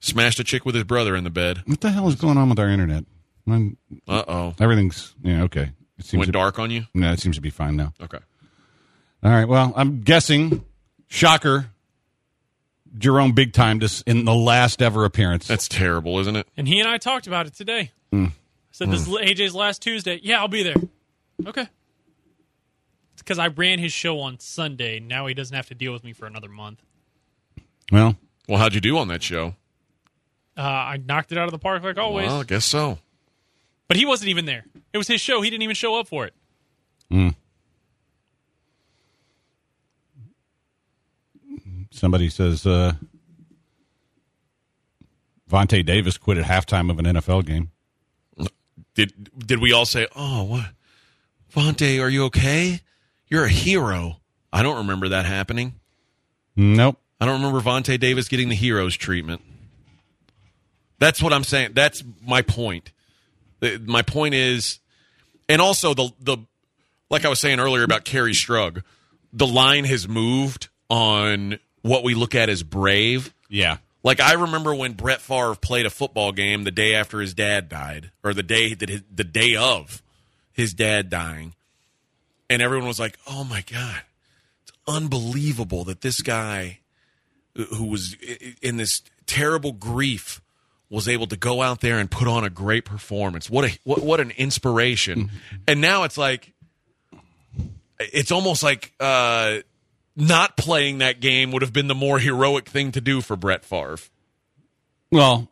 Smashed 0.00 0.40
a 0.40 0.44
chick 0.44 0.64
with 0.64 0.74
his 0.74 0.84
brother 0.84 1.14
in 1.14 1.24
the 1.24 1.30
bed. 1.30 1.62
What 1.66 1.82
the 1.82 1.90
hell 1.90 2.08
is 2.08 2.14
going 2.14 2.38
on 2.38 2.48
with 2.48 2.58
our 2.58 2.68
internet? 2.68 3.04
Uh 3.46 4.24
oh. 4.28 4.54
everything's 4.60 5.14
yeah 5.22 5.42
okay. 5.44 5.72
It 5.98 6.04
seems 6.04 6.18
Went 6.18 6.28
to, 6.28 6.32
dark 6.32 6.58
on 6.58 6.70
you? 6.70 6.84
No, 6.94 7.12
it 7.12 7.20
seems 7.20 7.36
to 7.36 7.42
be 7.42 7.50
fine 7.50 7.76
now. 7.76 7.92
Okay. 8.00 8.18
All 9.22 9.30
right. 9.30 9.46
Well, 9.48 9.72
I'm 9.76 10.00
guessing. 10.02 10.64
Shocker. 11.08 11.70
Jerome 12.96 13.32
big 13.32 13.52
time 13.52 13.78
this 13.78 14.02
in 14.02 14.24
the 14.24 14.34
last 14.34 14.80
ever 14.82 15.04
appearance. 15.04 15.46
That's 15.46 15.68
terrible, 15.68 16.18
isn't 16.20 16.36
it? 16.36 16.48
And 16.56 16.66
he 16.66 16.80
and 16.80 16.88
I 16.88 16.98
talked 16.98 17.26
about 17.26 17.46
it 17.46 17.54
today. 17.54 17.92
Hmm. 18.10 18.26
Said 18.70 18.90
this 18.90 19.02
is 19.02 19.08
AJ's 19.08 19.54
last 19.54 19.82
Tuesday. 19.82 20.20
Yeah, 20.22 20.38
I'll 20.40 20.48
be 20.48 20.62
there. 20.62 20.76
Okay. 21.46 21.68
It's 23.12 23.22
because 23.22 23.38
I 23.38 23.48
ran 23.48 23.78
his 23.78 23.92
show 23.92 24.20
on 24.20 24.38
Sunday. 24.40 25.00
Now 25.00 25.26
he 25.26 25.34
doesn't 25.34 25.54
have 25.54 25.66
to 25.68 25.74
deal 25.74 25.92
with 25.92 26.02
me 26.04 26.12
for 26.12 26.26
another 26.26 26.48
month. 26.48 26.82
well, 27.92 28.16
Well, 28.48 28.58
how'd 28.58 28.74
you 28.74 28.80
do 28.80 28.96
on 28.98 29.08
that 29.08 29.22
show? 29.22 29.54
Uh, 30.56 30.62
I 30.62 30.96
knocked 30.96 31.30
it 31.32 31.38
out 31.38 31.44
of 31.44 31.52
the 31.52 31.58
park 31.58 31.82
like 31.82 31.98
always. 31.98 32.26
Well, 32.26 32.40
I 32.40 32.44
guess 32.44 32.64
so. 32.64 32.98
But 33.86 33.96
he 33.96 34.06
wasn't 34.06 34.30
even 34.30 34.44
there. 34.46 34.64
It 34.92 34.98
was 34.98 35.08
his 35.08 35.20
show. 35.20 35.40
He 35.42 35.50
didn't 35.50 35.62
even 35.62 35.76
show 35.76 35.98
up 36.00 36.08
for 36.08 36.26
it. 36.26 36.34
Somebody 41.98 42.28
says 42.28 42.64
uh, 42.64 42.92
Vontae 45.50 45.84
Davis 45.84 46.16
quit 46.16 46.38
at 46.38 46.44
halftime 46.44 46.90
of 46.90 46.98
an 47.00 47.06
NFL 47.06 47.44
game. 47.44 47.72
Did 48.94 49.30
did 49.36 49.60
we 49.60 49.72
all 49.72 49.84
say, 49.84 50.06
"Oh, 50.14 50.44
what, 50.44 50.66
Vontae, 51.52 52.00
are 52.00 52.08
you 52.08 52.24
okay? 52.26 52.80
You're 53.26 53.44
a 53.44 53.48
hero." 53.48 54.20
I 54.52 54.62
don't 54.62 54.78
remember 54.78 55.08
that 55.08 55.26
happening. 55.26 55.74
Nope. 56.56 56.98
I 57.20 57.26
don't 57.26 57.42
remember 57.42 57.60
Vontae 57.60 57.98
Davis 57.98 58.28
getting 58.28 58.48
the 58.48 58.54
hero's 58.54 58.96
treatment. 58.96 59.42
That's 60.98 61.22
what 61.22 61.32
I'm 61.32 61.44
saying. 61.44 61.72
That's 61.74 62.02
my 62.24 62.42
point. 62.42 62.92
My 63.82 64.02
point 64.02 64.34
is, 64.34 64.78
and 65.48 65.60
also 65.60 65.94
the 65.94 66.10
the 66.20 66.38
like 67.10 67.24
I 67.24 67.28
was 67.28 67.40
saying 67.40 67.58
earlier 67.58 67.82
about 67.82 68.04
Kerri 68.04 68.34
Strug, 68.34 68.84
the 69.32 69.46
line 69.46 69.84
has 69.84 70.08
moved 70.08 70.68
on 70.88 71.58
what 71.88 72.04
we 72.04 72.14
look 72.14 72.34
at 72.34 72.48
as 72.48 72.62
brave. 72.62 73.34
Yeah. 73.48 73.78
Like 74.04 74.20
I 74.20 74.34
remember 74.34 74.74
when 74.74 74.92
Brett 74.92 75.20
Favre 75.20 75.54
played 75.54 75.86
a 75.86 75.90
football 75.90 76.32
game 76.32 76.64
the 76.64 76.70
day 76.70 76.94
after 76.94 77.20
his 77.20 77.34
dad 77.34 77.68
died, 77.68 78.12
or 78.22 78.32
the 78.32 78.42
day 78.42 78.74
that 78.74 78.88
his, 78.88 79.02
the 79.12 79.24
day 79.24 79.56
of 79.56 80.02
his 80.52 80.72
dad 80.72 81.10
dying, 81.10 81.54
and 82.48 82.62
everyone 82.62 82.86
was 82.86 83.00
like, 83.00 83.18
"Oh 83.26 83.42
my 83.42 83.62
god, 83.62 84.02
it's 84.62 84.72
unbelievable 84.86 85.84
that 85.84 86.00
this 86.00 86.22
guy 86.22 86.78
who 87.54 87.86
was 87.86 88.16
in 88.62 88.76
this 88.76 89.02
terrible 89.26 89.72
grief 89.72 90.40
was 90.88 91.08
able 91.08 91.26
to 91.26 91.36
go 91.36 91.60
out 91.60 91.80
there 91.80 91.98
and 91.98 92.10
put 92.10 92.28
on 92.28 92.44
a 92.44 92.50
great 92.50 92.84
performance. 92.84 93.50
What 93.50 93.64
a 93.64 93.78
what, 93.82 94.00
what 94.02 94.20
an 94.20 94.30
inspiration!" 94.30 95.32
And 95.66 95.80
now 95.80 96.04
it's 96.04 96.16
like 96.16 96.54
it's 97.98 98.30
almost 98.30 98.62
like 98.62 98.92
uh, 99.00 99.58
not 100.18 100.56
playing 100.56 100.98
that 100.98 101.20
game 101.20 101.52
would 101.52 101.62
have 101.62 101.72
been 101.72 101.86
the 101.86 101.94
more 101.94 102.18
heroic 102.18 102.68
thing 102.68 102.92
to 102.92 103.00
do 103.00 103.20
for 103.20 103.36
Brett 103.36 103.64
Favre. 103.64 103.96
Well, 105.10 105.50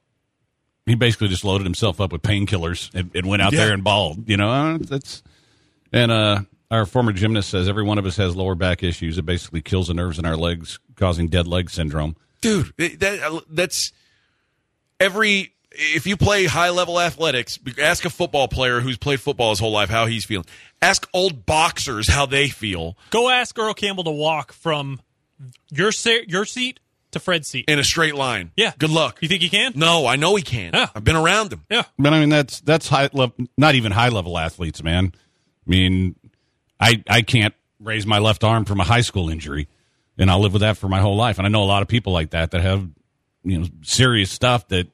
he 0.84 0.94
basically 0.94 1.28
just 1.28 1.44
loaded 1.44 1.64
himself 1.64 2.00
up 2.00 2.12
with 2.12 2.22
painkillers 2.22 2.94
and, 2.94 3.10
and 3.14 3.26
went 3.26 3.40
out 3.42 3.52
Yeah. 3.52 3.64
there 3.66 3.72
and 3.74 3.82
balled. 3.82 4.28
You 4.28 4.36
know, 4.36 4.50
uh, 4.50 4.78
that's 4.80 5.22
and 5.92 6.10
uh, 6.12 6.40
our 6.70 6.84
former 6.84 7.12
gymnast 7.12 7.48
says 7.48 7.68
every 7.68 7.84
one 7.84 7.96
of 7.98 8.04
us 8.06 8.16
has 8.18 8.36
lower 8.36 8.54
back 8.54 8.82
issues. 8.82 9.16
It 9.18 9.24
basically 9.24 9.62
kills 9.62 9.86
the 9.88 9.94
nerves 9.94 10.18
in 10.18 10.26
our 10.26 10.36
legs, 10.36 10.78
causing 10.96 11.28
dead 11.28 11.46
leg 11.46 11.70
syndrome. 11.70 12.16
dude 12.40 12.72
that, 12.76 13.42
that's 13.48 13.92
every 15.00 15.52
if 15.72 16.06
you 16.06 16.16
play 16.16 16.46
high 16.46 16.70
level 16.70 16.98
athletics 17.00 17.58
ask 17.80 18.04
a 18.04 18.10
football 18.10 18.48
player 18.48 18.80
who's 18.80 18.96
played 18.96 19.20
football 19.20 19.50
his 19.50 19.58
whole 19.58 19.72
life 19.72 19.90
how 19.90 20.06
he's 20.06 20.24
feeling 20.24 20.46
ask 20.86 21.08
old 21.12 21.46
boxers 21.46 22.08
how 22.08 22.26
they 22.26 22.48
feel 22.48 22.96
Go 23.10 23.28
ask 23.28 23.58
Earl 23.58 23.74
Campbell 23.74 24.04
to 24.04 24.10
walk 24.10 24.52
from 24.52 25.00
your 25.70 25.92
se- 25.92 26.26
your 26.28 26.44
seat 26.44 26.80
to 27.12 27.18
Fred's 27.20 27.48
seat. 27.48 27.64
in 27.68 27.78
a 27.78 27.84
straight 27.84 28.14
line 28.14 28.50
Yeah. 28.56 28.72
good 28.78 28.90
luck 28.90 29.18
You 29.20 29.28
think 29.28 29.42
he 29.42 29.48
can? 29.48 29.72
no 29.74 30.06
i 30.06 30.16
know 30.16 30.34
he 30.36 30.42
can 30.42 30.72
Yeah. 30.74 30.88
i've 30.94 31.04
been 31.04 31.16
around 31.16 31.52
him 31.52 31.64
Yeah. 31.70 31.84
But 31.98 32.12
I 32.14 32.20
mean, 32.20 32.28
that's 32.28 32.60
that's 32.60 32.88
high 32.88 33.08
level, 33.12 33.34
not 33.56 33.74
even 33.74 33.92
high 33.92 34.08
level 34.10 34.36
athletes, 34.38 34.82
man. 34.82 35.12
I 35.66 35.70
mean, 35.70 36.14
I 36.80 37.02
I 37.08 37.22
can't 37.22 37.54
raise 37.80 38.06
my 38.06 38.18
left 38.18 38.44
arm 38.44 38.64
from 38.64 38.80
a 38.80 38.84
high 38.84 39.00
school 39.02 39.28
injury, 39.30 39.68
and 40.18 40.30
I'll 40.30 40.40
live 40.40 40.52
with 40.52 40.62
that 40.62 40.76
for 40.76 40.88
my 40.88 41.00
whole 41.00 41.16
life. 41.16 41.38
And 41.38 41.46
I 41.46 41.50
know 41.50 41.62
a 41.62 41.70
lot 41.74 41.82
of 41.82 41.88
people 41.88 42.12
like 42.12 42.30
that 42.30 42.50
that 42.52 42.60
have 42.62 42.86
you 43.44 43.58
know 43.58 43.66
serious 43.82 44.30
stuff 44.30 44.68
that 44.68 44.86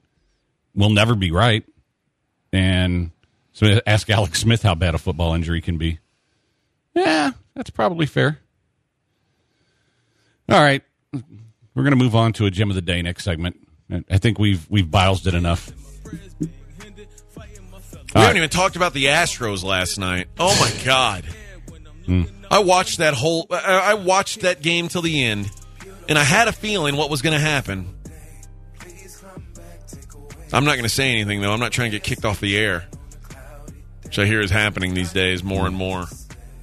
will 0.75 0.91
never 0.91 1.15
be 1.15 1.31
right. 1.31 1.65
And 2.53 3.11
so 3.53 3.81
ask 3.87 4.09
Alex 4.11 4.41
Smith 4.41 4.63
how 4.63 4.75
bad 4.75 4.95
a 4.95 4.99
football 4.99 5.35
injury 5.35 5.61
can 5.61 5.79
be. 5.79 5.99
Yeah, 6.95 7.33
that's 7.55 7.71
probably 7.71 8.07
fair. 8.07 8.39
All 10.49 10.61
right, 10.61 10.83
we're 11.13 11.83
going 11.83 11.93
to 11.93 11.97
move 11.97 12.15
on 12.15 12.33
to 12.35 12.47
a 12.47 12.51
gem 12.51 12.69
of 12.71 12.75
the 12.75 12.83
day 12.83 13.01
next 13.03 13.25
segment. 13.25 13.57
I 14.11 14.19
think 14.19 14.39
we've 14.39 14.69
we've 14.71 14.87
bilesed 14.87 15.27
it 15.27 15.35
enough. 15.35 15.71
we 18.15 18.21
haven't 18.21 18.37
even 18.37 18.51
talked 18.51 18.77
about 18.77 18.93
the 18.93 19.07
astros 19.07 19.65
last 19.65 19.99
night 19.99 20.29
oh 20.39 20.55
my 20.61 20.85
god 20.85 21.25
hmm. 22.05 22.25
i 22.51 22.59
watched 22.59 22.99
that 22.99 23.15
whole 23.15 23.47
I 23.51 23.93
I 23.93 23.95
watched 23.95 24.41
that 24.41 24.61
game 24.61 24.89
till 24.89 25.03
the 25.03 25.25
end 25.25 25.51
and 26.09 26.19
i 26.19 26.23
had 26.23 26.49
a 26.49 26.53
feeling 26.53 26.97
what 26.97 27.09
was 27.09 27.23
going 27.23 27.33
to 27.33 27.41
happen 27.41 27.95
i'm 30.53 30.65
not 30.65 30.73
going 30.73 30.83
to 30.83 30.91
say 30.91 31.11
anything 31.11 31.41
though 31.41 31.53
i'm 31.53 31.61
not 31.61 31.73
trying 31.73 31.91
to 31.91 31.97
get 31.97 32.05
kicked 32.05 32.25
off 32.25 32.41
the 32.41 32.57
air 32.59 32.85
which 34.13 34.19
i 34.19 34.27
hear 34.27 34.43
is 34.43 34.51
happening 34.51 34.93
these 34.93 35.11
days 35.11 35.43
more 35.43 35.67
and 35.67 35.75
more 35.75 36.05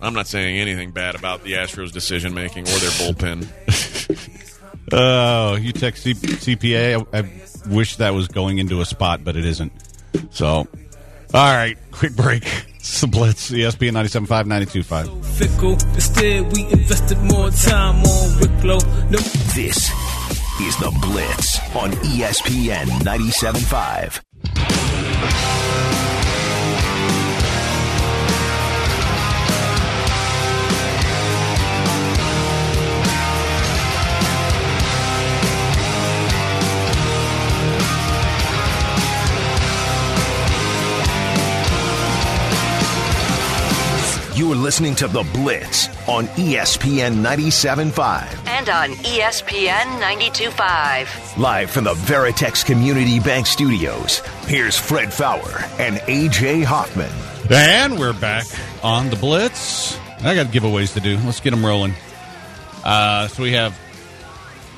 i'm 0.01 0.13
not 0.13 0.27
saying 0.27 0.59
anything 0.59 0.91
bad 0.91 1.15
about 1.15 1.43
the 1.43 1.53
astros 1.53 1.91
decision 1.91 2.31
making 2.31 2.61
or 2.61 2.77
their 2.77 2.91
bullpen 2.91 4.47
Oh, 4.91 5.55
you 5.55 5.71
text 5.71 6.01
C- 6.03 6.15
CPA. 6.15 7.05
I, 7.13 7.19
I 7.19 7.69
wish 7.71 7.97
that 7.97 8.15
was 8.15 8.27
going 8.27 8.57
into 8.57 8.81
a 8.81 8.85
spot, 8.85 9.23
but 9.23 9.35
it 9.35 9.45
isn't. 9.45 9.71
So, 10.31 10.47
all 10.49 10.67
right, 11.33 11.77
quick 11.91 12.15
break. 12.15 12.43
It's 12.79 13.01
the 13.01 13.07
Blitz, 13.07 13.51
ESPN 13.51 13.91
97.5, 13.91 14.45
92.5. 14.81 15.25
fickle. 15.25 15.73
Instead, 15.93 16.51
we 16.55 16.63
invested 16.71 17.17
more 17.19 17.51
time 17.51 18.01
on 18.03 18.39
Wicklow. 18.39 18.79
No. 19.11 19.19
This 19.53 19.91
is 20.61 20.77
the 20.77 20.89
Blitz 21.01 21.59
on 21.75 21.91
ESPN 21.91 22.85
97.5. 23.03 25.58
You 44.39 44.53
are 44.53 44.55
listening 44.55 44.95
to 44.95 45.09
The 45.09 45.23
Blitz 45.33 45.89
on 46.07 46.27
ESPN 46.27 47.15
97.5. 47.21 48.47
And 48.47 48.69
on 48.69 48.91
ESPN 49.03 49.99
92.5. 49.99 51.37
Live 51.37 51.69
from 51.69 51.83
the 51.83 51.93
Veritex 51.93 52.65
Community 52.65 53.19
Bank 53.19 53.45
Studios, 53.45 54.19
here's 54.45 54.77
Fred 54.77 55.11
Faour 55.11 55.65
and 55.77 55.97
AJ 56.07 56.63
Hoffman. 56.63 57.11
And 57.51 57.99
we're 57.99 58.13
back 58.13 58.45
on 58.81 59.09
the 59.09 59.17
Blitz. 59.17 59.97
I 60.21 60.35
got 60.35 60.45
giveaways 60.53 60.93
to 60.93 61.01
do. 61.01 61.17
Let's 61.17 61.41
get 61.41 61.51
them 61.51 61.65
rolling. 61.65 61.93
Uh, 62.85 63.27
so 63.27 63.43
we 63.43 63.51
have 63.51 63.73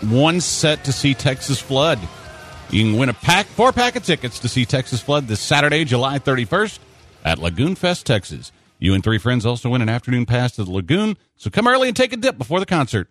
one 0.09 0.41
set 0.41 0.85
to 0.85 0.91
see 0.91 1.13
Texas 1.13 1.61
Flood. 1.61 1.99
You 2.71 2.81
can 2.81 2.97
win 2.97 3.09
a 3.09 3.13
pack, 3.13 3.45
four 3.45 3.71
pack 3.71 3.95
of 3.95 4.03
tickets 4.03 4.39
to 4.39 4.49
see 4.49 4.65
Texas 4.65 5.01
Flood 5.01 5.27
this 5.27 5.39
Saturday, 5.39 5.85
July 5.85 6.17
31st 6.17 6.79
at 7.23 7.37
Lagoon 7.37 7.75
Fest, 7.75 8.07
Texas. 8.07 8.51
You 8.81 8.95
and 8.95 9.03
three 9.03 9.19
friends 9.19 9.45
also 9.45 9.69
win 9.69 9.83
an 9.83 9.89
afternoon 9.89 10.25
pass 10.25 10.53
to 10.53 10.63
the 10.63 10.71
Lagoon, 10.71 11.15
so 11.37 11.51
come 11.51 11.67
early 11.67 11.87
and 11.87 11.95
take 11.95 12.13
a 12.13 12.17
dip 12.17 12.39
before 12.39 12.59
the 12.59 12.65
concert. 12.65 13.07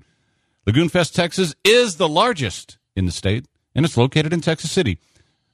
Lagoon 0.67 0.89
Fest, 0.89 1.15
Texas 1.15 1.55
is 1.65 1.95
the 1.97 2.09
largest 2.09 2.77
in 2.97 3.07
the 3.07 3.13
state, 3.13 3.47
and 3.73 3.87
it's 3.87 3.97
located 3.97 4.33
in 4.33 4.41
Texas 4.41 4.73
City. 4.73 4.99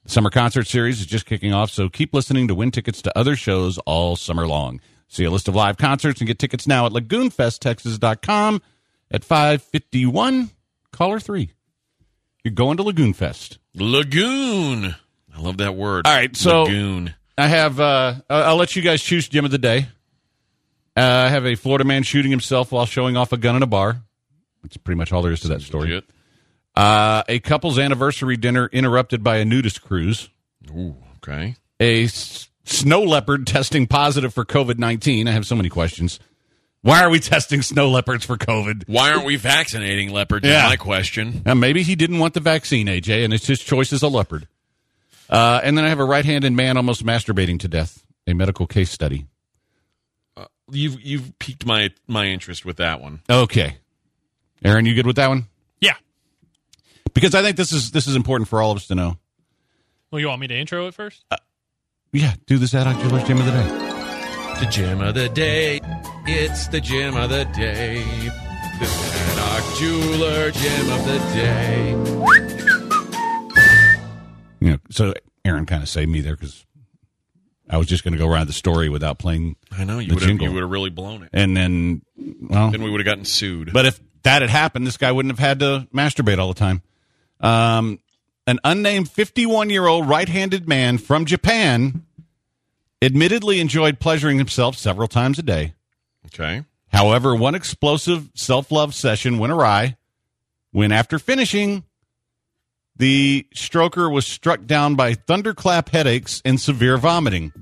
The 0.05 0.11
summer 0.11 0.31
concert 0.31 0.67
series 0.67 1.01
is 1.01 1.07
just 1.07 1.27
kicking 1.27 1.53
off, 1.53 1.71
so 1.71 1.91
keep 1.91 2.15
listening 2.15 2.49
to 2.49 2.55
win 2.55 2.71
tickets 2.71 3.03
to 3.03 3.17
other 3.17 3.37
shows 3.37 3.77
all 3.85 4.17
summer 4.17 4.47
long. 4.47 4.81
See 5.07 5.25
a 5.25 5.31
list 5.31 5.49
of 5.49 5.55
live 5.55 5.77
concerts 5.77 6.23
and 6.23 6.27
get 6.27 6.39
tickets 6.39 6.67
now 6.67 6.87
at 6.87 6.93
lagoonfesttexas.com 6.93 8.63
at 9.11 9.23
551 9.23 10.51
caller 10.93 11.21
3. 11.21 11.51
You're 12.43 12.55
going 12.55 12.79
to 12.79 12.83
Lagoon 12.85 13.13
Fest. 13.13 13.59
lagoon 13.75 14.95
i 15.37 15.41
love 15.41 15.59
that 15.59 15.77
word 15.77 16.07
All 16.07 16.15
right, 16.15 16.35
so 16.35 16.63
lagoon 16.63 17.15
I 17.37 17.49
have 17.49 17.79
uh 17.79 18.15
I'll 18.31 18.57
let 18.57 18.75
you 18.77 18.81
guys 18.83 19.03
choose 19.03 19.29
gem 19.29 19.45
of 19.45 19.51
the 19.51 19.59
day. 19.59 19.89
Uh, 20.97 21.01
I 21.27 21.29
have 21.29 21.45
a 21.47 21.55
Florida 21.57 21.85
man 21.85 22.03
shooting 22.03 22.31
himself 22.31 22.73
while 22.73 22.87
showing 22.87 23.17
off 23.17 23.33
a 23.33 23.37
gun 23.37 23.55
in 23.57 23.63
a 23.63 23.67
bar. 23.67 24.03
That's 24.63 24.77
pretty 24.79 24.97
much 24.99 25.13
all 25.13 25.23
there 25.23 25.33
is 25.33 25.41
to 25.41 25.49
that 25.49 25.61
story. 25.63 26.03
Uh, 26.75 27.23
a 27.29 27.39
couple's 27.41 27.79
anniversary 27.79 28.37
dinner 28.37 28.69
interrupted 28.73 29.23
by 29.23 29.37
a 29.39 29.45
nudist 29.45 29.83
cruise. 29.83 30.29
Ooh, 30.71 30.97
okay 31.17 31.55
A 31.81 32.05
s- 32.05 32.49
snow 32.65 33.03
leopard 33.03 33.47
testing 33.47 33.87
positive 33.87 34.35
for 34.35 34.45
COVID 34.45 34.79
19. 34.79 35.29
I 35.29 35.33
have 35.33 35.47
so 35.47 35.55
many 35.55 35.69
questions. 35.69 36.19
Why 36.83 37.03
are 37.03 37.11
we 37.11 37.19
testing 37.21 37.63
snow 37.63 37.89
leopards 37.91 38.25
for 38.25 38.37
COVID? 38.37 38.85
why 38.87 39.11
aren't 39.13 39.25
we 39.25 39.37
vaccinating 39.37 40.11
leopards 40.13 40.47
Yeah. 40.47 40.65
is 40.65 40.71
my 40.71 40.77
question 40.77 41.43
Now, 41.47 41.55
maybe 41.55 41.83
he 41.83 41.95
didn't 41.97 42.19
want 42.19 42.35
the 42.35 42.41
vaccine, 42.41 42.87
AJ, 42.89 43.25
and 43.25 43.33
it's 43.35 43.47
his 43.47 43.61
choice 43.61 43.93
as 43.93 44.03
a 44.03 44.09
leopard. 44.09 44.47
Uh, 45.29 45.61
and 45.65 45.77
then 45.77 45.85
I 45.85 45.89
have 45.89 45.99
a 46.01 46.05
right 46.05 46.25
handed 46.25 46.53
man 46.53 46.77
almost 46.77 47.05
masturbating 47.05 47.59
to 47.61 47.69
death, 47.69 48.05
a 48.27 48.35
medical 48.35 48.67
case 48.67 48.91
study. 48.91 49.27
You've 50.71 51.01
you've 51.01 51.39
piqued 51.39 51.65
my 51.65 51.91
my 52.07 52.27
interest 52.27 52.65
with 52.65 52.79
that 52.79 53.01
one 53.01 53.21
Okay. 53.31 53.77
Aaron, 54.65 54.87
you 54.87 54.95
good 54.95 55.07
with 55.07 55.17
that 55.17 55.29
one? 55.29 55.47
Yeah. 55.81 55.95
Because 57.15 57.35
I 57.35 57.43
think 57.43 57.57
this 57.57 57.73
is 57.73 57.93
this 57.93 58.07
is 58.07 58.17
important 58.17 58.49
for 58.49 58.61
all 58.61 58.73
of 58.73 58.77
us 58.77 58.89
to 58.89 58.95
know. 58.95 59.17
Well, 60.11 60.21
you 60.21 60.29
want 60.29 60.41
me 60.41 60.47
to 60.49 60.55
intro 60.57 60.87
it 60.87 60.95
first? 60.95 61.25
Uh, 61.31 61.37
yeah, 62.13 62.35
do 62.47 62.59
this 62.59 62.71
Zadok 62.71 62.99
Jewelers 63.01 63.25
Gym 63.25 63.39
of 63.39 63.45
the 63.47 63.53
Day. 63.53 63.69
The 64.61 64.67
gem 64.71 65.01
of 65.03 65.15
the 65.15 65.29
day. 65.29 65.81
It's 66.27 66.69
the 66.69 66.81
gem 66.81 67.17
of 67.17 67.31
the 67.31 67.45
day. 67.45 68.03
The 68.79 68.87
Zadok 68.87 69.79
Jeweler 69.79 70.51
gem 70.51 70.91
of 70.91 71.05
the 71.05 71.19
day. 71.35 71.91
You 74.61 74.71
know, 74.71 74.79
so 74.91 75.15
Aaron 75.45 75.67
kind 75.67 75.83
of 75.83 75.89
saved 75.89 76.11
me 76.11 76.21
there 76.21 76.35
because 76.35 76.66
I 77.69 77.79
was 77.79 77.87
just 77.87 78.05
going 78.05 78.13
to 78.13 78.19
go 78.19 78.29
around 78.29 78.47
the 78.47 78.53
story 78.53 78.89
without 78.89 79.19
playing. 79.19 79.57
I 79.73 79.85
know 79.85 79.99
you 79.99 80.15
would 80.15 80.23
have 80.23 80.41
you 80.41 80.53
would 80.53 80.63
have 80.63 80.71
really 80.71 80.91
blown 80.91 81.23
it. 81.25 81.31
And 81.33 81.57
then, 81.57 82.03
well, 82.17 82.71
Then 82.71 82.83
we 82.83 82.91
would 82.91 83.01
have 83.01 83.07
gotten 83.07 83.25
sued. 83.25 83.73
but 83.73 83.87
if 83.87 84.01
that 84.23 84.43
had 84.43 84.51
happened, 84.51 84.87
this 84.87 84.97
guy 84.97 85.11
wouldn't 85.13 85.33
have 85.33 85.45
had 85.45 85.59
to 85.61 85.89
masturbate 85.95 86.39
all 86.39 86.49
the 86.49 86.55
time. 86.55 86.83
Um, 87.41 87.99
an 88.47 88.61
unnamed 88.65 89.11
51 89.11 89.71
year 89.71 89.87
old 89.87 90.09
right 90.09 90.29
handed 90.29 90.69
man 90.69 90.99
from 90.99 91.25
Japan 91.27 92.05
admittedly 93.03 93.61
enjoyed 93.61 93.99
pleasuring 94.01 94.39
himself 94.39 94.77
several 94.77 95.09
times 95.09 95.39
a 95.39 95.43
day. 95.43 95.75
okay. 96.27 96.65
However, 96.93 97.35
one 97.35 97.55
explosive 97.55 98.31
self 98.35 98.71
love 98.71 98.95
session 98.95 99.39
went 99.39 99.53
awry 99.53 99.97
when, 100.71 100.93
after 100.93 101.19
finishing, 101.19 101.83
the 102.99 103.47
stroker 103.55 104.11
was 104.13 104.27
struck 104.27 104.65
down 104.65 104.95
by 104.95 105.15
thunderclap 105.15 105.91
headaches 105.91 106.41
and 106.45 106.61
severe 106.61 106.97
vomiting. 106.97 107.53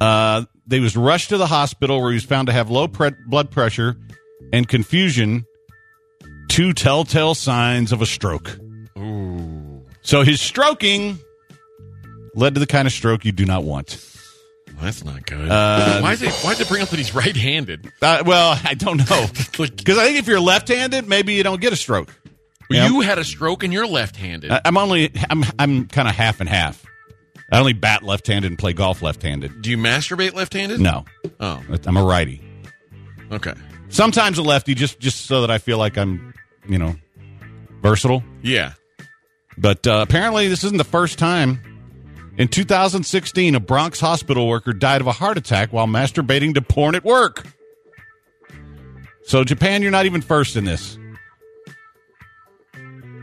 Uh, 0.00 0.44
they 0.66 0.80
was 0.80 0.96
rushed 0.96 1.30
to 1.30 1.38
the 1.38 1.46
hospital 1.46 2.00
where 2.00 2.10
he 2.10 2.16
was 2.16 2.24
found 2.24 2.46
to 2.48 2.52
have 2.52 2.70
low 2.70 2.88
pre- 2.88 3.12
blood 3.26 3.50
pressure 3.50 3.96
and 4.52 4.68
confusion, 4.68 5.46
two 6.48 6.72
telltale 6.72 7.34
signs 7.34 7.92
of 7.92 8.02
a 8.02 8.06
stroke. 8.06 8.58
Ooh. 8.98 9.82
So 10.02 10.22
his 10.22 10.40
stroking 10.40 11.18
led 12.34 12.54
to 12.54 12.60
the 12.60 12.66
kind 12.66 12.86
of 12.86 12.92
stroke 12.92 13.24
you 13.24 13.32
do 13.32 13.46
not 13.46 13.64
want. 13.64 14.02
That's 14.80 15.04
not 15.04 15.24
good. 15.24 15.50
Uh, 15.50 16.00
why 16.00 16.12
is 16.12 16.22
it? 16.22 16.32
Why 16.42 16.54
did 16.54 16.66
they 16.66 16.68
bring 16.68 16.82
up 16.82 16.90
that 16.90 16.98
he's 16.98 17.14
right-handed? 17.14 17.90
Uh, 18.02 18.22
well, 18.26 18.60
I 18.62 18.74
don't 18.74 18.98
know 18.98 19.26
because 19.58 19.96
I 19.96 20.04
think 20.04 20.18
if 20.18 20.26
you're 20.26 20.40
left-handed, 20.40 21.08
maybe 21.08 21.32
you 21.32 21.42
don't 21.42 21.62
get 21.62 21.72
a 21.72 21.76
stroke. 21.76 22.14
You 22.70 23.00
had 23.00 23.18
a 23.18 23.24
stroke 23.24 23.62
and 23.62 23.72
you're 23.72 23.86
left-handed. 23.86 24.50
I- 24.50 24.60
I'm 24.64 24.76
only 24.76 25.12
I'm 25.30 25.44
I'm 25.58 25.86
kind 25.86 26.08
of 26.08 26.14
half 26.14 26.40
and 26.40 26.48
half. 26.48 26.84
I 27.52 27.60
only 27.60 27.74
bat 27.74 28.02
left-handed 28.02 28.50
and 28.50 28.58
play 28.58 28.72
golf 28.72 29.02
left-handed. 29.02 29.62
Do 29.62 29.70
you 29.70 29.78
masturbate 29.78 30.34
left-handed? 30.34 30.80
No, 30.80 31.04
Oh, 31.38 31.62
I'm 31.86 31.96
a 31.96 32.02
righty. 32.04 32.42
okay. 33.30 33.54
Sometimes 33.88 34.38
a 34.38 34.42
lefty, 34.42 34.74
just 34.74 34.98
just 34.98 35.26
so 35.26 35.42
that 35.42 35.50
I 35.50 35.58
feel 35.58 35.78
like 35.78 35.96
I'm, 35.96 36.34
you 36.68 36.76
know, 36.78 36.96
versatile. 37.82 38.24
Yeah. 38.42 38.72
But 39.56 39.86
uh, 39.86 40.04
apparently, 40.06 40.48
this 40.48 40.64
isn't 40.64 40.76
the 40.78 40.84
first 40.84 41.18
time. 41.20 41.60
In 42.36 42.48
2016, 42.48 43.54
a 43.54 43.60
Bronx 43.60 44.00
hospital 44.00 44.46
worker 44.48 44.72
died 44.74 45.00
of 45.00 45.06
a 45.06 45.12
heart 45.12 45.38
attack 45.38 45.72
while 45.72 45.86
masturbating 45.86 46.52
to 46.54 46.60
porn 46.62 46.94
at 46.96 47.04
work. 47.04 47.46
So, 49.24 49.42
Japan, 49.44 49.82
you're 49.82 49.90
not 49.90 50.04
even 50.06 50.20
first 50.20 50.56
in 50.56 50.64
this. 50.64 50.98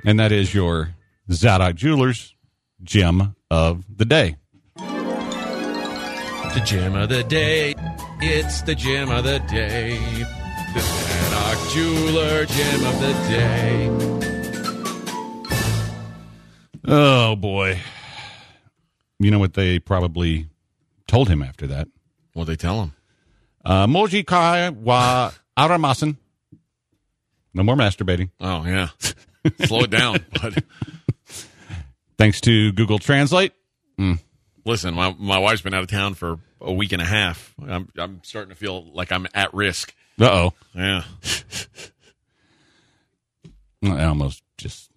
And 0.05 0.19
that 0.19 0.31
is 0.31 0.53
your 0.53 0.95
Zadok 1.31 1.75
Jewelers 1.75 2.35
gem 2.83 3.35
of 3.49 3.85
the 3.97 4.05
day. 4.05 4.35
The 4.75 6.61
gem 6.65 6.95
of 6.95 7.09
the 7.09 7.23
day. 7.23 7.73
It's 8.21 8.61
the 8.63 8.75
gem 8.75 9.09
of 9.09 9.23
the 9.23 9.39
day. 9.39 9.97
The 10.73 10.81
Zadok 10.81 11.71
Jeweler 11.71 12.45
gem 12.45 12.85
of 12.85 12.99
the 12.99 13.13
day. 13.29 13.89
Oh, 16.85 17.35
boy. 17.37 17.79
You 19.19 19.31
know 19.31 19.39
what 19.39 19.53
they 19.53 19.79
probably 19.79 20.47
told 21.07 21.29
him 21.29 21.41
after 21.41 21.65
that? 21.67 21.87
What'd 22.33 22.51
they 22.51 22.57
tell 22.57 22.81
him? 22.83 22.93
Uh, 23.63 23.87
Moji 23.87 24.25
kai 24.27 24.69
wa 24.69 25.31
aramasen. 25.57 26.17
No 27.53 27.63
more 27.63 27.75
masturbating. 27.75 28.31
Oh 28.41 28.65
yeah. 28.65 28.89
Slow 29.65 29.81
it 29.81 29.89
down, 29.89 30.25
bud. 30.41 30.63
Thanks 32.17 32.41
to 32.41 32.71
Google 32.71 32.99
Translate. 32.99 33.53
Listen, 34.65 34.93
my 34.93 35.13
my 35.19 35.37
wife's 35.39 35.61
been 35.61 35.73
out 35.73 35.83
of 35.83 35.89
town 35.89 36.13
for 36.13 36.39
a 36.61 36.71
week 36.71 36.93
and 36.93 37.01
a 37.01 37.05
half. 37.05 37.53
I'm 37.65 37.89
I'm 37.97 38.21
starting 38.23 38.49
to 38.49 38.55
feel 38.55 38.91
like 38.93 39.11
I'm 39.11 39.27
at 39.33 39.53
risk. 39.53 39.93
Uh 40.19 40.25
oh. 40.25 40.53
Yeah. 40.73 41.03
I 43.83 44.05
almost 44.05 44.41
just 44.57 44.89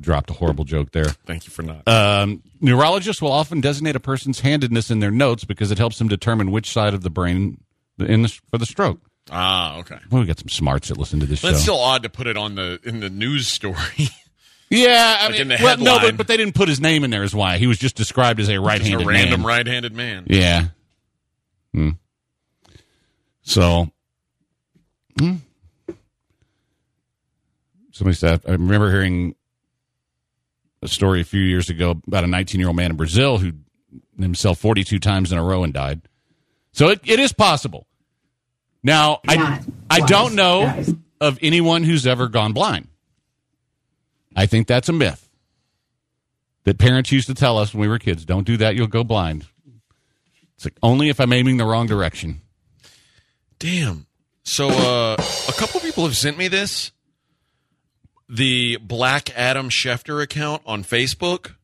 dropped 0.00 0.30
a 0.30 0.34
horrible 0.34 0.64
joke 0.64 0.92
there. 0.92 1.06
Thank 1.26 1.46
you 1.46 1.50
for 1.50 1.62
not. 1.62 1.86
Um, 1.88 2.42
neurologists 2.60 3.20
will 3.20 3.32
often 3.32 3.60
designate 3.60 3.96
a 3.96 4.00
person's 4.00 4.40
handedness 4.40 4.90
in 4.90 5.00
their 5.00 5.10
notes 5.10 5.44
because 5.44 5.70
it 5.72 5.78
helps 5.78 5.98
them 5.98 6.08
determine 6.08 6.50
which 6.50 6.70
side 6.70 6.94
of 6.94 7.02
the 7.02 7.10
brain 7.10 7.60
in 7.98 8.22
the, 8.22 8.28
for 8.50 8.58
the 8.58 8.66
stroke. 8.66 9.00
Ah, 9.30 9.78
okay. 9.78 9.98
Well, 10.10 10.20
we 10.20 10.26
got 10.26 10.38
some 10.38 10.48
smarts 10.48 10.88
that 10.88 10.98
listen 10.98 11.20
to 11.20 11.26
this 11.26 11.42
But 11.42 11.52
it's 11.52 11.62
still 11.62 11.80
odd 11.80 12.02
to 12.04 12.08
put 12.08 12.26
it 12.26 12.36
on 12.36 12.54
the 12.54 12.80
in 12.84 13.00
the 13.00 13.10
news 13.10 13.46
story. 13.46 14.08
yeah, 14.70 15.18
I 15.20 15.28
like 15.28 15.46
mean, 15.46 15.58
well, 15.62 15.78
no, 15.78 15.98
but, 15.98 16.16
but 16.16 16.26
they 16.28 16.36
didn't 16.36 16.54
put 16.54 16.68
his 16.68 16.80
name 16.80 17.04
in 17.04 17.10
there 17.10 17.22
as 17.22 17.34
why. 17.34 17.58
He 17.58 17.66
was 17.66 17.78
just 17.78 17.96
described 17.96 18.40
as 18.40 18.48
a 18.48 18.58
right-handed 18.58 19.02
a 19.02 19.06
random 19.06 19.40
man. 19.40 19.46
right-handed 19.46 19.94
man. 19.94 20.24
Yeah. 20.28 20.68
Hmm. 21.72 21.90
So, 23.42 23.90
hmm. 25.18 25.36
somebody 27.92 28.16
said, 28.16 28.42
I 28.46 28.52
remember 28.52 28.90
hearing 28.90 29.36
a 30.82 30.88
story 30.88 31.20
a 31.20 31.24
few 31.24 31.40
years 31.40 31.70
ago 31.70 32.00
about 32.06 32.24
a 32.24 32.26
19 32.26 32.58
year 32.58 32.68
old 32.68 32.76
man 32.76 32.90
in 32.90 32.96
Brazil 32.96 33.38
who 33.38 33.52
himself 34.18 34.58
42 34.58 34.98
times 34.98 35.32
in 35.32 35.38
a 35.38 35.42
row 35.42 35.64
and 35.64 35.72
died. 35.72 36.02
So 36.72 36.88
it, 36.88 37.00
it 37.04 37.20
is 37.20 37.32
possible. 37.32 37.86
Now, 38.86 39.18
I, 39.26 39.64
I 39.90 39.98
don't 39.98 40.36
know 40.36 40.84
of 41.20 41.40
anyone 41.42 41.82
who's 41.82 42.06
ever 42.06 42.28
gone 42.28 42.52
blind. 42.52 42.86
I 44.36 44.46
think 44.46 44.68
that's 44.68 44.88
a 44.88 44.92
myth 44.92 45.28
that 46.62 46.78
parents 46.78 47.10
used 47.10 47.26
to 47.26 47.34
tell 47.34 47.58
us 47.58 47.74
when 47.74 47.80
we 47.80 47.88
were 47.88 47.98
kids 47.98 48.24
don't 48.24 48.46
do 48.46 48.56
that, 48.58 48.76
you'll 48.76 48.86
go 48.86 49.02
blind. 49.02 49.44
It's 50.54 50.66
like 50.66 50.76
only 50.84 51.08
if 51.08 51.18
I'm 51.18 51.32
aiming 51.32 51.56
the 51.56 51.64
wrong 51.64 51.88
direction. 51.88 52.42
Damn. 53.58 54.06
So 54.44 54.68
uh, 54.68 55.16
a 55.48 55.52
couple 55.54 55.80
people 55.80 56.04
have 56.04 56.16
sent 56.16 56.38
me 56.38 56.46
this. 56.46 56.92
The 58.28 58.76
Black 58.76 59.36
Adam 59.36 59.68
Schefter 59.68 60.22
account 60.22 60.62
on 60.64 60.84
Facebook 60.84 61.56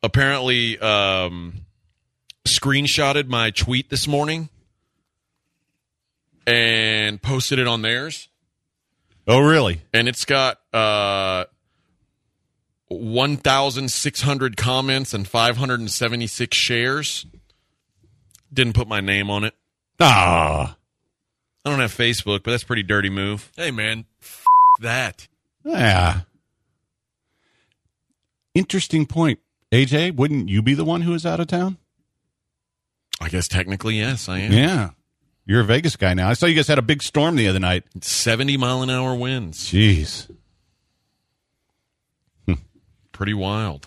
apparently 0.00 0.78
um, 0.78 1.66
screenshotted 2.46 3.26
my 3.26 3.50
tweet 3.50 3.90
this 3.90 4.06
morning 4.06 4.48
and 6.46 7.20
posted 7.20 7.58
it 7.58 7.66
on 7.66 7.82
theirs. 7.82 8.28
Oh, 9.26 9.40
really? 9.40 9.80
And 9.92 10.08
it's 10.08 10.24
got 10.24 10.58
uh, 10.72 11.46
1,600 12.88 14.56
comments 14.56 15.12
and 15.14 15.26
576 15.26 16.56
shares. 16.56 17.26
Didn't 18.52 18.74
put 18.74 18.86
my 18.86 19.00
name 19.00 19.30
on 19.30 19.44
it. 19.44 19.54
Ah, 19.98 20.76
I 21.64 21.70
don't 21.70 21.80
have 21.80 21.92
Facebook, 21.92 22.44
but 22.44 22.52
that's 22.52 22.62
a 22.62 22.66
pretty 22.66 22.84
dirty 22.84 23.10
move. 23.10 23.50
Hey, 23.56 23.70
man, 23.70 24.04
f- 24.22 24.44
that. 24.80 25.26
yeah. 25.64 26.20
Interesting 28.54 29.06
point. 29.06 29.40
AJ, 29.72 30.14
wouldn't 30.14 30.48
you 30.48 30.62
be 30.62 30.74
the 30.74 30.84
one 30.84 31.02
who 31.02 31.12
is 31.12 31.26
out 31.26 31.40
of 31.40 31.48
town? 31.48 31.78
I 33.20 33.28
guess 33.28 33.48
technically, 33.48 33.96
yes, 33.96 34.28
I 34.28 34.38
am. 34.38 34.52
Yeah. 34.52 34.90
You're 35.46 35.60
a 35.60 35.64
Vegas 35.64 35.94
guy 35.94 36.12
now. 36.14 36.28
I 36.28 36.32
saw 36.32 36.46
you 36.46 36.56
guys 36.56 36.66
had 36.66 36.78
a 36.78 36.82
big 36.82 37.02
storm 37.02 37.36
the 37.36 37.46
other 37.46 37.60
night. 37.60 37.84
70 38.00 38.56
mile 38.56 38.82
an 38.82 38.90
hour 38.90 39.14
winds. 39.14 39.70
Jeez. 39.70 40.28
Hmm. 42.46 42.54
Pretty 43.12 43.32
wild. 43.32 43.86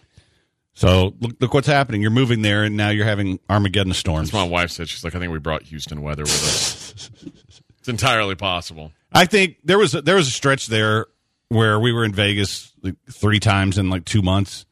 So 0.74 1.14
look, 1.20 1.36
look 1.41 1.53
what's 1.53 1.68
happening. 1.68 2.01
You're 2.01 2.12
moving 2.12 2.41
there, 2.41 2.64
and 2.64 2.78
now 2.78 2.89
you're 2.89 3.05
having 3.05 3.41
Armageddon 3.49 3.91
storms. 3.93 4.30
That's 4.30 4.36
what 4.36 4.45
my 4.45 4.51
wife 4.51 4.72
said. 4.72 4.88
She's 4.88 5.03
like, 5.03 5.14
I 5.14 5.20
think 5.20 5.34
we 5.34 5.39
brought 5.39 5.64
Houston 5.64 6.01
weather 6.01 6.24
with 6.24 6.32
us. 6.32 7.10
it's 7.80 7.89
entirely 7.89 8.36
possible. 8.36 8.93
I 9.12 9.26
think 9.26 9.57
there 9.66 9.78
was 9.78 9.93
a, 9.93 10.01
there 10.01 10.16
was 10.16 10.30
a 10.30 10.32
stretch 10.32 10.68
there 10.68 11.07
where 11.49 11.78
we 11.78 11.91
were 11.91 12.05
in 12.05 12.14
Vegas 12.14 12.72
like 12.82 12.95
three 13.12 13.41
times 13.41 13.78
in 13.78 13.89
like 13.89 14.05
two 14.05 14.22
months, 14.22 14.66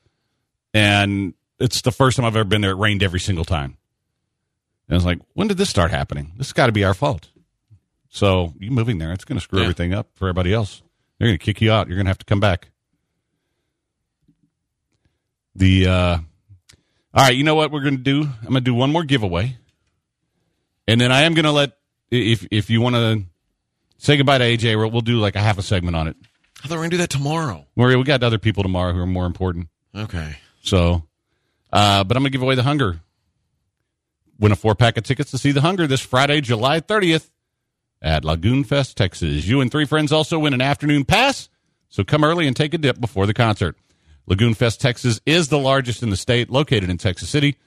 and 0.73 1.33
it's 1.59 1.81
the 1.81 1.91
first 1.91 2.15
time 2.15 2.25
I've 2.25 2.38
ever 2.38 2.47
been 2.47 2.61
there. 2.61 2.71
It 2.71 2.75
rained 2.75 3.03
every 3.03 3.19
single 3.19 3.43
time. 3.43 3.77
And 4.88 4.93
I 4.93 4.95
was 4.95 5.05
like, 5.05 5.19
when 5.33 5.47
did 5.47 5.57
this 5.57 5.69
start 5.69 5.91
happening? 5.91 6.31
This 6.38 6.47
has 6.47 6.53
got 6.53 6.67
to 6.67 6.71
be 6.71 6.83
our 6.83 6.93
fault. 6.93 7.29
So 8.09 8.53
you 8.59 8.71
moving 8.71 8.97
there, 8.99 9.11
it's 9.11 9.25
going 9.25 9.38
to 9.38 9.43
screw 9.43 9.59
Yeah. 9.59 9.65
everything 9.65 9.93
up 9.93 10.07
for 10.15 10.27
everybody 10.27 10.53
else. 10.53 10.81
They're 11.19 11.27
going 11.27 11.38
to 11.38 11.43
kick 11.43 11.61
you 11.61 11.71
out. 11.71 11.88
You're 11.88 11.97
going 11.97 12.05
to 12.05 12.09
have 12.09 12.19
to 12.19 12.25
come 12.25 12.39
back. 12.39 12.69
The 15.55 15.88
uh, 15.88 16.17
all 17.13 17.23
right, 17.23 17.35
you 17.35 17.43
know 17.43 17.55
what 17.55 17.71
we're 17.71 17.81
going 17.81 17.97
to 17.97 18.03
do? 18.03 18.21
I'm 18.21 18.41
going 18.49 18.53
to 18.55 18.61
do 18.61 18.75
one 18.75 18.91
more 18.91 19.03
giveaway, 19.03 19.57
and 20.88 21.01
then 21.01 21.11
I 21.11 21.21
am 21.21 21.33
going 21.33 21.45
to 21.45 21.51
let 21.51 21.71
if 22.11 22.45
if 22.51 22.69
you 22.69 22.79
want 22.79 22.95
to 22.95 23.23
say 23.97 24.17
goodbye 24.17 24.38
to 24.38 24.43
AJ, 24.43 24.77
we'll, 24.77 24.91
we'll 24.91 25.01
do 25.01 25.17
like 25.19 25.35
a 25.35 25.39
half 25.39 25.57
a 25.57 25.63
segment 25.63 25.95
on 25.95 26.07
it. 26.07 26.15
I 26.63 26.67
thought 26.67 26.75
we 26.75 26.77
were 26.77 26.81
going 26.83 26.91
to 26.91 26.97
do 26.97 27.01
that 27.01 27.09
tomorrow. 27.09 27.65
Where 27.73 27.97
we 27.97 28.03
got 28.03 28.21
other 28.23 28.38
people 28.38 28.61
tomorrow 28.63 28.93
who 28.93 28.99
are 28.99 29.07
more 29.07 29.25
important. 29.25 29.69
Okay. 29.95 30.38
So, 30.61 31.03
uh, 31.73 32.03
but 32.03 32.15
I'm 32.15 32.21
going 32.23 32.31
to 32.31 32.38
give 32.38 32.43
away 32.43 32.53
the 32.55 32.63
Hunger. 32.63 32.99
Win 34.39 34.51
a 34.51 34.55
four 34.55 34.75
pack 34.75 34.97
of 34.97 35.03
tickets 35.03 35.31
to 35.31 35.38
see 35.38 35.51
the 35.51 35.61
Hunger 35.61 35.88
this 35.88 36.01
Friday, 36.01 36.41
July 36.41 36.79
30th 36.79 37.29
at 38.01 38.23
Lagoon 38.23 38.63
Fest, 38.63 38.95
Texas. 38.97 39.45
You 39.47 39.61
and 39.61 39.71
three 39.71 39.85
friends 39.85 40.11
also 40.11 40.39
win 40.39 40.53
an 40.53 40.61
afternoon 40.61 41.05
pass, 41.05 41.49
so 41.89 42.03
come 42.03 42.23
early 42.23 42.47
and 42.47 42.55
take 42.55 42.73
a 42.73 42.77
dip 42.77 42.99
before 42.99 43.25
the 43.25 43.33
concert. 43.33 43.75
Lagoon 44.27 44.53
Fest 44.53 44.81
Texas 44.81 45.19
is 45.25 45.47
the 45.47 45.57
largest 45.57 46.03
in 46.03 46.09
the 46.09 46.17
state, 46.17 46.49
located 46.49 46.89
in 46.89 46.97
Texas 46.97 47.29
City. 47.29 47.57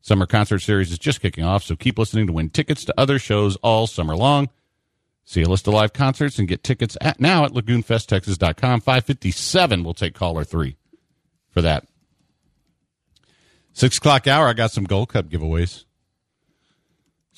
Summer 0.00 0.26
concert 0.26 0.60
series 0.60 0.92
is 0.92 0.98
just 0.98 1.20
kicking 1.20 1.44
off, 1.44 1.62
so 1.62 1.76
keep 1.76 1.98
listening 1.98 2.26
to 2.26 2.32
win 2.32 2.50
tickets 2.50 2.84
to 2.84 2.94
other 2.98 3.18
shows 3.18 3.56
all 3.56 3.86
summer 3.86 4.16
long. 4.16 4.48
See 5.24 5.42
a 5.42 5.48
list 5.48 5.68
of 5.68 5.74
live 5.74 5.92
concerts 5.92 6.38
and 6.38 6.48
get 6.48 6.64
tickets 6.64 6.96
at 7.00 7.20
now 7.20 7.44
at 7.44 7.52
lagoonfesttexas.com. 7.52 8.80
557 8.80 9.84
will 9.84 9.94
take 9.94 10.14
caller 10.14 10.44
three 10.44 10.76
for 11.50 11.62
that. 11.62 11.86
Six 13.72 13.98
o'clock 13.98 14.26
hour, 14.26 14.48
I 14.48 14.54
got 14.54 14.72
some 14.72 14.84
Gold 14.84 15.10
Cup 15.10 15.28
giveaways. 15.28 15.84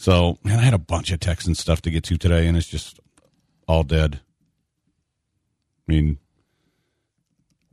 So, 0.01 0.39
man, 0.43 0.59
I 0.59 0.63
had 0.63 0.73
a 0.73 0.79
bunch 0.79 1.13
of 1.13 1.21
Texan 1.21 1.55
stuff 1.55 1.83
to 1.83 1.91
get 1.91 2.05
to 2.05 2.17
today, 2.17 2.47
and 2.47 2.57
it's 2.57 2.67
just 2.67 2.99
all 3.69 3.83
dead. 3.85 4.19
I 5.87 5.93
mean, 5.93 6.17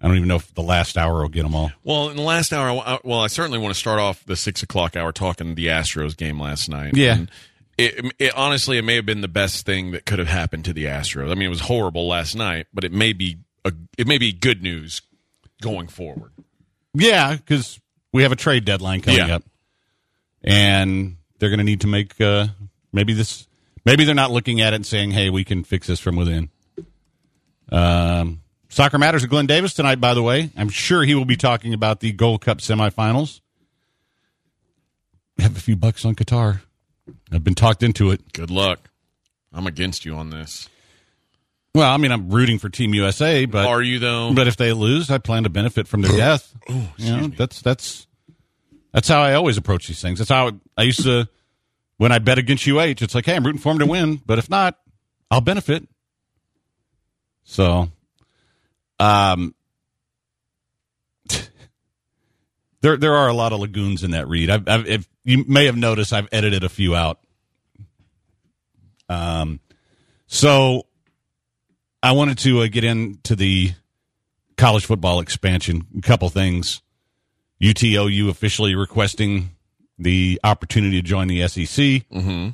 I 0.01 0.07
don't 0.09 0.17
even 0.17 0.27
know 0.27 0.35
if 0.35 0.53
the 0.53 0.61
last 0.61 0.97
hour 0.97 1.21
will 1.21 1.29
get 1.29 1.43
them 1.43 1.55
all. 1.55 1.71
Well, 1.85 2.09
in 2.09 2.17
the 2.17 2.23
last 2.23 2.51
hour, 2.51 2.99
well, 3.05 3.21
I 3.21 3.27
certainly 3.27 3.59
want 3.59 3.73
to 3.73 3.79
start 3.79 4.01
off 4.01 4.25
the 4.25 4.35
six 4.35 4.61
o'clock 4.61 4.97
hour 4.97 5.13
talking 5.13 5.55
the 5.55 5.67
Astros 5.67 6.17
game 6.17 6.37
last 6.37 6.67
night. 6.67 6.97
Yeah. 6.97 7.13
And 7.15 7.31
it, 7.77 8.13
it 8.19 8.33
honestly, 8.35 8.77
it 8.77 8.81
may 8.83 8.95
have 8.97 9.05
been 9.05 9.21
the 9.21 9.29
best 9.29 9.65
thing 9.65 9.91
that 9.91 10.05
could 10.05 10.19
have 10.19 10.27
happened 10.27 10.65
to 10.65 10.73
the 10.73 10.83
Astros. 10.83 11.31
I 11.31 11.35
mean, 11.35 11.43
it 11.45 11.49
was 11.49 11.61
horrible 11.61 12.09
last 12.09 12.35
night, 12.35 12.67
but 12.73 12.83
it 12.83 12.91
may 12.91 13.13
be 13.13 13.37
a, 13.63 13.71
it 13.97 14.05
may 14.05 14.17
be 14.17 14.33
good 14.33 14.61
news 14.61 15.01
going 15.61 15.87
forward. 15.87 16.33
Yeah, 16.93 17.37
because 17.37 17.79
we 18.11 18.23
have 18.23 18.33
a 18.33 18.35
trade 18.35 18.65
deadline 18.65 18.99
coming 18.99 19.25
Yeah. 19.25 19.35
up, 19.37 19.43
and 20.43 21.15
they're 21.39 21.49
going 21.49 21.59
to 21.59 21.63
need 21.63 21.81
to 21.81 21.87
make 21.87 22.19
uh, 22.21 22.47
maybe 22.91 23.13
this. 23.13 23.47
Maybe 23.85 24.03
they're 24.03 24.15
not 24.15 24.31
looking 24.31 24.61
at 24.61 24.73
it 24.73 24.77
and 24.77 24.85
saying, 24.85 25.11
"Hey, 25.11 25.29
we 25.29 25.43
can 25.43 25.63
fix 25.63 25.87
this 25.87 25.99
from 25.99 26.15
within." 26.15 26.49
Um, 27.71 28.41
Soccer 28.69 28.97
matters 28.97 29.23
at 29.23 29.29
Glenn 29.29 29.47
Davis 29.47 29.73
tonight. 29.73 29.99
By 30.01 30.13
the 30.13 30.23
way, 30.23 30.51
I'm 30.57 30.69
sure 30.69 31.03
he 31.03 31.15
will 31.15 31.25
be 31.25 31.37
talking 31.37 31.73
about 31.73 31.99
the 31.99 32.11
Gold 32.11 32.41
Cup 32.41 32.59
semifinals. 32.59 33.41
I 35.39 35.43
Have 35.43 35.57
a 35.57 35.61
few 35.61 35.75
bucks 35.75 36.03
on 36.05 36.15
Qatar. 36.15 36.61
I've 37.31 37.43
been 37.43 37.55
talked 37.55 37.83
into 37.83 38.11
it. 38.11 38.33
Good 38.33 38.51
luck. 38.51 38.89
I'm 39.53 39.67
against 39.67 40.05
you 40.05 40.15
on 40.15 40.29
this. 40.29 40.69
Well, 41.73 41.89
I 41.91 41.97
mean, 41.97 42.11
I'm 42.11 42.29
rooting 42.29 42.57
for 42.57 42.69
Team 42.69 42.93
USA, 42.95 43.45
but 43.45 43.67
Are 43.67 43.81
you 43.81 43.99
though? 43.99 44.33
But 44.33 44.47
if 44.47 44.57
they 44.57 44.73
lose, 44.73 45.11
I 45.11 45.19
plan 45.19 45.43
to 45.43 45.49
benefit 45.49 45.87
from 45.87 46.01
their 46.01 46.17
death. 46.17 46.53
you 46.97 47.15
know, 47.15 47.27
that's 47.27 47.61
that's 47.61 48.06
that's 48.91 49.07
how 49.07 49.21
I 49.21 49.33
always 49.33 49.57
approach 49.57 49.87
these 49.87 50.01
things. 50.01 50.19
That's 50.19 50.29
how 50.29 50.51
I 50.75 50.83
used 50.83 51.03
to 51.03 51.27
when 51.97 52.11
I 52.11 52.19
bet 52.19 52.37
against 52.37 52.67
UH. 52.67 53.01
It's 53.01 53.15
like, 53.15 53.25
hey, 53.25 53.35
I'm 53.35 53.45
rooting 53.45 53.61
for 53.61 53.73
them 53.73 53.79
to 53.79 53.85
win, 53.85 54.21
but 54.25 54.37
if 54.39 54.49
not, 54.49 54.77
I'll 55.29 55.41
benefit. 55.41 55.87
So, 57.43 57.89
um, 58.99 59.55
there 62.81 62.97
there 62.97 63.15
are 63.15 63.27
a 63.27 63.33
lot 63.33 63.53
of 63.53 63.59
lagoons 63.59 64.03
in 64.03 64.11
that 64.11 64.27
read. 64.27 64.49
I've, 64.49 64.67
I've 64.67 64.87
if 64.87 65.07
you 65.23 65.45
may 65.47 65.65
have 65.65 65.77
noticed, 65.77 66.13
I've 66.13 66.29
edited 66.31 66.63
a 66.63 66.69
few 66.69 66.95
out. 66.95 67.19
Um, 69.09 69.59
so 70.27 70.87
I 72.03 72.11
wanted 72.11 72.37
to 72.39 72.61
uh, 72.61 72.67
get 72.67 72.83
into 72.83 73.35
the 73.35 73.73
college 74.57 74.85
football 74.85 75.19
expansion. 75.19 75.87
A 75.97 76.01
couple 76.01 76.29
things. 76.29 76.81
UT 77.63 77.83
OU 77.83 78.29
officially 78.29 78.75
requesting 78.75 79.51
the 79.99 80.39
opportunity 80.43 81.01
to 81.01 81.07
join 81.07 81.27
the 81.27 81.47
SEC. 81.47 81.67
Mm-hmm. 81.67 82.49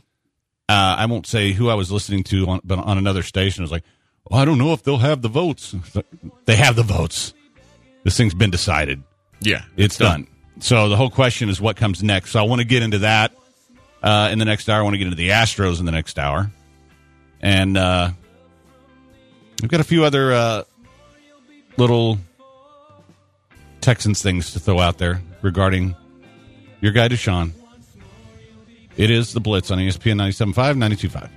Uh, 0.70 0.96
I 0.98 1.06
won't 1.08 1.28
say 1.28 1.52
who 1.52 1.70
I 1.70 1.76
was 1.76 1.92
listening 1.92 2.24
to, 2.26 2.48
on, 2.48 2.62
but 2.64 2.80
on 2.80 2.98
another 2.98 3.22
station, 3.22 3.62
I 3.62 3.66
was 3.66 3.72
like, 3.72 3.84
well, 4.30 4.40
I 4.40 4.46
don't 4.46 4.58
know 4.58 4.72
if 4.74 4.84
they'll 4.84 4.98
have 4.98 5.22
the 5.22 5.28
votes. 5.30 5.76
They 6.46 6.56
have 6.56 6.76
the 6.76 6.84
votes. 6.84 7.34
This 8.04 8.16
thing's 8.16 8.34
been 8.34 8.50
decided. 8.50 9.04
Yeah, 9.42 9.64
It's 9.76 9.98
done. 9.98 10.28
So 10.60 10.88
the 10.88 10.96
whole 10.96 11.10
question 11.10 11.50
is 11.50 11.60
what 11.60 11.76
comes 11.76 12.02
next. 12.02 12.32
So 12.32 12.40
I 12.40 12.44
want 12.44 12.62
to 12.62 12.68
get 12.68 12.84
into 12.84 13.00
that 13.00 13.34
uh, 14.02 14.30
in 14.32 14.40
the 14.40 14.46
next 14.46 14.70
hour. 14.70 14.80
I 14.80 14.84
want 14.84 14.94
to 14.94 14.98
get 14.98 15.06
into 15.06 15.18
the 15.18 15.30
Astros 15.30 15.80
in 15.80 15.86
the 15.86 15.92
next 15.92 16.18
hour. 16.18 16.50
And 17.42 17.78
uh, 17.78 18.12
I've 19.62 19.70
got 19.70 19.82
a 19.82 19.84
few 19.84 20.06
other 20.06 20.32
uh, 20.32 20.64
little 21.76 22.20
Texans 23.84 24.22
things 24.22 24.54
to 24.54 24.62
throw 24.62 24.80
out 24.80 24.98
there 24.98 25.22
regarding 25.42 25.94
your 26.80 26.94
guy, 26.94 27.10
Deshaun. 27.10 27.52
It 28.96 29.10
is 29.10 29.34
the 29.34 29.42
Blitz 29.42 29.72
on 29.72 29.78
ESPN 29.78 30.16
97.5, 30.16 30.78
92.5. 30.78 31.30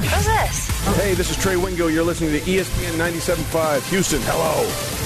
Who's 0.00 0.26
this? 0.26 0.96
Hey, 0.96 1.14
this 1.14 1.30
is 1.30 1.36
Trey 1.36 1.54
Wingo. 1.54 1.86
You're 1.86 2.02
listening 2.02 2.32
to 2.32 2.40
ESPN 2.40 2.98
97.5. 2.98 3.88
Houston, 3.90 4.20
hello. 4.22 5.01